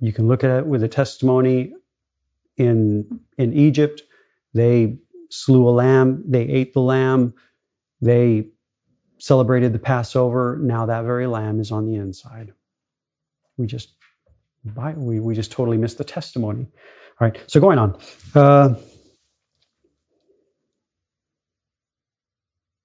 You 0.00 0.12
can 0.12 0.28
look 0.28 0.44
at 0.44 0.58
it 0.58 0.66
with 0.66 0.82
a 0.82 0.88
testimony 0.88 1.74
in 2.56 3.20
in 3.36 3.52
Egypt. 3.52 4.02
They 4.54 4.98
slew 5.30 5.68
a 5.68 5.70
lamb, 5.70 6.24
they 6.26 6.42
ate 6.42 6.72
the 6.72 6.80
lamb, 6.80 7.34
they 8.00 8.48
celebrated 9.18 9.72
the 9.72 9.78
Passover. 9.78 10.58
Now 10.60 10.86
that 10.86 11.04
very 11.04 11.26
lamb 11.26 11.60
is 11.60 11.70
on 11.70 11.86
the 11.86 11.96
inside. 11.96 12.52
We 13.56 13.66
just 13.66 13.90
we, 14.96 15.20
we 15.20 15.34
just 15.34 15.52
totally 15.52 15.78
missed 15.78 15.98
the 15.98 16.04
testimony. 16.04 16.66
All 17.20 17.28
right, 17.28 17.38
so 17.48 17.60
going 17.60 17.78
on. 17.78 18.00
Uh, 18.34 18.74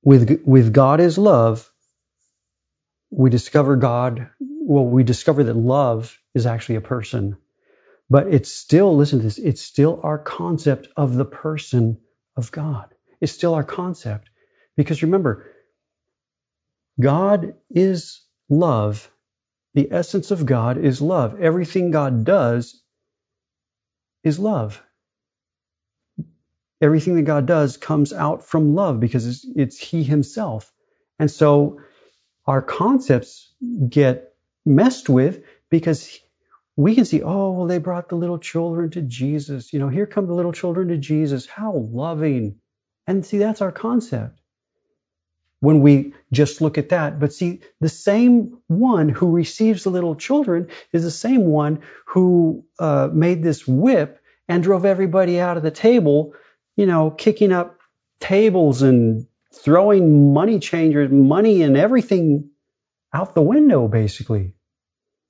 with 0.03 0.41
with 0.45 0.73
God 0.73 0.99
is 0.99 1.17
love, 1.17 1.69
we 3.11 3.29
discover 3.29 3.75
God. 3.75 4.29
Well, 4.39 4.86
we 4.86 5.03
discover 5.03 5.43
that 5.43 5.55
love 5.55 6.17
is 6.34 6.45
actually 6.45 6.75
a 6.75 6.81
person. 6.81 7.38
But 8.09 8.27
it's 8.34 8.51
still, 8.51 8.95
listen 8.95 9.19
to 9.19 9.23
this, 9.23 9.39
it's 9.39 9.61
still 9.61 9.99
our 10.03 10.19
concept 10.19 10.88
of 10.95 11.15
the 11.15 11.25
person 11.25 11.99
of 12.36 12.51
God. 12.51 12.93
It's 13.21 13.31
still 13.31 13.55
our 13.55 13.63
concept. 13.63 14.29
Because 14.77 15.03
remember, 15.03 15.47
God 16.99 17.55
is 17.71 18.21
love. 18.49 19.09
The 19.73 19.91
essence 19.91 20.31
of 20.31 20.45
God 20.45 20.77
is 20.77 21.01
love. 21.01 21.41
Everything 21.41 21.91
God 21.91 22.23
does 22.25 22.82
is 24.24 24.39
love. 24.39 24.82
everything 26.82 27.15
that 27.15 27.24
God 27.24 27.45
does 27.45 27.78
comes 27.78 28.13
out 28.13 28.45
from 28.45 28.76
love 28.76 28.99
because 28.99 29.26
it's, 29.26 29.45
it's 29.55 29.80
He 29.80 30.03
Himself. 30.03 30.71
And 31.19 31.30
so 31.30 31.82
our 32.45 32.61
concepts 32.61 33.53
get 33.89 34.34
messed 34.65 35.09
with 35.09 35.43
because 35.69 36.19
we 36.76 36.95
can 36.95 37.05
see, 37.05 37.24
oh, 37.24 37.51
well, 37.51 37.67
they 37.67 37.80
brought 37.80 38.09
the 38.09 38.15
little 38.15 38.39
children 38.39 38.91
to 38.91 39.01
Jesus. 39.01 39.74
You 39.74 39.80
know, 39.80 39.89
here 39.89 40.07
come 40.07 40.28
the 40.28 40.36
little 40.36 40.53
children 40.53 40.89
to 40.89 40.97
Jesus. 40.97 41.47
How 41.47 41.76
loving. 41.76 42.57
And 43.07 43.26
see, 43.26 43.39
that's 43.39 43.61
our 43.61 43.71
concept 43.71 44.39
when 45.64 45.80
we 45.80 46.14
just 46.30 46.59
look 46.59 46.78
at 46.78 46.89
that. 46.89 47.22
But 47.22 47.32
see, 47.32 47.61
the 47.80 47.88
same 47.88 48.57
one 48.68 49.07
who 49.07 49.32
receives 49.32 49.86
the 49.86 49.91
little 49.91 50.14
children 50.14 50.68
is 50.91 51.03
the 51.03 51.09
same 51.09 51.45
one 51.45 51.84
who 52.07 52.66
uh, 52.80 53.07
made 53.14 53.41
this 53.41 53.66
whip 53.66 54.22
and 54.49 54.61
drove 54.61 54.84
everybody 54.84 55.39
out 55.39 55.55
of 55.55 55.64
the 55.64 55.72
table, 55.72 56.34
you 56.76 56.86
know, 56.86 57.11
kicking 57.11 57.53
up 57.53 57.80
tables 58.20 58.82
and 58.82 59.26
throwing 59.53 60.34
money 60.34 60.59
changers, 60.59 61.09
money 61.09 61.61
and 61.61 61.78
everything 61.78 62.49
out 63.14 63.34
the 63.34 63.41
window, 63.41 63.88
basically 63.88 64.55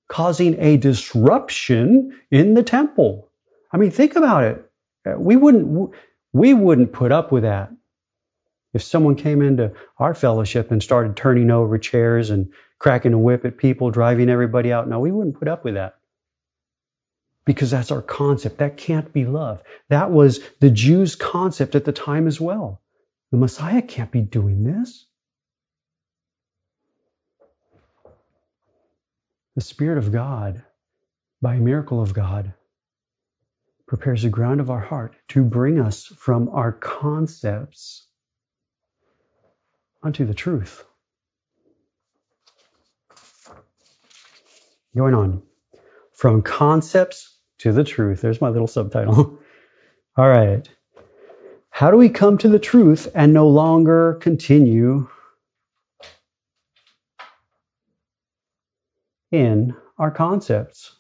causing 0.08 0.60
a 0.60 0.78
disruption 0.78 2.20
in 2.32 2.56
the 2.56 2.64
temple. 2.64 3.30
I 3.72 3.78
mean, 3.78 3.92
think 3.92 4.16
about 4.16 4.46
it. 4.46 4.72
We 5.16 5.36
wouldn't, 5.36 5.92
we 6.32 6.56
wouldn't 6.56 6.92
put 6.92 7.12
up 7.12 7.32
with 7.32 7.44
that. 7.44 7.70
If 8.74 8.82
someone 8.82 9.16
came 9.16 9.42
into 9.42 9.74
our 10.00 10.16
fellowship 10.16 10.72
and 10.72 10.82
started 10.82 11.16
turning 11.16 11.52
over 11.52 11.78
chairs 11.78 12.32
and 12.32 12.54
cracking 12.80 13.14
a 13.14 13.20
whip 13.20 13.46
at 13.46 13.58
people, 13.58 13.92
driving 13.92 14.30
everybody 14.30 14.74
out, 14.74 14.90
no, 14.90 15.00
we 15.00 15.12
wouldn't 15.12 15.38
put 15.38 15.48
up 15.48 15.64
with 15.64 15.76
that. 15.76 15.96
Because 17.46 17.72
that's 17.72 17.92
our 17.92 18.02
concept. 18.02 18.58
That 18.58 18.78
can't 18.78 19.14
be 19.14 19.26
love. 19.26 19.62
That 19.90 20.12
was 20.12 20.40
the 20.60 20.72
Jews' 20.72 21.16
concept 21.16 21.76
at 21.76 21.86
the 21.86 21.92
time 21.92 22.26
as 22.26 22.42
well. 22.42 22.82
The 23.32 23.38
Messiah 23.38 23.82
can't 23.82 24.12
be 24.12 24.22
doing 24.22 24.64
this. 24.64 25.06
The 29.56 29.62
Spirit 29.62 30.00
of 30.00 30.12
God, 30.12 30.64
by 31.42 31.56
a 31.56 31.60
miracle 31.60 32.02
of 32.02 32.14
God, 32.14 32.54
prepares 33.88 34.24
the 34.24 34.30
ground 34.30 34.62
of 34.62 34.72
our 34.72 34.80
heart 34.80 35.16
to 35.28 35.44
bring 35.44 35.80
us 35.80 36.06
from 36.06 36.50
our 36.50 36.72
concepts 36.72 38.08
unto 40.04 40.26
the 40.26 40.34
truth. 40.34 40.84
Going 44.96 45.16
on. 45.16 45.42
From 46.12 46.42
concepts 46.44 47.36
to 47.60 47.72
the 47.72 47.84
truth. 47.84 48.22
There's 48.22 48.42
my 48.42 48.50
little 48.50 48.68
subtitle. 48.68 49.40
All 50.18 50.30
right. 50.30 50.68
How 51.70 51.90
do 51.90 51.98
we 51.98 52.10
come 52.10 52.38
to 52.40 52.50
the 52.50 52.60
truth 52.60 53.08
and 53.16 53.34
no 53.34 53.48
longer 53.48 54.20
continue 54.22 55.08
in 59.34 59.76
our 59.98 60.12
concepts. 60.12 60.96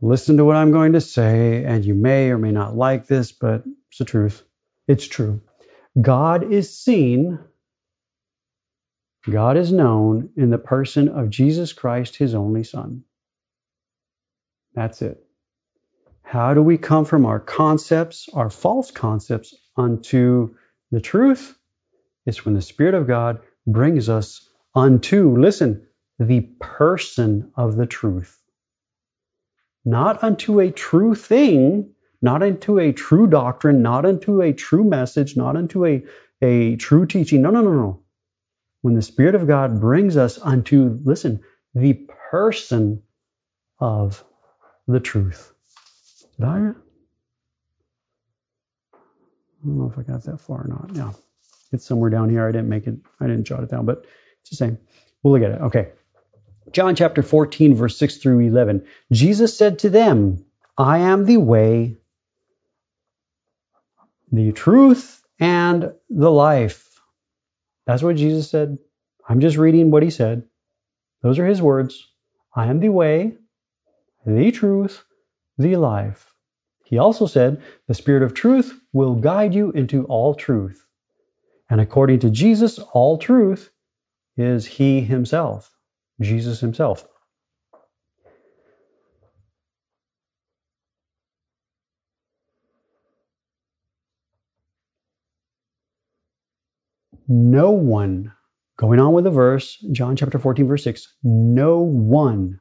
Listen 0.00 0.36
to 0.36 0.44
what 0.44 0.56
I'm 0.56 0.70
going 0.72 0.92
to 0.92 1.00
say, 1.00 1.64
and 1.64 1.84
you 1.84 1.94
may 1.94 2.30
or 2.30 2.38
may 2.38 2.52
not 2.52 2.76
like 2.76 3.06
this, 3.06 3.32
but 3.32 3.64
it's 3.88 3.98
the 3.98 4.04
truth. 4.04 4.42
It's 4.88 5.06
true. 5.06 5.42
God 6.00 6.52
is 6.52 6.76
seen, 6.76 7.38
God 9.28 9.56
is 9.56 9.72
known 9.72 10.30
in 10.36 10.50
the 10.50 10.58
person 10.58 11.08
of 11.08 11.30
Jesus 11.30 11.72
Christ, 11.72 12.16
his 12.16 12.34
only 12.34 12.64
Son. 12.64 13.04
That's 14.74 15.02
it. 15.02 15.22
How 16.22 16.54
do 16.54 16.62
we 16.62 16.78
come 16.78 17.04
from 17.04 17.26
our 17.26 17.38
concepts, 17.38 18.28
our 18.32 18.48
false 18.48 18.90
concepts, 18.90 19.54
unto 19.76 20.54
the 20.90 21.00
truth? 21.00 21.56
It's 22.24 22.44
when 22.44 22.54
the 22.54 22.62
Spirit 22.62 22.94
of 22.94 23.06
God 23.06 23.40
brings 23.66 24.08
us 24.08 24.48
unto, 24.74 25.36
listen, 25.36 25.86
the 26.18 26.40
person 26.60 27.52
of 27.56 27.76
the 27.76 27.86
truth. 27.86 28.40
Not 29.84 30.22
unto 30.22 30.60
a 30.60 30.70
true 30.70 31.14
thing, 31.14 31.94
not 32.22 32.42
into 32.42 32.78
a 32.78 32.92
true 32.92 33.26
doctrine, 33.26 33.82
not 33.82 34.06
into 34.06 34.40
a 34.40 34.52
true 34.52 34.84
message, 34.84 35.36
not 35.36 35.56
into 35.56 35.84
a, 35.84 36.04
a 36.40 36.76
true 36.76 37.06
teaching. 37.06 37.42
No, 37.42 37.50
no, 37.50 37.60
no, 37.60 37.72
no. 37.72 38.02
When 38.80 38.94
the 38.94 39.02
Spirit 39.02 39.34
of 39.34 39.46
God 39.46 39.80
brings 39.80 40.16
us 40.16 40.38
unto, 40.40 40.98
listen, 41.04 41.40
the 41.74 41.94
person 42.30 43.02
of 43.78 44.24
the 44.86 45.00
truth. 45.00 45.52
Did 46.38 46.46
I? 46.46 46.56
I 46.56 46.72
don't 49.64 49.78
know 49.78 49.92
if 49.92 49.98
I 49.98 50.02
got 50.02 50.24
that 50.24 50.40
far 50.40 50.62
or 50.62 50.68
not. 50.68 50.90
Yeah. 50.94 51.12
It's 51.72 51.86
somewhere 51.86 52.10
down 52.10 52.30
here. 52.30 52.46
I 52.46 52.52
didn't 52.52 52.68
make 52.68 52.86
it, 52.86 52.96
I 53.20 53.26
didn't 53.26 53.44
jot 53.44 53.62
it 53.62 53.70
down, 53.70 53.86
but 53.86 54.04
it's 54.40 54.50
the 54.50 54.56
same. 54.56 54.78
We'll 55.22 55.34
look 55.38 55.48
at 55.48 55.56
it. 55.56 55.62
Okay. 55.62 55.90
John 56.72 56.94
chapter 56.94 57.22
14, 57.22 57.74
verse 57.74 57.96
6 57.98 58.18
through 58.18 58.40
11. 58.40 58.86
Jesus 59.10 59.56
said 59.56 59.80
to 59.80 59.90
them, 59.90 60.44
I 60.76 60.98
am 60.98 61.24
the 61.24 61.36
way, 61.36 61.96
the 64.32 64.52
truth, 64.52 65.22
and 65.38 65.92
the 66.08 66.30
life. 66.30 66.88
That's 67.86 68.02
what 68.02 68.16
Jesus 68.16 68.50
said. 68.50 68.78
I'm 69.28 69.40
just 69.40 69.56
reading 69.56 69.90
what 69.90 70.02
he 70.02 70.10
said. 70.10 70.44
Those 71.22 71.38
are 71.38 71.46
his 71.46 71.62
words. 71.62 72.08
I 72.54 72.66
am 72.66 72.80
the 72.80 72.90
way, 72.90 73.36
the 74.26 74.50
truth, 74.50 75.04
the 75.58 75.76
life. 75.76 76.32
He 76.84 76.98
also 76.98 77.26
said, 77.26 77.62
The 77.88 77.94
Spirit 77.94 78.22
of 78.22 78.34
truth 78.34 78.78
will 78.92 79.14
guide 79.14 79.54
you 79.54 79.70
into 79.70 80.04
all 80.04 80.34
truth. 80.34 80.86
And 81.70 81.80
according 81.80 82.20
to 82.20 82.30
Jesus, 82.30 82.78
all 82.78 83.16
truth 83.16 83.70
is 84.36 84.66
He 84.66 85.00
Himself, 85.00 85.74
Jesus 86.20 86.60
Himself. 86.60 87.06
No 97.28 97.70
one, 97.70 98.32
going 98.76 98.98
on 98.98 99.12
with 99.12 99.24
the 99.24 99.30
verse, 99.30 99.76
John 99.92 100.16
chapter 100.16 100.38
14, 100.38 100.66
verse 100.66 100.84
6, 100.84 101.14
no 101.22 101.80
one, 101.80 102.60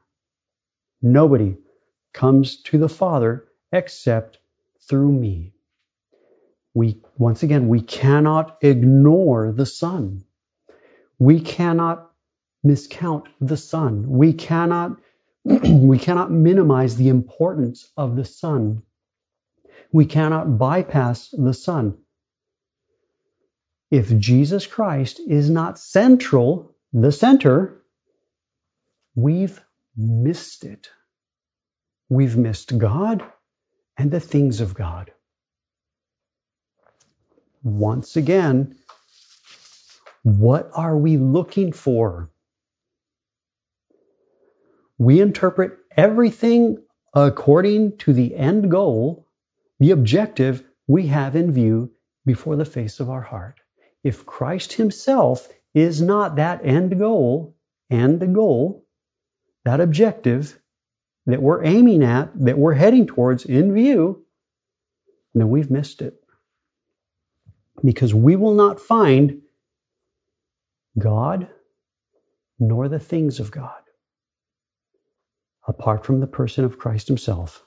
nobody 1.02 1.58
comes 2.14 2.62
to 2.64 2.78
the 2.78 2.90
Father 2.90 3.46
except 3.72 4.38
through 4.88 5.12
me. 5.12 5.54
We 6.74 7.02
once 7.18 7.44
again 7.44 7.68
we 7.68 7.82
cannot 7.82 8.58
ignore 8.62 9.52
the 9.52 9.66
son. 9.66 10.24
We 11.20 11.42
cannot 11.42 12.12
miscount 12.66 13.26
the 13.40 13.58
son. 13.58 14.10
We 14.10 14.34
cannot 14.34 14.98
we 15.44 15.98
cannot 15.98 16.32
minimize 16.32 16.96
the 16.96 17.10
importance 17.10 17.92
of 17.98 18.16
the 18.16 18.26
son. 18.26 18.84
We 19.92 20.06
cannot 20.06 20.58
bypass 20.58 21.30
the 21.30 21.54
son 21.54 21.98
if 23.92 24.18
jesus 24.18 24.68
christ 24.68 25.22
is 25.28 25.50
not 25.50 25.80
central 25.80 26.76
the 26.94 27.12
center 27.12 27.84
we've 29.16 29.62
missed 29.98 30.64
it 30.64 30.90
we've 32.10 32.38
missed 32.38 32.78
god 32.78 33.24
and 33.98 34.12
the 34.12 34.20
things 34.20 34.62
of 34.62 34.74
god 34.74 35.12
once 37.64 38.18
again, 38.18 38.76
what 40.24 40.72
are 40.74 40.98
we 40.98 41.18
looking 41.18 41.74
for? 41.74 42.32
We 45.00 45.22
interpret 45.22 45.78
everything 45.98 46.80
according 47.16 48.00
to 48.00 48.14
the 48.14 48.36
end 48.36 48.72
goal, 48.72 49.28
the 49.80 49.92
objective 49.92 50.64
we 50.88 51.08
have 51.08 51.36
in 51.36 51.54
view 51.54 51.92
before 52.26 52.58
the 52.58 52.66
face 52.66 53.00
of 53.00 53.12
our 53.12 53.22
heart. 53.22 53.61
If 54.04 54.26
Christ 54.26 54.74
Himself 54.74 55.48
is 55.74 56.02
not 56.02 56.38
that 56.38 56.66
end 56.66 56.98
goal, 56.98 57.56
end 57.90 58.34
goal, 58.34 58.86
that 59.64 59.80
objective 59.80 60.60
that 61.28 61.42
we're 61.42 61.64
aiming 61.64 62.04
at, 62.04 62.32
that 62.46 62.58
we're 62.58 62.74
heading 62.74 63.06
towards 63.06 63.46
in 63.46 63.74
view, 63.74 64.26
then 65.34 65.50
we've 65.50 65.72
missed 65.72 66.02
it 66.02 66.16
because 67.84 68.14
we 68.14 68.36
will 68.36 68.54
not 68.54 68.80
find 68.80 69.42
God 70.98 71.48
nor 72.60 72.90
the 72.90 73.00
things 73.00 73.40
of 73.40 73.52
God 73.52 73.82
apart 75.68 76.06
from 76.06 76.20
the 76.20 76.28
person 76.28 76.66
of 76.66 76.78
Christ 76.78 77.08
Himself. 77.08 77.64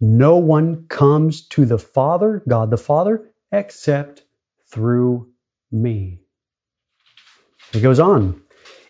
No 0.00 0.38
one 0.38 0.86
comes 0.86 1.46
to 1.48 1.66
the 1.66 1.78
Father, 1.78 2.42
God 2.48 2.70
the 2.70 2.78
Father, 2.78 3.28
except 3.52 4.22
through 4.68 5.30
me. 5.72 6.20
It 7.72 7.80
goes 7.80 8.00
on. 8.00 8.42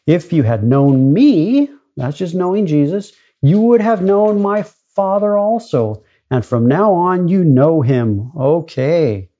If 0.07 0.33
you 0.33 0.43
had 0.43 0.65
known 0.65 1.13
me, 1.13 1.69
that's 1.97 2.17
just 2.17 2.35
knowing 2.35 2.67
Jesus, 2.67 3.13
you 3.43 3.61
would 3.61 3.81
have 3.81 4.03
known 4.03 4.41
my 4.43 4.65
Father 4.95 5.37
also. 5.37 6.05
and 6.31 6.45
from 6.45 6.67
now 6.67 6.93
on 6.93 7.29
you 7.29 7.43
know 7.45 7.83
him. 7.83 8.33
Okay. 8.37 9.31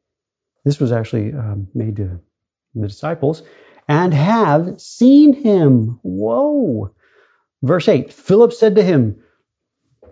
This 0.65 0.81
was 0.81 0.93
actually 0.93 1.33
um, 1.33 1.69
made 1.75 1.97
to 1.97 2.21
the 2.75 2.89
disciples, 2.89 3.43
and 3.89 4.15
have 4.15 4.81
seen 4.81 5.33
him. 5.33 5.99
Whoa. 6.03 6.95
Verse 7.63 7.89
8 7.89 8.13
Philip 8.13 8.53
said 8.53 8.77
to 8.77 8.83
him, 8.83 9.23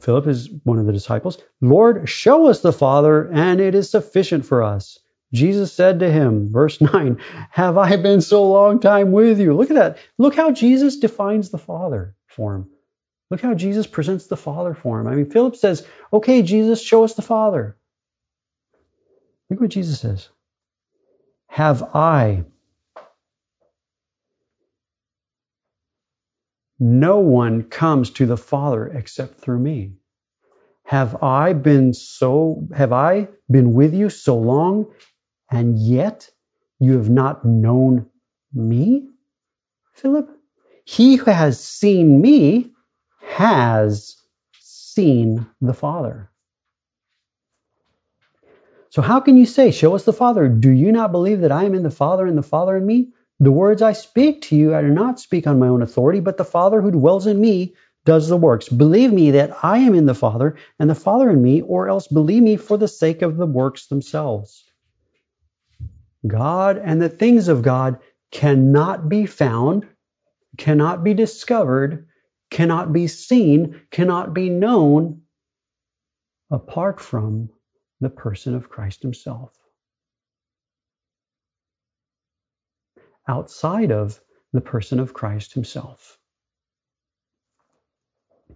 Philip 0.00 0.26
is 0.26 0.48
one 0.64 0.78
of 0.78 0.86
the 0.86 0.92
disciples, 0.92 1.38
Lord, 1.60 2.08
show 2.08 2.46
us 2.46 2.60
the 2.60 2.72
Father, 2.72 3.28
and 3.32 3.60
it 3.60 3.74
is 3.74 3.90
sufficient 3.90 4.46
for 4.46 4.62
us. 4.62 4.98
Jesus 5.32 5.72
said 5.72 6.00
to 6.00 6.10
him, 6.10 6.52
verse 6.52 6.80
9, 6.82 7.20
Have 7.50 7.78
I 7.78 7.96
been 7.96 8.20
so 8.20 8.50
long 8.50 8.80
time 8.80 9.12
with 9.12 9.40
you? 9.40 9.54
Look 9.54 9.70
at 9.70 9.76
that. 9.76 9.98
Look 10.18 10.34
how 10.34 10.50
Jesus 10.50 10.98
defines 10.98 11.50
the 11.50 11.58
Father 11.58 12.14
for 12.26 12.56
him. 12.56 12.70
Look 13.30 13.40
how 13.40 13.54
Jesus 13.54 13.86
presents 13.86 14.26
the 14.26 14.36
Father 14.36 14.74
for 14.74 15.00
him. 15.00 15.06
I 15.06 15.14
mean, 15.14 15.30
Philip 15.30 15.56
says, 15.56 15.86
Okay, 16.12 16.42
Jesus, 16.42 16.82
show 16.82 17.04
us 17.04 17.14
the 17.14 17.22
Father. 17.22 17.76
Look 19.50 19.60
what 19.60 19.70
Jesus 19.70 20.00
says. 20.00 20.28
Have 21.48 21.82
I 21.94 22.44
No 26.78 27.18
one 27.18 27.64
comes 27.64 28.10
to 28.10 28.26
the 28.26 28.36
Father 28.36 28.86
except 28.86 29.40
through 29.40 29.58
me. 29.58 29.94
Have 30.84 31.22
I 31.22 31.52
been 31.52 31.92
so, 31.92 32.68
have 32.74 32.92
I 32.92 33.28
been 33.50 33.74
with 33.74 33.94
you 33.94 34.08
so 34.10 34.38
long 34.38 34.86
and 35.50 35.78
yet 35.78 36.30
you 36.78 36.96
have 36.96 37.10
not 37.10 37.44
known 37.44 38.06
me? 38.52 39.08
Philip, 39.94 40.30
he 40.84 41.16
who 41.16 41.30
has 41.30 41.62
seen 41.62 42.20
me 42.20 42.72
has 43.20 44.16
seen 44.60 45.46
the 45.60 45.74
Father. 45.74 46.30
So 48.90 49.02
how 49.02 49.20
can 49.20 49.36
you 49.36 49.44
say, 49.44 49.70
show 49.70 49.94
us 49.94 50.04
the 50.04 50.12
Father? 50.12 50.48
Do 50.48 50.70
you 50.70 50.92
not 50.92 51.12
believe 51.12 51.42
that 51.42 51.52
I 51.52 51.64
am 51.64 51.74
in 51.74 51.82
the 51.82 51.90
Father 51.90 52.26
and 52.26 52.38
the 52.38 52.42
Father 52.42 52.76
in 52.76 52.86
me? 52.86 53.10
The 53.38 53.52
words 53.52 53.82
I 53.82 53.92
speak 53.92 54.42
to 54.42 54.56
you, 54.56 54.74
I 54.74 54.80
do 54.80 54.88
not 54.88 55.20
speak 55.20 55.46
on 55.46 55.58
my 55.58 55.68
own 55.68 55.82
authority, 55.82 56.20
but 56.20 56.38
the 56.38 56.44
Father 56.44 56.80
who 56.80 56.90
dwells 56.90 57.26
in 57.26 57.40
me 57.40 57.74
does 58.04 58.28
the 58.28 58.36
works. 58.36 58.68
Believe 58.68 59.12
me 59.12 59.32
that 59.32 59.62
I 59.62 59.78
am 59.78 59.94
in 59.94 60.06
the 60.06 60.14
Father 60.14 60.56
and 60.78 60.88
the 60.88 60.94
Father 60.94 61.28
in 61.30 61.42
me, 61.42 61.60
or 61.60 61.88
else 61.88 62.08
believe 62.08 62.42
me 62.42 62.56
for 62.56 62.76
the 62.76 62.88
sake 62.88 63.22
of 63.22 63.36
the 63.36 63.46
works 63.46 63.86
themselves. 63.88 64.64
God 66.26 66.78
and 66.78 67.00
the 67.00 67.08
things 67.08 67.48
of 67.48 67.62
God 67.62 67.98
cannot 68.30 69.08
be 69.08 69.26
found, 69.26 69.86
cannot 70.56 71.04
be 71.04 71.14
discovered, 71.14 72.06
cannot 72.50 72.92
be 72.92 73.06
seen, 73.06 73.82
cannot 73.90 74.34
be 74.34 74.48
known 74.50 75.22
apart 76.50 77.00
from 77.00 77.50
the 78.00 78.10
person 78.10 78.54
of 78.54 78.68
Christ 78.68 79.02
Himself. 79.02 79.52
outside 83.28 83.92
of 83.92 84.20
the 84.52 84.60
person 84.60 84.98
of 84.98 85.12
Christ 85.12 85.52
himself. 85.52 86.18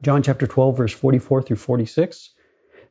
John 0.03 0.23
chapter 0.23 0.47
12, 0.47 0.77
verse 0.77 0.93
44 0.93 1.43
through 1.43 1.57
46. 1.57 2.31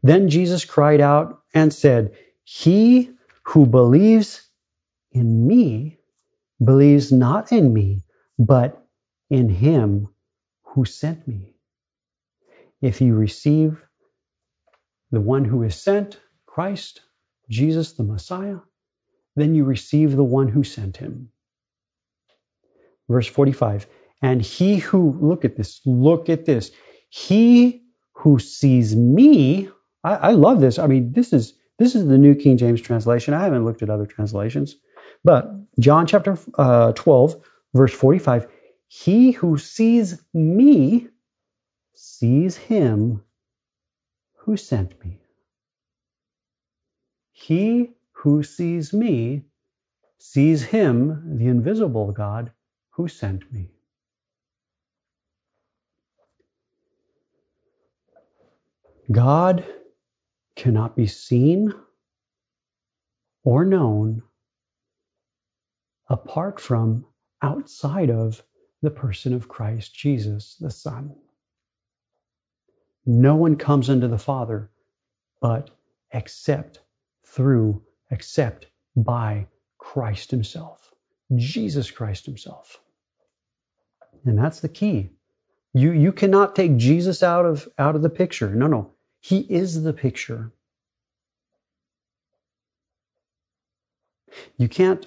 Then 0.04 0.30
Jesus 0.30 0.64
cried 0.64 1.02
out 1.02 1.42
and 1.54 1.74
said, 1.74 2.14
He 2.44 3.12
who 3.44 3.66
believes 3.66 4.48
in 5.12 5.48
me 5.48 6.00
believes 6.64 7.12
not 7.12 7.52
in 7.52 7.74
me, 7.74 8.04
but 8.38 8.86
in 9.30 9.50
him 9.50 10.08
who 10.64 10.86
sent 10.86 11.28
me. 11.28 11.56
If 12.82 13.02
you 13.02 13.16
receive 13.16 13.82
the 15.12 15.22
one 15.22 15.46
who 15.46 15.64
is 15.64 15.76
sent, 15.76 16.20
Christ, 16.46 17.02
Jesus 17.50 17.94
the 17.94 18.04
Messiah, 18.04 18.58
then 19.36 19.56
you 19.56 19.64
receive 19.64 20.16
the 20.16 20.24
one 20.24 20.48
who 20.48 20.64
sent 20.64 20.98
him. 20.98 21.30
Verse 23.10 23.28
45. 23.28 23.88
And 24.22 24.42
he 24.42 24.78
who, 24.78 25.18
look 25.20 25.46
at 25.46 25.58
this, 25.58 25.82
look 25.86 26.30
at 26.30 26.46
this. 26.46 26.72
He 27.10 27.84
who 28.14 28.40
sees 28.40 28.96
me, 28.96 29.70
I, 30.04 30.16
I 30.16 30.32
love 30.32 30.62
this. 30.62 30.80
I 30.80 30.88
mean, 30.88 31.12
this 31.12 31.34
is 31.34 31.54
this 31.80 31.96
is 31.96 32.06
the 32.06 32.18
New 32.18 32.36
King 32.36 32.58
James 32.58 32.80
translation. 32.80 33.34
I 33.34 33.44
haven't 33.44 33.66
looked 33.66 33.82
at 33.82 33.90
other 33.90 34.06
translations. 34.06 34.76
But 35.24 35.52
John 35.80 36.08
chapter 36.08 36.38
uh, 36.58 36.94
12, 36.94 37.36
verse 37.74 37.94
45 37.94 38.48
He 38.88 39.32
who 39.32 39.58
sees 39.58 40.22
me 40.34 41.08
sees 41.94 42.58
him 42.58 43.24
who 44.38 44.58
sent 44.58 45.04
me. 45.04 45.20
He 47.32 47.92
who 48.14 48.44
sees 48.44 48.94
me 48.94 49.46
sees 50.18 50.64
him, 50.64 51.38
the 51.38 51.48
invisible 51.48 52.12
God, 52.12 52.52
who 52.92 53.08
sent 53.08 53.52
me? 53.52 53.72
God 59.12 59.66
cannot 60.56 60.96
be 60.96 61.08
seen 61.08 61.74
or 63.44 63.66
known 63.66 64.24
apart 66.12 66.60
from 66.60 67.06
outside 67.42 68.12
of 68.12 68.44
the 68.84 68.92
person 68.92 69.34
of 69.34 69.48
Christ 69.48 69.96
Jesus, 69.96 70.58
the 70.60 70.70
Son. 70.70 71.16
No 73.06 73.36
one 73.36 73.56
comes 73.56 73.90
unto 73.90 74.08
the 74.08 74.18
Father 74.18 74.70
but 75.42 75.72
except 76.12 76.82
through, 77.26 77.82
except 78.12 78.68
by 78.96 79.48
Christ 79.80 80.32
Himself. 80.32 80.94
Jesus 81.36 81.92
Christ 81.92 82.26
himself. 82.26 82.80
And 84.26 84.38
that's 84.38 84.60
the 84.60 84.70
key. 84.70 85.12
You, 85.74 85.92
you 85.92 86.12
cannot 86.12 86.56
take 86.56 86.76
Jesus 86.78 87.24
out 87.24 87.46
of, 87.46 87.70
out 87.78 87.96
of 87.96 88.02
the 88.02 88.10
picture. 88.10 88.54
No, 88.54 88.68
no. 88.68 88.92
He 89.22 89.40
is 89.40 89.82
the 89.82 89.94
picture. 89.94 90.52
You 94.58 94.68
can't, 94.68 95.06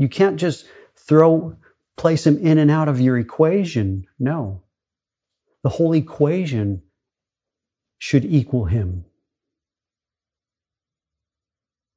you 0.00 0.08
can't 0.08 0.40
just 0.40 0.66
throw, 0.96 1.56
place 1.94 2.26
him 2.26 2.38
in 2.38 2.56
and 2.56 2.70
out 2.70 2.88
of 2.88 3.02
your 3.02 3.18
equation. 3.18 4.06
No. 4.18 4.62
The 5.62 5.68
whole 5.68 5.92
equation 5.92 6.80
should 7.98 8.24
equal 8.24 8.64
him. 8.64 9.04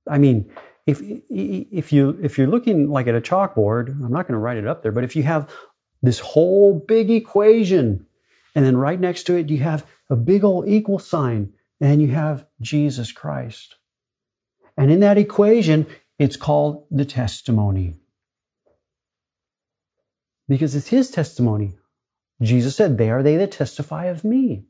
I 0.06 0.18
mean, 0.18 0.52
if 0.86 1.02
if 1.02 1.94
you 1.94 2.20
if 2.22 2.38
you're 2.38 2.48
looking 2.48 2.90
like 2.90 3.08
at 3.08 3.16
a 3.16 3.22
chalkboard, 3.22 3.88
I'm 3.88 4.12
not 4.12 4.28
going 4.28 4.34
to 4.34 4.38
write 4.46 4.58
it 4.58 4.68
up 4.68 4.84
there, 4.84 4.92
but 4.92 5.06
if 5.06 5.16
you 5.16 5.24
have 5.24 5.50
this 6.02 6.20
whole 6.20 6.78
big 6.78 7.10
equation, 7.10 8.06
and 8.54 8.66
then 8.66 8.76
right 8.76 9.00
next 9.00 9.24
to 9.28 9.38
it 9.38 9.50
you 9.50 9.60
have 9.60 9.86
a 10.10 10.18
big 10.18 10.44
old 10.44 10.68
equal 10.68 11.00
sign, 11.00 11.54
and 11.80 12.02
you 12.02 12.10
have 12.10 12.46
Jesus 12.60 13.14
Christ, 13.14 13.78
and 14.76 14.92
in 14.92 15.00
that 15.00 15.18
equation 15.18 15.88
it's 16.20 16.38
called 16.38 16.88
the 16.92 17.06
testimony 17.06 17.96
because 20.48 20.76
it's 20.76 20.88
His 20.88 21.12
testimony. 21.12 21.78
Jesus 22.42 22.76
said, 22.76 22.98
"They 22.98 23.10
are 23.10 23.24
they 23.24 23.38
that 23.38 23.52
testify 23.52 24.06
of 24.06 24.24
me." 24.24 24.66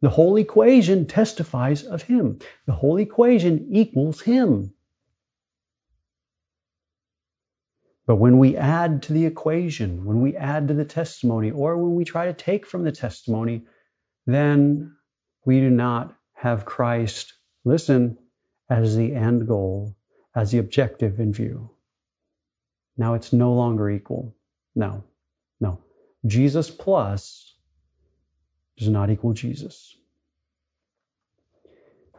The 0.00 0.10
whole 0.10 0.36
equation 0.36 1.06
testifies 1.06 1.84
of 1.84 2.02
him. 2.02 2.38
The 2.66 2.72
whole 2.72 2.96
equation 2.96 3.68
equals 3.70 4.20
him. 4.20 4.72
But 8.06 8.16
when 8.16 8.38
we 8.38 8.56
add 8.56 9.04
to 9.04 9.12
the 9.12 9.26
equation, 9.26 10.04
when 10.04 10.22
we 10.22 10.36
add 10.36 10.68
to 10.68 10.74
the 10.74 10.86
testimony, 10.86 11.50
or 11.50 11.76
when 11.76 11.94
we 11.94 12.04
try 12.04 12.26
to 12.26 12.32
take 12.32 12.66
from 12.66 12.82
the 12.82 12.92
testimony, 12.92 13.66
then 14.26 14.96
we 15.44 15.60
do 15.60 15.70
not 15.70 16.16
have 16.32 16.64
Christ, 16.64 17.34
listen, 17.64 18.18
as 18.68 18.96
the 18.96 19.14
end 19.14 19.46
goal, 19.46 19.94
as 20.34 20.50
the 20.50 20.58
objective 20.58 21.20
in 21.20 21.32
view. 21.32 21.70
Now 22.96 23.14
it's 23.14 23.32
no 23.32 23.52
longer 23.54 23.90
equal. 23.90 24.34
No, 24.74 25.04
no. 25.60 25.80
Jesus 26.26 26.70
plus 26.70 27.54
does 28.76 28.88
not 28.88 29.10
equal 29.10 29.32
Jesus. 29.32 29.96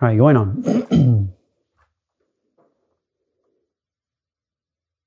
All 0.02 0.08
right, 0.08 0.18
going 0.18 0.38
on. 0.38 1.34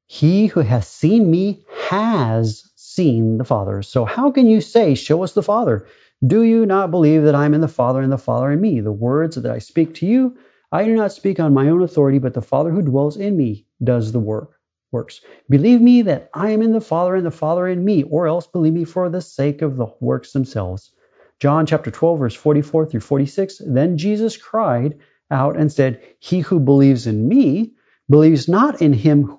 he 0.06 0.46
who 0.46 0.60
has 0.60 0.86
seen 0.86 1.28
me 1.30 1.64
has 1.88 2.70
seen 2.76 3.38
the 3.38 3.44
Father. 3.44 3.82
So 3.82 4.04
how 4.04 4.30
can 4.30 4.46
you 4.46 4.60
say, 4.60 4.94
Show 4.94 5.24
us 5.24 5.32
the 5.32 5.42
Father? 5.42 5.86
Do 6.24 6.42
you 6.42 6.64
not 6.64 6.92
believe 6.92 7.24
that 7.24 7.34
I 7.34 7.44
am 7.44 7.54
in 7.54 7.60
the 7.60 7.68
Father 7.68 8.00
and 8.00 8.12
the 8.12 8.18
Father 8.18 8.52
in 8.52 8.60
me? 8.60 8.80
The 8.80 8.92
words 8.92 9.36
that 9.36 9.50
I 9.50 9.58
speak 9.58 9.96
to 9.96 10.06
you, 10.06 10.38
I 10.74 10.86
do 10.86 10.96
not 10.96 11.12
speak 11.12 11.38
on 11.38 11.54
my 11.54 11.68
own 11.68 11.82
authority, 11.82 12.18
but 12.18 12.34
the 12.34 12.42
Father 12.42 12.72
who 12.72 12.82
dwells 12.82 13.16
in 13.16 13.36
me 13.36 13.64
does 13.80 14.10
the 14.10 14.18
work. 14.18 14.58
Works. 14.90 15.20
Believe 15.48 15.80
me 15.80 16.02
that 16.02 16.30
I 16.34 16.50
am 16.50 16.62
in 16.62 16.72
the 16.72 16.80
Father 16.80 17.14
and 17.14 17.24
the 17.24 17.30
Father 17.30 17.68
in 17.68 17.84
me, 17.84 18.02
or 18.02 18.26
else 18.26 18.48
believe 18.48 18.72
me 18.72 18.82
for 18.82 19.08
the 19.08 19.20
sake 19.20 19.62
of 19.62 19.76
the 19.76 19.86
works 20.00 20.32
themselves. 20.32 20.92
John 21.38 21.66
chapter 21.66 21.92
12, 21.92 22.18
verse 22.18 22.34
44 22.34 22.86
through 22.86 23.00
46. 23.00 23.62
Then 23.64 23.98
Jesus 23.98 24.36
cried 24.36 24.98
out 25.30 25.56
and 25.56 25.70
said, 25.70 26.02
He 26.18 26.40
who 26.40 26.58
believes 26.58 27.06
in 27.06 27.28
me 27.28 27.74
believes 28.10 28.48
not 28.48 28.82
in 28.82 28.92
him, 28.92 29.38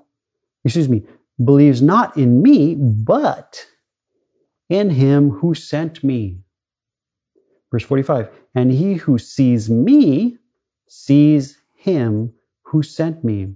excuse 0.63 0.87
me, 0.87 1.05
believes 1.43 1.81
not 1.81 2.15
in 2.15 2.41
me, 2.41 2.75
but 2.75 3.65
in 4.69 4.89
him 4.89 5.31
who 5.31 5.53
sent 5.53 6.01
me. 6.01 6.39
Verse 7.71 7.83
45 7.83 8.29
And 8.55 8.71
he 8.71 8.93
who 8.93 9.17
sees 9.17 9.69
me 9.69 10.37
sees 10.95 11.57
him 11.75 12.33
who 12.63 12.81
sent 12.81 13.23
me. 13.23 13.55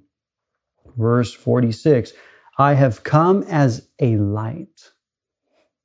Verse 0.98 1.34
46 1.34 2.14
I 2.58 2.74
have 2.74 3.04
come 3.04 3.44
as 3.44 3.88
a 4.00 4.18
light 4.18 4.92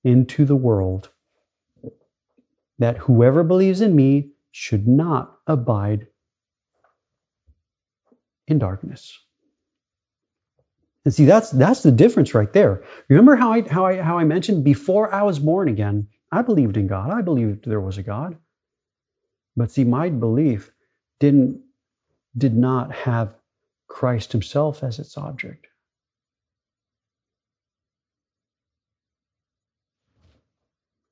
into 0.03 0.45
the 0.45 0.57
world 0.57 1.11
that 2.79 2.99
whoever 2.99 3.45
believes 3.45 3.81
in 3.81 3.95
me 3.95 4.33
should 4.51 4.89
not 4.89 5.39
abide 5.47 6.09
in 8.49 8.59
darkness. 8.59 9.17
And 11.05 11.15
see, 11.15 11.27
that's 11.27 11.51
that's 11.51 11.83
the 11.83 11.93
difference 11.93 12.35
right 12.35 12.53
there. 12.53 12.83
Remember 13.09 13.37
how 13.37 13.53
I 13.53 13.69
how 13.69 13.87
I 13.87 13.97
how 13.99 14.19
I 14.19 14.25
mentioned 14.25 14.65
before 14.65 15.15
I 15.15 15.23
was 15.23 15.39
born 15.39 15.69
again, 15.69 16.09
I 16.33 16.43
believed 16.43 16.77
in 16.77 16.89
God. 16.89 17.11
I 17.11 17.23
believed 17.23 17.65
there 17.65 17.81
was 17.81 17.99
a 17.99 18.03
God. 18.03 18.37
But 19.57 19.71
see, 19.71 19.85
my 19.85 20.09
belief 20.09 20.74
didn't 21.25 21.63
did 22.37 22.55
not 22.55 22.93
have 22.93 23.35
Christ 23.89 24.33
himself 24.33 24.83
as 24.83 24.99
its 24.99 25.17
object. 25.17 25.67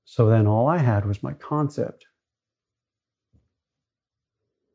So 0.04 0.28
then 0.28 0.46
all 0.46 0.68
I 0.68 0.76
had 0.76 1.06
was 1.06 1.22
my 1.22 1.32
concept. 1.32 2.04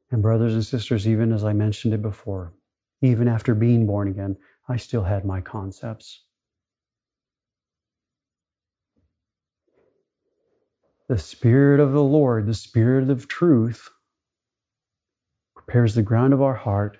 And 0.09 0.23
brothers 0.23 0.55
and 0.55 0.65
sisters, 0.65 1.07
even 1.07 1.31
as 1.31 1.43
I 1.43 1.53
mentioned 1.53 1.93
it 1.93 2.01
before, 2.01 2.53
even 3.01 3.27
after 3.27 3.53
being 3.53 3.85
born 3.85 4.07
again, 4.07 4.37
I 4.67 4.77
still 4.77 5.03
had 5.03 5.23
my 5.23 5.41
concepts. 5.41 6.23
The 11.09 11.19
Spirit 11.19 11.79
of 11.79 11.91
the 11.91 12.03
Lord, 12.03 12.47
the 12.47 12.55
Spirit 12.55 13.11
of 13.11 13.27
truth, 13.27 13.89
prepares 15.67 15.95
the 15.95 16.01
ground 16.01 16.33
of 16.33 16.41
our 16.41 16.53
heart 16.53 16.97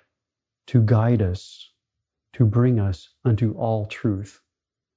to 0.66 0.82
guide 0.82 1.22
us, 1.22 1.70
to 2.34 2.44
bring 2.44 2.78
us 2.78 3.08
unto 3.24 3.52
all 3.52 3.86
truth, 3.86 4.42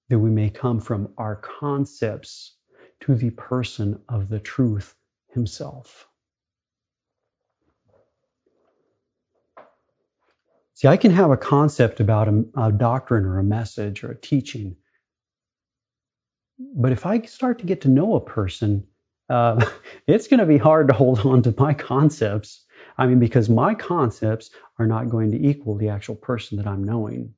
that 0.09 0.19
we 0.19 0.29
may 0.29 0.49
come 0.49 0.81
from 0.81 1.13
our 1.17 1.37
concepts 1.37 2.57
to 2.99 3.15
the 3.15 3.29
person 3.29 4.01
of 4.09 4.27
the 4.27 4.39
truth 4.39 4.93
himself. 5.29 6.05
See, 10.73 10.89
I 10.89 10.97
can 10.97 11.11
have 11.11 11.31
a 11.31 11.37
concept 11.37 12.01
about 12.01 12.27
a, 12.27 12.43
a, 12.57 12.71
doctrine 12.73 13.23
or 13.23 13.39
a 13.39 13.43
message 13.43 14.03
or 14.03 14.11
a 14.11 14.19
teaching, 14.19 14.75
but 16.59 16.91
if 16.91 17.05
I 17.05 17.21
start 17.21 17.59
to 17.59 17.65
get 17.65 17.81
to 17.81 17.87
know 17.87 18.15
a 18.15 18.21
person, 18.21 18.85
uh, 19.29 19.65
it's 20.07 20.27
going 20.27 20.41
to 20.41 20.45
be 20.45 20.57
hard 20.57 20.89
to 20.89 20.93
hold 20.93 21.25
on 21.25 21.43
to 21.43 21.55
my 21.57 21.73
concepts. 21.73 22.65
I 22.97 23.07
mean, 23.07 23.19
because 23.19 23.49
my 23.49 23.75
concepts 23.75 24.49
are 24.77 24.87
not 24.87 25.09
going 25.09 25.31
to 25.31 25.47
equal 25.47 25.75
the 25.75 25.89
actual 25.89 26.15
person 26.15 26.57
that 26.57 26.67
I'm 26.67 26.83
knowing. 26.83 27.33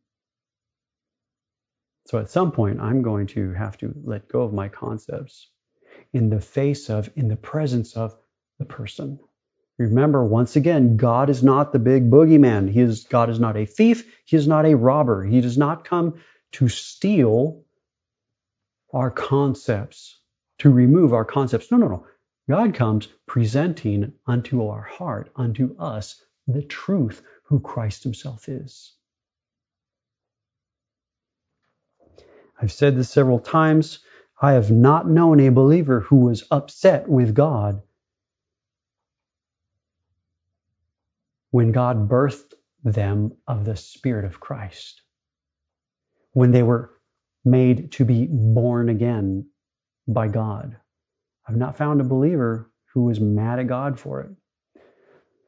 So 2.07 2.19
at 2.19 2.29
some 2.29 2.51
point, 2.51 2.81
I'm 2.81 3.01
going 3.01 3.27
to 3.27 3.53
have 3.53 3.77
to 3.77 3.93
let 4.03 4.27
go 4.27 4.41
of 4.41 4.53
my 4.53 4.67
concepts 4.67 5.49
in 6.11 6.29
the 6.29 6.41
face 6.41 6.89
of, 6.89 7.09
in 7.15 7.27
the 7.27 7.35
presence 7.35 7.95
of 7.95 8.15
the 8.59 8.65
person. 8.65 9.19
Remember, 9.77 10.23
once 10.23 10.55
again, 10.55 10.97
God 10.97 11.29
is 11.29 11.43
not 11.43 11.71
the 11.71 11.79
big 11.79 12.09
boogeyman. 12.11 12.69
He 12.69 12.81
is, 12.81 13.05
God 13.05 13.29
is 13.29 13.39
not 13.39 13.57
a 13.57 13.65
thief. 13.65 14.05
He 14.25 14.37
is 14.37 14.47
not 14.47 14.65
a 14.65 14.75
robber. 14.75 15.23
He 15.23 15.41
does 15.41 15.57
not 15.57 15.85
come 15.85 16.21
to 16.53 16.69
steal 16.69 17.63
our 18.93 19.09
concepts, 19.09 20.19
to 20.59 20.69
remove 20.69 21.13
our 21.13 21.25
concepts. 21.25 21.71
No, 21.71 21.77
no, 21.77 21.87
no. 21.87 22.07
God 22.49 22.73
comes 22.73 23.07
presenting 23.25 24.13
unto 24.27 24.67
our 24.67 24.81
heart, 24.81 25.31
unto 25.35 25.75
us, 25.79 26.23
the 26.47 26.61
truth 26.63 27.21
who 27.45 27.59
Christ 27.59 28.03
himself 28.03 28.49
is. 28.49 28.93
I've 32.61 32.71
said 32.71 32.95
this 32.95 33.09
several 33.09 33.39
times. 33.39 33.99
I 34.41 34.53
have 34.53 34.71
not 34.71 35.09
known 35.09 35.39
a 35.39 35.49
believer 35.49 36.01
who 36.01 36.17
was 36.17 36.43
upset 36.51 37.07
with 37.07 37.33
God 37.33 37.81
when 41.51 41.71
God 41.71 42.09
birthed 42.09 42.53
them 42.83 43.31
of 43.47 43.63
the 43.63 43.77
Spirit 43.77 44.25
of 44.25 44.39
Christ, 44.39 45.01
when 46.33 46.51
they 46.51 46.63
were 46.63 46.91
made 47.45 47.93
to 47.93 48.05
be 48.05 48.27
born 48.29 48.89
again 48.89 49.47
by 50.07 50.27
God. 50.27 50.77
I've 51.47 51.57
not 51.57 51.77
found 51.77 52.01
a 52.01 52.05
believer 52.05 52.71
who 52.93 53.05
was 53.05 53.19
mad 53.19 53.59
at 53.59 53.67
God 53.67 53.99
for 53.99 54.21
it. 54.21 54.31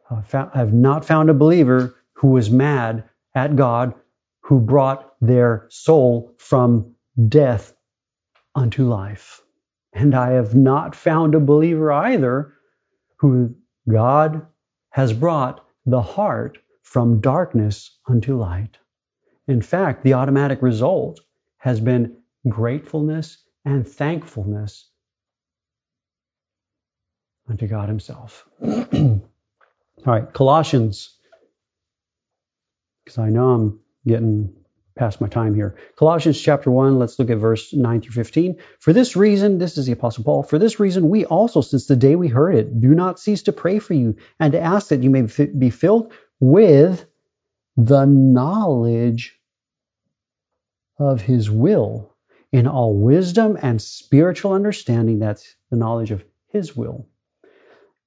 Uh, 0.10 0.48
I've 0.54 0.74
not 0.74 1.06
found 1.06 1.30
a 1.30 1.34
believer 1.34 1.96
who 2.14 2.30
was 2.30 2.50
mad 2.50 3.04
at 3.34 3.56
God 3.56 3.94
who 4.42 4.60
brought 4.60 5.14
their 5.22 5.68
soul 5.70 6.34
from 6.38 6.94
death 7.28 7.74
unto 8.54 8.88
life. 8.88 9.42
And 9.94 10.14
I 10.14 10.32
have 10.32 10.54
not 10.56 10.96
found 10.96 11.36
a 11.36 11.40
believer 11.40 11.92
either 11.92 12.54
who 13.18 13.56
God 13.90 14.46
has 14.90 15.14
brought 15.14 15.66
the 15.86 16.02
heart 16.02 16.58
from 16.84 17.22
darkness 17.22 17.98
unto 18.08 18.38
light. 18.38 18.78
In 19.48 19.62
fact, 19.62 20.04
the 20.04 20.14
automatic 20.14 20.62
result 20.62 21.20
has 21.58 21.80
been 21.80 22.18
gratefulness 22.48 23.44
and 23.64 23.88
thankfulness 23.88 24.90
unto 27.50 27.68
God 27.68 27.90
Himself. 27.90 28.48
All 28.64 29.22
right, 30.06 30.32
Colossians, 30.34 31.18
because 33.04 33.18
I 33.18 33.30
know 33.30 33.50
I'm 33.52 33.80
getting 34.06 34.54
past 34.96 35.20
my 35.20 35.28
time 35.28 35.56
here. 35.56 35.76
Colossians 35.98 36.40
chapter 36.40 36.72
1, 36.72 36.98
let's 36.98 37.20
look 37.20 37.30
at 37.30 37.38
verse 37.38 37.74
9 37.74 38.02
through 38.02 38.14
15. 38.14 38.58
For 38.80 38.94
this 38.94 39.16
reason, 39.16 39.58
this 39.58 39.78
is 39.78 39.86
the 39.86 39.92
Apostle 39.92 40.24
Paul, 40.24 40.44
for 40.44 40.58
this 40.58 40.80
reason, 40.80 41.10
we 41.10 41.26
also, 41.26 41.62
since 41.62 41.86
the 41.86 41.96
day 41.96 42.16
we 42.16 42.28
heard 42.28 42.56
it, 42.56 42.80
do 42.80 42.90
not 42.90 43.20
cease 43.20 43.44
to 43.44 43.52
pray 43.52 43.80
for 43.80 43.94
you 43.94 44.16
and 44.40 44.54
to 44.54 44.62
ask 44.62 44.90
that 44.90 45.04
you 45.04 45.10
may 45.10 45.24
be 45.24 45.70
filled 45.70 46.14
with 46.40 47.06
the 47.78 48.06
knowledge 48.06 49.38
of 50.98 51.22
his 51.22 51.52
will 51.52 52.16
in 52.54 52.68
all 52.68 52.96
wisdom 52.96 53.58
and 53.62 53.82
spiritual 53.82 54.54
understanding. 54.54 55.20
That's 55.20 55.56
the 55.70 55.78
knowledge 55.78 56.12
of 56.12 56.24
his 56.48 56.76
will 56.76 57.10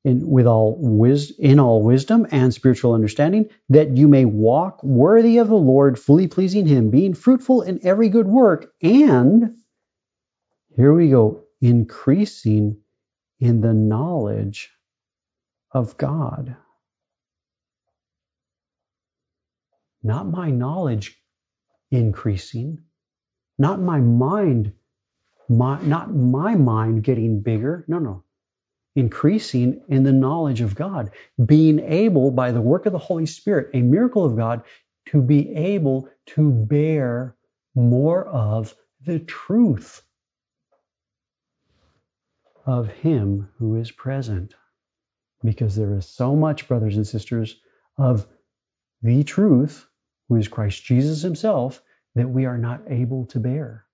in 0.09 0.29
with 0.29 0.47
all 0.47 0.77
wis- 0.81 1.33
in 1.39 1.61
all 1.61 1.83
wisdom 1.83 2.27
and 2.31 2.53
spiritual 2.53 2.95
understanding, 2.95 3.49
that 3.69 3.97
you 3.97 4.09
may 4.09 4.25
walk 4.25 4.83
worthy 4.83 5.39
of 5.39 5.49
the 5.49 5.57
Lord, 5.57 5.99
fully 5.99 6.27
pleasing 6.27 6.67
Him, 6.67 6.91
being 6.91 7.15
fruitful 7.15 7.63
in 7.63 7.81
every 7.85 8.09
good 8.09 8.27
work, 8.27 8.73
and 8.83 9.57
here 10.77 10.95
we 10.95 11.11
go, 11.11 11.45
increasing 11.61 12.79
in 13.41 13.61
the 13.61 13.75
knowledge 13.75 14.71
of 15.73 15.97
God. 15.97 16.57
Not 20.03 20.31
my 20.31 20.51
knowledge 20.51 21.21
increasing, 21.91 22.83
not 23.59 23.81
my 23.81 24.01
mind, 24.01 24.73
my, 25.49 25.81
not 25.83 26.15
my 26.15 26.55
mind 26.55 27.05
getting 27.05 27.41
bigger. 27.43 27.85
No, 27.89 27.99
no 27.99 28.25
increasing 28.95 29.81
in 29.89 30.03
the 30.03 30.13
knowledge 30.13 30.61
of 30.61 30.75
God, 30.75 31.11
being 31.45 31.79
able, 31.81 32.31
by 32.31 32.53
the 32.53 32.61
work 32.61 32.87
of 32.87 32.93
the 32.93 32.99
Holy 32.99 33.27
Spirit, 33.27 33.71
a 33.75 33.83
miracle 33.83 34.25
of 34.25 34.37
God, 34.37 34.63
to 35.07 35.23
be 35.23 35.55
able 35.55 36.09
to 36.27 36.51
bear 36.51 37.37
more 37.75 38.27
of 38.27 38.75
the 39.05 39.19
truth 39.19 40.03
of 42.67 42.89
Him 42.89 43.49
who 43.59 43.77
is 43.77 43.91
present. 43.91 44.55
Because 45.43 45.77
there 45.77 45.95
is 45.95 46.07
so 46.07 46.35
much, 46.35 46.69
brothers 46.69 46.97
and 46.97 47.07
sisters, 47.07 47.61
of 47.97 48.27
the 49.03 49.23
truth, 49.25 49.87
who 50.29 50.37
is 50.37 50.49
Christ 50.49 50.85
Jesus 50.85 51.23
Himself, 51.23 51.81
that 52.15 52.29
we 52.29 52.47
are 52.47 52.59
not 52.59 52.83
able 52.89 53.27
to 53.27 53.39
bear. 53.39 53.85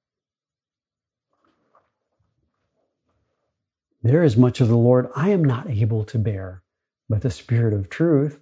There 4.04 4.22
is 4.22 4.36
much 4.36 4.60
of 4.60 4.68
the 4.68 4.76
Lord 4.76 5.08
I 5.16 5.30
am 5.30 5.42
not 5.42 5.70
able 5.70 6.04
to 6.04 6.18
bear, 6.18 6.62
but 7.08 7.22
the 7.22 7.30
Spirit 7.30 7.72
of 7.72 7.88
truth, 7.88 8.38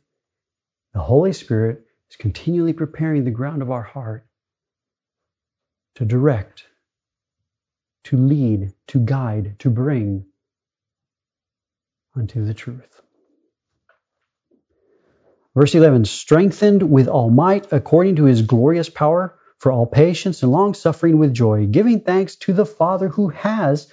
the 0.92 0.98
Holy 0.98 1.32
Spirit, 1.32 1.84
is 2.10 2.16
continually 2.16 2.72
preparing 2.72 3.24
the 3.24 3.30
ground 3.30 3.62
of 3.62 3.70
our 3.70 3.84
heart 3.84 4.26
to 5.94 6.04
direct, 6.04 6.64
to 8.04 8.16
lead, 8.16 8.72
to 8.88 8.98
guide, 8.98 9.54
to 9.60 9.70
bring 9.70 10.26
unto 12.16 12.44
the 12.44 12.54
truth. 12.54 13.00
Verse 15.54 15.76
11, 15.76 16.06
strengthened 16.06 16.82
with 16.82 17.06
all 17.06 17.30
might 17.30 17.72
according 17.72 18.16
to 18.16 18.24
his 18.24 18.42
glorious 18.42 18.88
power 18.88 19.38
for 19.58 19.70
all 19.70 19.86
patience 19.86 20.42
and 20.42 20.50
long 20.50 20.74
suffering 20.74 21.18
with 21.18 21.32
joy, 21.32 21.66
giving 21.66 22.00
thanks 22.00 22.34
to 22.34 22.52
the 22.52 22.66
Father 22.66 23.06
who 23.06 23.28
has, 23.28 23.92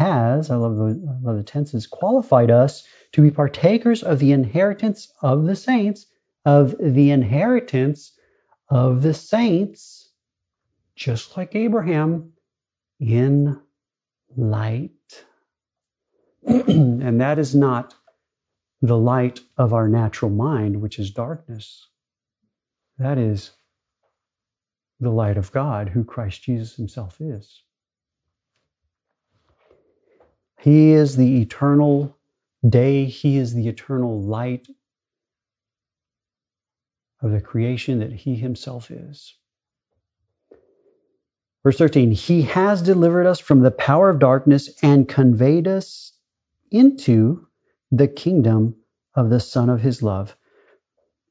has, 0.00 0.50
I 0.50 0.56
love 0.56 0.76
the, 0.76 1.08
I 1.08 1.26
love 1.26 1.36
the 1.36 1.42
tenses, 1.42 1.86
qualified 1.86 2.50
us 2.50 2.86
to 3.12 3.20
be 3.22 3.30
partakers 3.30 4.02
of 4.02 4.18
the 4.18 4.32
inheritance 4.32 5.12
of 5.20 5.44
the 5.44 5.54
saints, 5.54 6.06
of 6.46 6.74
the 6.80 7.10
inheritance 7.10 8.12
of 8.70 9.02
the 9.02 9.12
saints, 9.12 10.10
just 10.96 11.36
like 11.36 11.54
Abraham, 11.54 12.32
in 12.98 13.60
light. 14.36 15.24
and 16.46 17.20
that 17.20 17.38
is 17.38 17.54
not 17.54 17.94
the 18.80 18.96
light 18.96 19.40
of 19.58 19.74
our 19.74 19.88
natural 19.88 20.30
mind, 20.30 20.80
which 20.80 20.98
is 20.98 21.10
darkness. 21.10 21.86
That 22.96 23.18
is 23.18 23.50
the 24.98 25.10
light 25.10 25.36
of 25.36 25.52
God, 25.52 25.90
who 25.90 26.04
Christ 26.04 26.42
Jesus 26.42 26.74
himself 26.74 27.20
is. 27.20 27.62
He 30.60 30.90
is 30.92 31.16
the 31.16 31.40
eternal 31.40 32.16
day, 32.68 33.06
He 33.06 33.38
is 33.38 33.54
the 33.54 33.68
eternal 33.68 34.20
light 34.20 34.68
of 37.22 37.30
the 37.30 37.40
creation 37.40 38.00
that 38.00 38.12
He 38.12 38.34
Himself 38.34 38.90
is. 38.90 39.34
Verse 41.62 41.78
13, 41.78 42.12
He 42.12 42.42
has 42.42 42.82
delivered 42.82 43.26
us 43.26 43.38
from 43.38 43.60
the 43.60 43.70
power 43.70 44.10
of 44.10 44.18
darkness 44.18 44.70
and 44.82 45.08
conveyed 45.08 45.66
us 45.66 46.12
into 46.70 47.46
the 47.90 48.08
kingdom 48.08 48.76
of 49.14 49.30
the 49.30 49.40
Son 49.40 49.70
of 49.70 49.80
His 49.80 50.02
love. 50.02 50.36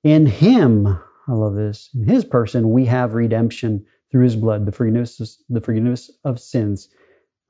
In 0.04 0.26
Him, 0.26 0.88
I 0.88 1.34
love 1.34 1.54
this, 1.56 1.90
in 1.94 2.08
His 2.08 2.26
person, 2.26 2.72
we 2.72 2.86
have 2.86 3.14
redemption 3.14 3.86
through 4.12 4.24
His 4.24 4.36
blood, 4.36 4.66
the 4.66 4.72
forgiveness, 4.72 5.44
the 5.50 5.62
forgiveness 5.62 6.12
of 6.24 6.40
sins. 6.40 6.90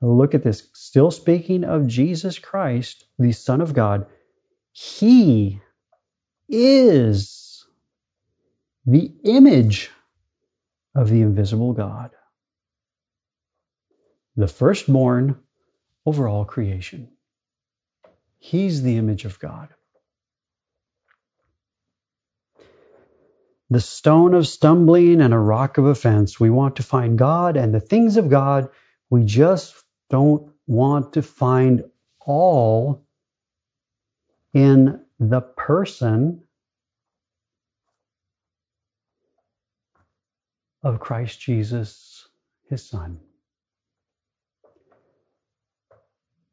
Look 0.00 0.34
at 0.34 0.42
this. 0.42 0.68
Still 0.72 1.10
speaking 1.10 1.64
of 1.64 1.86
Jesus 1.86 2.38
Christ, 2.38 3.04
the 3.18 3.32
Son 3.32 3.60
of 3.60 3.74
God, 3.74 4.06
He 4.72 5.60
is 6.48 7.66
the 8.86 9.12
image 9.24 9.90
of 10.94 11.08
the 11.10 11.20
invisible 11.20 11.72
God, 11.74 12.10
the 14.36 14.48
firstborn 14.48 15.36
over 16.06 16.26
all 16.26 16.44
creation. 16.44 17.08
He's 18.38 18.82
the 18.82 18.96
image 18.96 19.26
of 19.26 19.38
God. 19.38 19.68
The 23.68 23.80
stone 23.80 24.34
of 24.34 24.48
stumbling 24.48 25.20
and 25.20 25.32
a 25.32 25.38
rock 25.38 25.78
of 25.78 25.84
offense. 25.84 26.40
We 26.40 26.50
want 26.50 26.76
to 26.76 26.82
find 26.82 27.18
God 27.18 27.56
and 27.56 27.72
the 27.72 27.80
things 27.80 28.16
of 28.16 28.28
God. 28.28 28.70
We 29.10 29.24
just 29.24 29.74
don't 30.10 30.50
want 30.66 31.14
to 31.14 31.22
find 31.22 31.84
all 32.20 33.06
in 34.52 35.00
the 35.18 35.40
person 35.40 36.42
of 40.82 41.00
Christ 41.00 41.40
Jesus, 41.40 42.28
his 42.68 42.88
Son. 42.88 43.20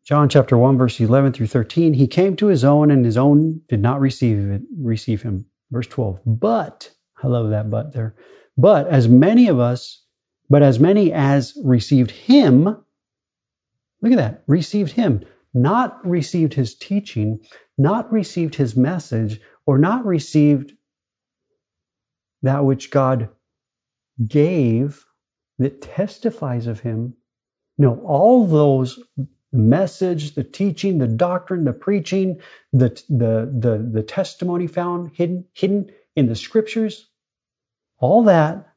John 0.03 0.29
chapter 0.29 0.57
1, 0.57 0.77
verse 0.77 0.99
11 0.99 1.33
through 1.33 1.47
13, 1.47 1.93
he 1.93 2.07
came 2.07 2.35
to 2.37 2.47
his 2.47 2.63
own, 2.63 2.91
and 2.91 3.03
his 3.03 3.17
own 3.17 3.61
did 3.67 3.81
not 3.81 3.99
receive 3.99 4.49
it, 4.51 4.61
receive 4.77 5.21
him. 5.21 5.45
Verse 5.69 5.87
12. 5.87 6.19
But, 6.25 6.89
I 7.21 7.27
love 7.27 7.49
that 7.49 7.69
but 7.69 7.93
there. 7.93 8.15
But 8.57 8.87
as 8.87 9.09
many 9.09 9.49
of 9.49 9.59
us, 9.59 10.01
but 10.49 10.63
as 10.63 10.79
many 10.79 11.11
as 11.11 11.57
received 11.61 12.11
him, 12.11 12.77
look 14.07 14.19
at 14.19 14.31
that, 14.31 14.43
received 14.47 14.91
him, 14.91 15.25
not 15.53 16.05
received 16.07 16.53
his 16.53 16.75
teaching, 16.75 17.41
not 17.77 18.11
received 18.11 18.55
his 18.55 18.75
message, 18.75 19.41
or 19.65 19.77
not 19.77 20.05
received 20.05 20.73
that 22.43 22.63
which 22.63 22.91
God 22.91 23.29
gave 24.25 25.05
that 25.59 25.81
testifies 25.81 26.67
of 26.67 26.79
him. 26.79 27.15
No, 27.77 27.99
all 28.01 28.47
those 28.47 28.99
message, 29.51 30.35
the 30.35 30.43
teaching, 30.43 30.97
the 30.97 31.07
doctrine, 31.07 31.63
the 31.63 31.73
preaching, 31.73 32.41
the, 32.73 32.89
the, 33.09 33.51
the, 33.59 33.89
the 33.91 34.03
testimony 34.03 34.67
found 34.67 35.11
hidden, 35.13 35.45
hidden 35.53 35.91
in 36.15 36.27
the 36.27 36.35
scriptures, 36.35 37.07
all 37.99 38.23
that 38.25 38.73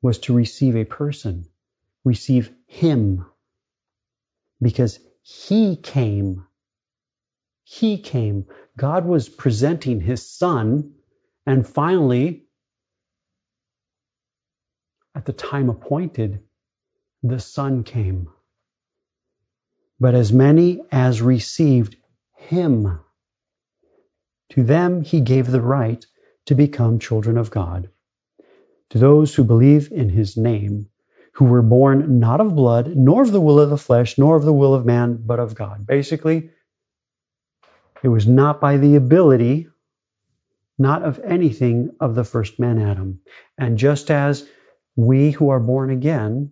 was 0.00 0.18
to 0.18 0.34
receive 0.34 0.76
a 0.76 0.84
person, 0.84 1.46
receive 2.04 2.52
him, 2.68 3.26
because 4.62 5.00
he 5.22 5.76
came. 5.76 6.46
He 7.64 7.98
came. 7.98 8.46
God 8.78 9.06
was 9.06 9.28
presenting 9.28 10.00
his 10.00 10.28
son, 10.30 10.94
and 11.46 11.66
finally, 11.68 12.44
at 15.14 15.26
the 15.26 15.34
time 15.34 15.70
appointed, 15.70 16.40
the 17.22 17.40
son 17.40 17.84
came 17.84 18.28
but 20.00 20.14
as 20.14 20.32
many 20.32 20.80
as 20.92 21.22
received 21.22 21.96
him, 22.36 23.00
to 24.50 24.62
them 24.62 25.02
he 25.02 25.20
gave 25.20 25.50
the 25.50 25.60
right 25.60 26.04
to 26.46 26.54
become 26.54 26.98
children 26.98 27.36
of 27.36 27.50
God. 27.50 27.90
To 28.90 28.98
those 28.98 29.34
who 29.34 29.44
believe 29.44 29.92
in 29.92 30.08
his 30.08 30.36
name, 30.36 30.88
who 31.38 31.44
were 31.44 31.62
born 31.62 32.18
not 32.18 32.40
of 32.40 32.56
blood, 32.56 32.96
nor 32.96 33.22
of 33.22 33.30
the 33.30 33.40
will 33.40 33.60
of 33.60 33.70
the 33.70 33.78
flesh, 33.78 34.18
nor 34.18 34.34
of 34.34 34.44
the 34.44 34.52
will 34.52 34.74
of 34.74 34.84
man, 34.84 35.22
but 35.24 35.38
of 35.38 35.54
God. 35.54 35.86
Basically, 35.86 36.50
it 38.02 38.08
was 38.08 38.26
not 38.26 38.60
by 38.60 38.76
the 38.76 38.96
ability, 38.96 39.68
not 40.80 41.04
of 41.04 41.20
anything 41.20 41.90
of 42.00 42.16
the 42.16 42.24
first 42.24 42.58
man 42.58 42.80
Adam. 42.80 43.20
And 43.56 43.78
just 43.78 44.10
as 44.10 44.48
we 44.96 45.30
who 45.30 45.50
are 45.50 45.60
born 45.60 45.90
again 45.90 46.50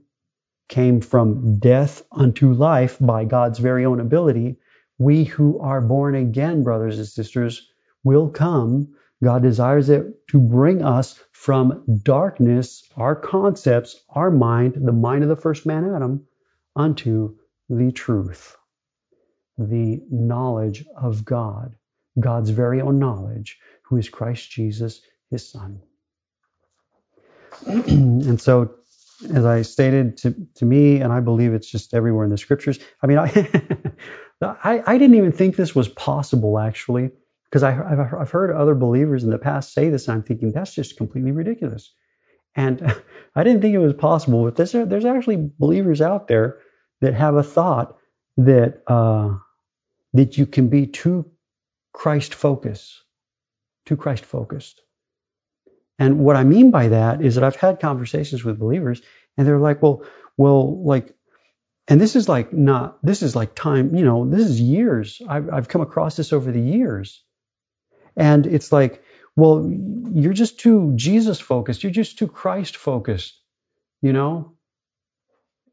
came 0.68 1.00
from 1.00 1.58
death 1.58 2.04
unto 2.12 2.52
life 2.52 2.96
by 3.00 3.24
God's 3.24 3.58
very 3.58 3.84
own 3.84 3.98
ability, 3.98 4.56
we 4.98 5.24
who 5.24 5.58
are 5.58 5.80
born 5.80 6.14
again, 6.14 6.62
brothers 6.62 6.98
and 6.98 7.08
sisters, 7.08 7.68
will 8.04 8.28
come. 8.30 8.94
God 9.22 9.42
desires 9.42 9.88
it 9.88 10.28
to 10.28 10.40
bring 10.40 10.82
us 10.82 11.18
from 11.32 11.84
darkness, 12.02 12.88
our 12.96 13.16
concepts, 13.16 14.04
our 14.10 14.30
mind, 14.30 14.74
the 14.76 14.92
mind 14.92 15.22
of 15.22 15.28
the 15.28 15.36
first 15.36 15.64
man 15.64 15.94
Adam, 15.94 16.26
unto 16.74 17.36
the 17.70 17.92
truth, 17.92 18.56
the 19.56 20.02
knowledge 20.10 20.84
of 20.96 21.24
God, 21.24 21.74
God's 22.20 22.50
very 22.50 22.80
own 22.80 22.98
knowledge, 22.98 23.58
who 23.82 23.96
is 23.96 24.08
Christ 24.08 24.50
Jesus, 24.50 25.00
his 25.30 25.48
Son. 25.48 25.80
and 27.66 28.40
so 28.40 28.74
as 29.32 29.44
I 29.46 29.62
stated 29.62 30.18
to, 30.18 30.34
to 30.56 30.64
me, 30.64 31.00
and 31.00 31.12
I 31.12 31.20
believe 31.20 31.54
it's 31.54 31.70
just 31.70 31.94
everywhere 31.94 32.24
in 32.24 32.30
the 32.30 32.38
scriptures. 32.38 32.78
I 33.02 33.06
mean, 33.06 33.18
I, 33.18 33.28
I, 34.42 34.82
I, 34.86 34.98
didn't 34.98 35.16
even 35.16 35.32
think 35.32 35.56
this 35.56 35.74
was 35.74 35.88
possible 35.88 36.58
actually, 36.58 37.10
because 37.50 37.62
I've 37.62 38.30
heard 38.30 38.50
other 38.50 38.74
believers 38.74 39.24
in 39.24 39.30
the 39.30 39.38
past 39.38 39.72
say 39.72 39.88
this, 39.88 40.08
and 40.08 40.16
I'm 40.16 40.22
thinking 40.22 40.52
that's 40.52 40.74
just 40.74 40.96
completely 40.96 41.32
ridiculous. 41.32 41.94
And 42.54 42.82
I 43.34 43.44
didn't 43.44 43.62
think 43.62 43.74
it 43.74 43.78
was 43.78 43.94
possible, 43.94 44.44
but 44.44 44.56
there's, 44.56 44.72
there's 44.72 45.04
actually 45.04 45.50
believers 45.58 46.00
out 46.00 46.28
there 46.28 46.58
that 47.00 47.14
have 47.14 47.36
a 47.36 47.42
thought 47.42 47.96
that 48.38 48.82
uh, 48.86 49.36
that 50.14 50.38
you 50.38 50.46
can 50.46 50.68
be 50.68 50.86
too 50.86 51.30
Christ 51.92 52.34
focused, 52.34 53.02
too 53.86 53.96
Christ 53.96 54.24
focused. 54.24 54.80
And 55.98 56.18
what 56.18 56.36
I 56.36 56.44
mean 56.44 56.70
by 56.70 56.88
that 56.88 57.22
is 57.22 57.36
that 57.36 57.44
I've 57.44 57.56
had 57.56 57.80
conversations 57.80 58.44
with 58.44 58.58
believers 58.58 59.00
and 59.36 59.46
they're 59.46 59.58
like, 59.58 59.82
well, 59.82 60.04
well, 60.36 60.84
like, 60.84 61.14
and 61.88 62.00
this 62.00 62.16
is 62.16 62.28
like 62.28 62.52
not, 62.52 62.98
this 63.02 63.22
is 63.22 63.34
like 63.34 63.54
time, 63.54 63.94
you 63.94 64.04
know, 64.04 64.28
this 64.28 64.46
is 64.46 64.60
years. 64.60 65.22
I've, 65.26 65.50
I've 65.52 65.68
come 65.68 65.80
across 65.80 66.16
this 66.16 66.32
over 66.32 66.52
the 66.52 66.60
years. 66.60 67.24
And 68.16 68.46
it's 68.46 68.72
like, 68.72 69.02
well, 69.34 69.70
you're 70.12 70.32
just 70.32 70.60
too 70.60 70.92
Jesus 70.96 71.40
focused. 71.40 71.82
You're 71.82 71.92
just 71.92 72.18
too 72.18 72.28
Christ 72.28 72.76
focused, 72.76 73.38
you 74.00 74.12
know? 74.12 74.52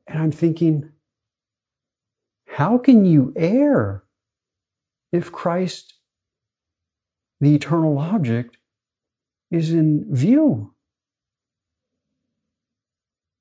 And 0.06 0.20
I'm 0.22 0.32
thinking, 0.32 0.92
how 2.46 2.78
can 2.78 3.06
you 3.06 3.34
err 3.36 4.04
if 5.14 5.32
Christ, 5.32 5.94
the 7.40 7.56
eternal 7.56 7.98
object, 8.00 8.58
is 9.54 9.72
in 9.72 10.08
view. 10.10 10.74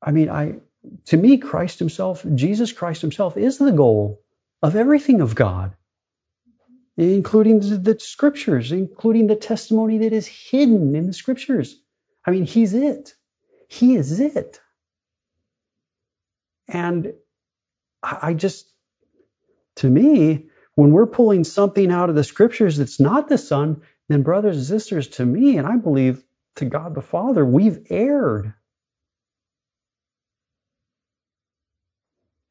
I 0.01 0.11
mean, 0.11 0.29
I 0.29 0.57
to 1.07 1.17
me, 1.17 1.39
Christ 1.39 1.79
Himself, 1.79 2.25
Jesus 2.35 2.73
Christ 2.73 3.01
Himself, 3.01 3.37
is 3.37 3.57
the 3.57 3.73
goal 3.73 4.21
of 4.63 4.77
everything 4.77 5.23
of 5.23 5.35
God, 5.35 5.75
including 6.97 7.61
the 7.61 7.97
scriptures, 7.99 8.73
including 8.73 9.27
the 9.27 9.37
testimony 9.37 9.99
that 9.99 10.13
is 10.13 10.27
hidden 10.27 10.95
in 10.95 11.07
the 11.07 11.13
scriptures. 11.13 11.81
I 12.27 12.31
mean, 12.31 12.45
he's 12.45 12.75
it. 12.75 13.15
He 13.69 13.97
is 13.97 14.21
it. 14.21 14.61
And 16.69 17.15
I 18.03 18.35
just, 18.35 18.71
to 19.77 19.89
me, 19.89 20.47
when 20.75 20.93
we're 20.93 21.07
pulling 21.07 21.45
something 21.45 21.91
out 21.91 22.09
of 22.09 22.17
the 22.17 22.25
scriptures 22.25 22.77
that's 22.77 23.01
not 23.01 23.29
the 23.29 23.39
Son, 23.39 23.83
then, 24.09 24.23
brothers 24.23 24.57
and 24.57 24.67
sisters, 24.67 25.09
to 25.09 25.25
me, 25.25 25.59
and 25.59 25.67
I 25.67 25.77
believe 25.77 26.25
to 26.57 26.65
God 26.65 26.95
the 26.95 27.03
Father, 27.03 27.45
we've 27.45 27.87
erred. 27.89 28.53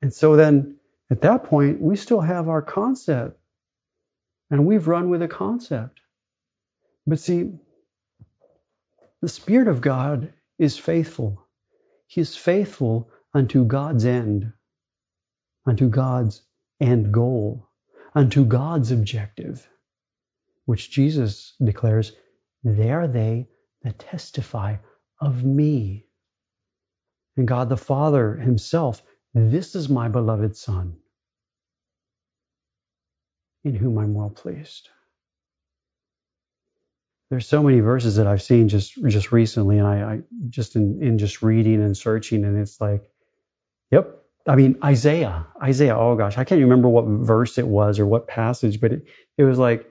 And 0.02 0.14
so 0.14 0.36
then, 0.36 0.78
at 1.10 1.22
that 1.22 1.44
point, 1.44 1.82
we 1.82 1.96
still 1.96 2.22
have 2.22 2.48
our 2.50 2.62
concept. 2.62 3.41
And 4.52 4.66
we've 4.66 4.88
run 4.88 5.10
with 5.10 5.22
a 5.24 5.28
concept. 5.28 6.02
But 7.08 7.20
see, 7.20 7.54
the 9.22 9.30
Spirit 9.30 9.68
of 9.68 9.82
God 9.82 10.34
is 10.60 10.78
faithful. 10.78 11.48
He 12.08 12.22
is 12.22 12.36
faithful 12.36 13.10
unto 13.34 13.66
God's 13.66 14.06
end, 14.06 14.52
unto 15.66 15.90
God's 15.90 16.44
end 16.80 17.14
goal, 17.14 17.70
unto 18.14 18.46
God's 18.46 18.92
objective, 18.92 19.68
which 20.66 20.92
Jesus 20.92 21.56
declares, 21.64 22.12
They 22.64 22.92
are 22.92 23.08
they 23.08 23.48
that 23.84 24.00
testify 24.00 24.78
of 25.20 25.44
me. 25.44 26.08
And 27.38 27.48
God 27.48 27.70
the 27.70 27.78
Father 27.78 28.36
Himself, 28.36 29.02
this 29.34 29.76
is 29.76 29.88
my 29.88 30.10
beloved 30.10 30.58
Son, 30.58 30.98
in 33.64 33.76
whom 33.76 33.98
I'm 33.98 34.14
well 34.14 34.30
pleased. 34.30 34.90
There's 37.30 37.48
so 37.48 37.64
many 37.64 37.80
verses 37.80 38.18
that 38.18 38.28
I've 38.28 38.42
seen 38.42 38.68
just 38.68 38.94
just 39.08 39.32
recently, 39.32 39.78
and 39.78 39.88
I, 39.88 40.14
I 40.14 40.22
just 40.50 40.76
in, 40.76 41.02
in 41.02 41.18
just 41.18 41.42
reading 41.42 41.82
and 41.82 41.96
searching, 41.96 42.44
and 42.44 42.58
it's 42.58 42.82
like, 42.82 43.10
yep. 43.90 44.18
I 44.48 44.56
mean 44.56 44.78
Isaiah, 44.84 45.48
Isaiah. 45.62 45.98
Oh 45.98 46.16
gosh, 46.16 46.38
I 46.38 46.44
can't 46.44 46.62
remember 46.62 46.90
what 46.90 47.06
verse 47.06 47.58
it 47.58 47.68
was 47.68 48.00
or 48.00 48.06
what 48.06 48.28
passage, 48.28 48.82
but 48.82 48.92
it, 48.92 49.06
it 49.38 49.44
was 49.44 49.58
like 49.58 49.90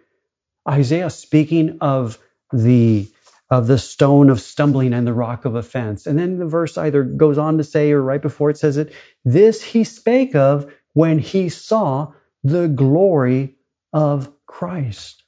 Isaiah 0.69 1.09
speaking 1.09 1.79
of 1.81 2.19
the 2.53 3.09
of 3.51 3.67
the 3.67 3.79
stone 3.79 4.31
of 4.31 4.41
stumbling 4.41 4.93
and 4.93 5.07
the 5.07 5.13
rock 5.13 5.45
of 5.45 5.57
offense. 5.57 6.07
And 6.07 6.19
then 6.19 6.39
the 6.39 6.47
verse 6.47 6.79
either 6.79 7.03
goes 7.03 7.39
on 7.39 7.59
to 7.59 7.65
say, 7.65 7.91
or 7.91 8.01
right 8.01 8.23
before 8.23 8.51
it 8.51 8.59
says 8.59 8.77
it, 8.77 8.93
this 9.25 9.63
he 9.63 9.85
spake 9.85 10.37
of 10.37 10.73
when 10.93 11.19
he 11.19 11.49
saw 11.49 12.13
the 12.45 12.69
glory 12.69 13.57
of 13.93 14.31
Christ. 14.47 15.23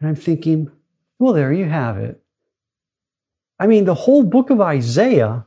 And 0.00 0.08
I'm 0.08 0.16
thinking, 0.16 0.70
well, 1.18 1.32
there 1.32 1.52
you 1.52 1.64
have 1.64 1.98
it. 1.98 2.20
I 3.58 3.66
mean, 3.66 3.84
the 3.84 3.94
whole 3.94 4.22
book 4.22 4.50
of 4.50 4.60
Isaiah, 4.60 5.46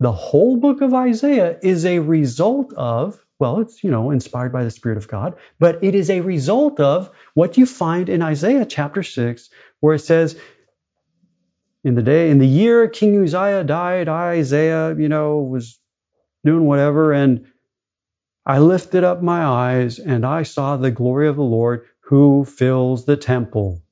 the 0.00 0.12
whole 0.12 0.56
book 0.56 0.80
of 0.80 0.94
Isaiah 0.94 1.58
is 1.62 1.84
a 1.84 1.98
result 1.98 2.72
of, 2.74 3.22
well, 3.38 3.60
it's, 3.60 3.82
you 3.82 3.90
know, 3.90 4.10
inspired 4.10 4.52
by 4.52 4.64
the 4.64 4.70
Spirit 4.70 4.98
of 4.98 5.08
God, 5.08 5.36
but 5.58 5.82
it 5.82 5.94
is 5.94 6.10
a 6.10 6.20
result 6.20 6.80
of 6.80 7.10
what 7.34 7.58
you 7.58 7.66
find 7.66 8.08
in 8.08 8.22
Isaiah 8.22 8.64
chapter 8.64 9.02
6, 9.02 9.50
where 9.80 9.94
it 9.94 10.00
says, 10.00 10.38
in 11.84 11.96
the 11.96 12.02
day, 12.02 12.30
in 12.30 12.38
the 12.38 12.46
year 12.46 12.88
King 12.88 13.20
Uzziah 13.20 13.64
died, 13.64 14.08
Isaiah, 14.08 14.94
you 14.94 15.08
know, 15.08 15.38
was 15.38 15.78
doing 16.44 16.64
whatever, 16.64 17.12
and 17.12 17.46
I 18.44 18.58
lifted 18.58 19.04
up 19.04 19.22
my 19.22 19.44
eyes 19.44 19.98
and 20.00 20.26
I 20.26 20.42
saw 20.42 20.76
the 20.76 20.90
glory 20.90 21.28
of 21.28 21.36
the 21.36 21.42
Lord 21.42 21.86
who 22.00 22.44
fills 22.44 23.04
the 23.04 23.16
temple. 23.16 23.82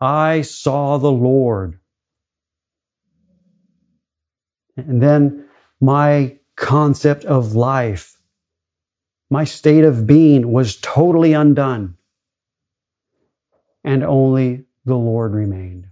I 0.00 0.42
saw 0.42 0.98
the 0.98 1.10
Lord. 1.10 1.80
And 4.76 5.02
then 5.02 5.48
my 5.80 6.38
concept 6.54 7.24
of 7.24 7.54
life, 7.54 8.20
my 9.30 9.44
state 9.44 9.84
of 9.84 10.06
being 10.06 10.52
was 10.52 10.76
totally 10.76 11.32
undone. 11.32 11.96
And 13.84 14.04
only 14.04 14.66
the 14.84 14.96
Lord 14.96 15.32
remained, 15.32 15.86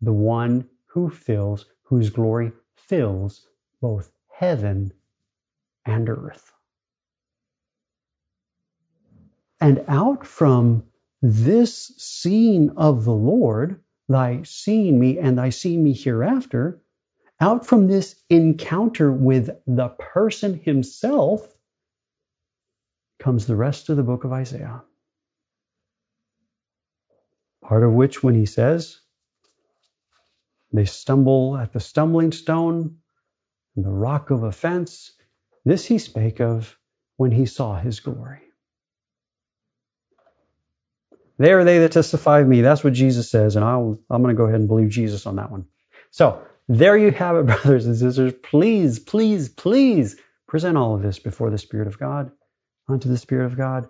the 0.00 0.12
one 0.12 0.68
who 0.86 1.10
fills, 1.10 1.66
whose 1.84 2.10
glory 2.10 2.52
fills 2.76 3.46
both 3.80 4.10
heaven 4.28 4.92
and 5.84 6.08
earth. 6.08 6.52
And 9.62 9.84
out 9.86 10.26
from 10.26 10.82
this 11.22 11.92
seeing 11.96 12.70
of 12.70 13.04
the 13.04 13.14
Lord, 13.14 13.80
thy 14.08 14.42
seeing 14.42 14.98
me 14.98 15.20
and 15.20 15.38
thy 15.38 15.50
seeing 15.50 15.84
me 15.84 15.92
hereafter, 15.92 16.82
out 17.38 17.64
from 17.64 17.86
this 17.86 18.20
encounter 18.28 19.12
with 19.12 19.50
the 19.68 19.90
person 19.90 20.54
himself 20.54 21.46
comes 23.20 23.46
the 23.46 23.54
rest 23.54 23.88
of 23.88 23.96
the 23.96 24.02
book 24.02 24.24
of 24.24 24.32
Isaiah. 24.32 24.82
Part 27.62 27.84
of 27.84 27.92
which, 27.92 28.20
when 28.20 28.34
he 28.34 28.46
says, 28.46 28.98
they 30.72 30.86
stumble 30.86 31.56
at 31.56 31.72
the 31.72 31.78
stumbling 31.78 32.32
stone 32.32 32.96
and 33.76 33.84
the 33.84 33.92
rock 33.92 34.30
of 34.30 34.42
offense, 34.42 35.12
this 35.64 35.86
he 35.86 35.98
spake 35.98 36.40
of 36.40 36.76
when 37.16 37.30
he 37.30 37.46
saw 37.46 37.76
his 37.78 38.00
glory. 38.00 38.40
They 41.38 41.52
are 41.52 41.64
they 41.64 41.78
that 41.78 41.92
testify 41.92 42.40
of 42.40 42.48
me. 42.48 42.60
That's 42.60 42.84
what 42.84 42.92
Jesus 42.92 43.30
says, 43.30 43.56
and 43.56 43.64
I'll, 43.64 43.98
I'm 44.10 44.22
going 44.22 44.34
to 44.34 44.38
go 44.38 44.44
ahead 44.44 44.60
and 44.60 44.68
believe 44.68 44.90
Jesus 44.90 45.26
on 45.26 45.36
that 45.36 45.50
one. 45.50 45.66
So 46.10 46.42
there 46.68 46.96
you 46.96 47.10
have 47.10 47.36
it, 47.36 47.46
brothers 47.46 47.86
and 47.86 47.96
sisters. 47.96 48.34
Please, 48.42 48.98
please, 48.98 49.48
please 49.48 50.16
present 50.46 50.76
all 50.76 50.94
of 50.94 51.02
this 51.02 51.18
before 51.18 51.50
the 51.50 51.58
Spirit 51.58 51.88
of 51.88 51.98
God, 51.98 52.30
unto 52.88 53.08
the 53.08 53.18
Spirit 53.18 53.46
of 53.46 53.56
God, 53.56 53.88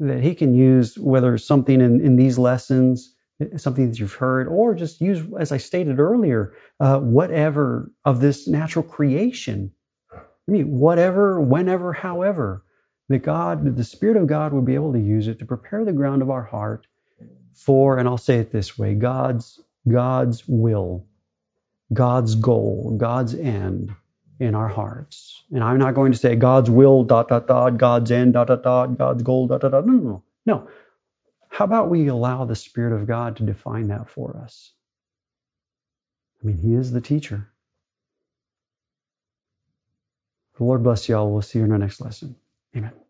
that 0.00 0.22
He 0.22 0.34
can 0.34 0.54
use 0.54 0.98
whether 0.98 1.38
something 1.38 1.80
in, 1.80 2.00
in 2.00 2.16
these 2.16 2.38
lessons, 2.38 3.14
something 3.56 3.90
that 3.90 3.98
you've 3.98 4.14
heard, 4.14 4.48
or 4.48 4.74
just 4.74 5.00
use, 5.00 5.22
as 5.38 5.52
I 5.52 5.56
stated 5.56 5.98
earlier, 5.98 6.54
uh, 6.80 6.98
whatever 7.00 7.90
of 8.04 8.20
this 8.20 8.46
natural 8.46 8.84
creation. 8.84 9.72
I 10.12 10.52
mean, 10.52 10.78
whatever, 10.78 11.40
whenever, 11.40 11.92
however 11.94 12.63
that 13.08 13.18
God, 13.18 13.64
that 13.64 13.76
the 13.76 13.84
Spirit 13.84 14.16
of 14.16 14.26
God 14.26 14.52
would 14.52 14.64
be 14.64 14.74
able 14.74 14.92
to 14.92 15.00
use 15.00 15.28
it 15.28 15.40
to 15.40 15.46
prepare 15.46 15.84
the 15.84 15.92
ground 15.92 16.22
of 16.22 16.30
our 16.30 16.42
heart 16.42 16.86
for, 17.54 17.98
and 17.98 18.08
I'll 18.08 18.18
say 18.18 18.38
it 18.38 18.50
this 18.50 18.78
way, 18.78 18.94
God's 18.94 19.60
God's 19.86 20.46
will, 20.48 21.06
God's 21.92 22.34
goal, 22.36 22.96
God's 22.98 23.34
end 23.34 23.94
in 24.40 24.54
our 24.54 24.68
hearts. 24.68 25.42
And 25.52 25.62
I'm 25.62 25.78
not 25.78 25.94
going 25.94 26.12
to 26.12 26.18
say 26.18 26.36
God's 26.36 26.70
will, 26.70 27.04
dot, 27.04 27.28
dot, 27.28 27.46
dot, 27.46 27.76
God's 27.78 28.10
end, 28.10 28.32
dot, 28.32 28.48
dot, 28.48 28.62
dot, 28.62 28.98
God's 28.98 29.22
goal, 29.22 29.46
dot, 29.46 29.60
dot, 29.60 29.72
dot. 29.72 29.86
No, 29.86 29.92
no, 29.92 30.02
no. 30.02 30.22
No. 30.46 30.68
How 31.48 31.66
about 31.66 31.90
we 31.90 32.08
allow 32.08 32.44
the 32.44 32.56
Spirit 32.56 33.00
of 33.00 33.06
God 33.06 33.36
to 33.36 33.44
define 33.44 33.88
that 33.88 34.08
for 34.08 34.36
us? 34.42 34.72
I 36.42 36.46
mean, 36.46 36.56
He 36.56 36.74
is 36.74 36.90
the 36.90 37.00
teacher. 37.00 37.48
The 40.56 40.64
Lord 40.64 40.82
bless 40.82 41.08
you 41.08 41.16
all. 41.16 41.30
We'll 41.30 41.42
see 41.42 41.58
you 41.58 41.64
in 41.64 41.72
our 41.72 41.78
next 41.78 42.00
lesson. 42.00 42.36
Amen. 42.76 43.03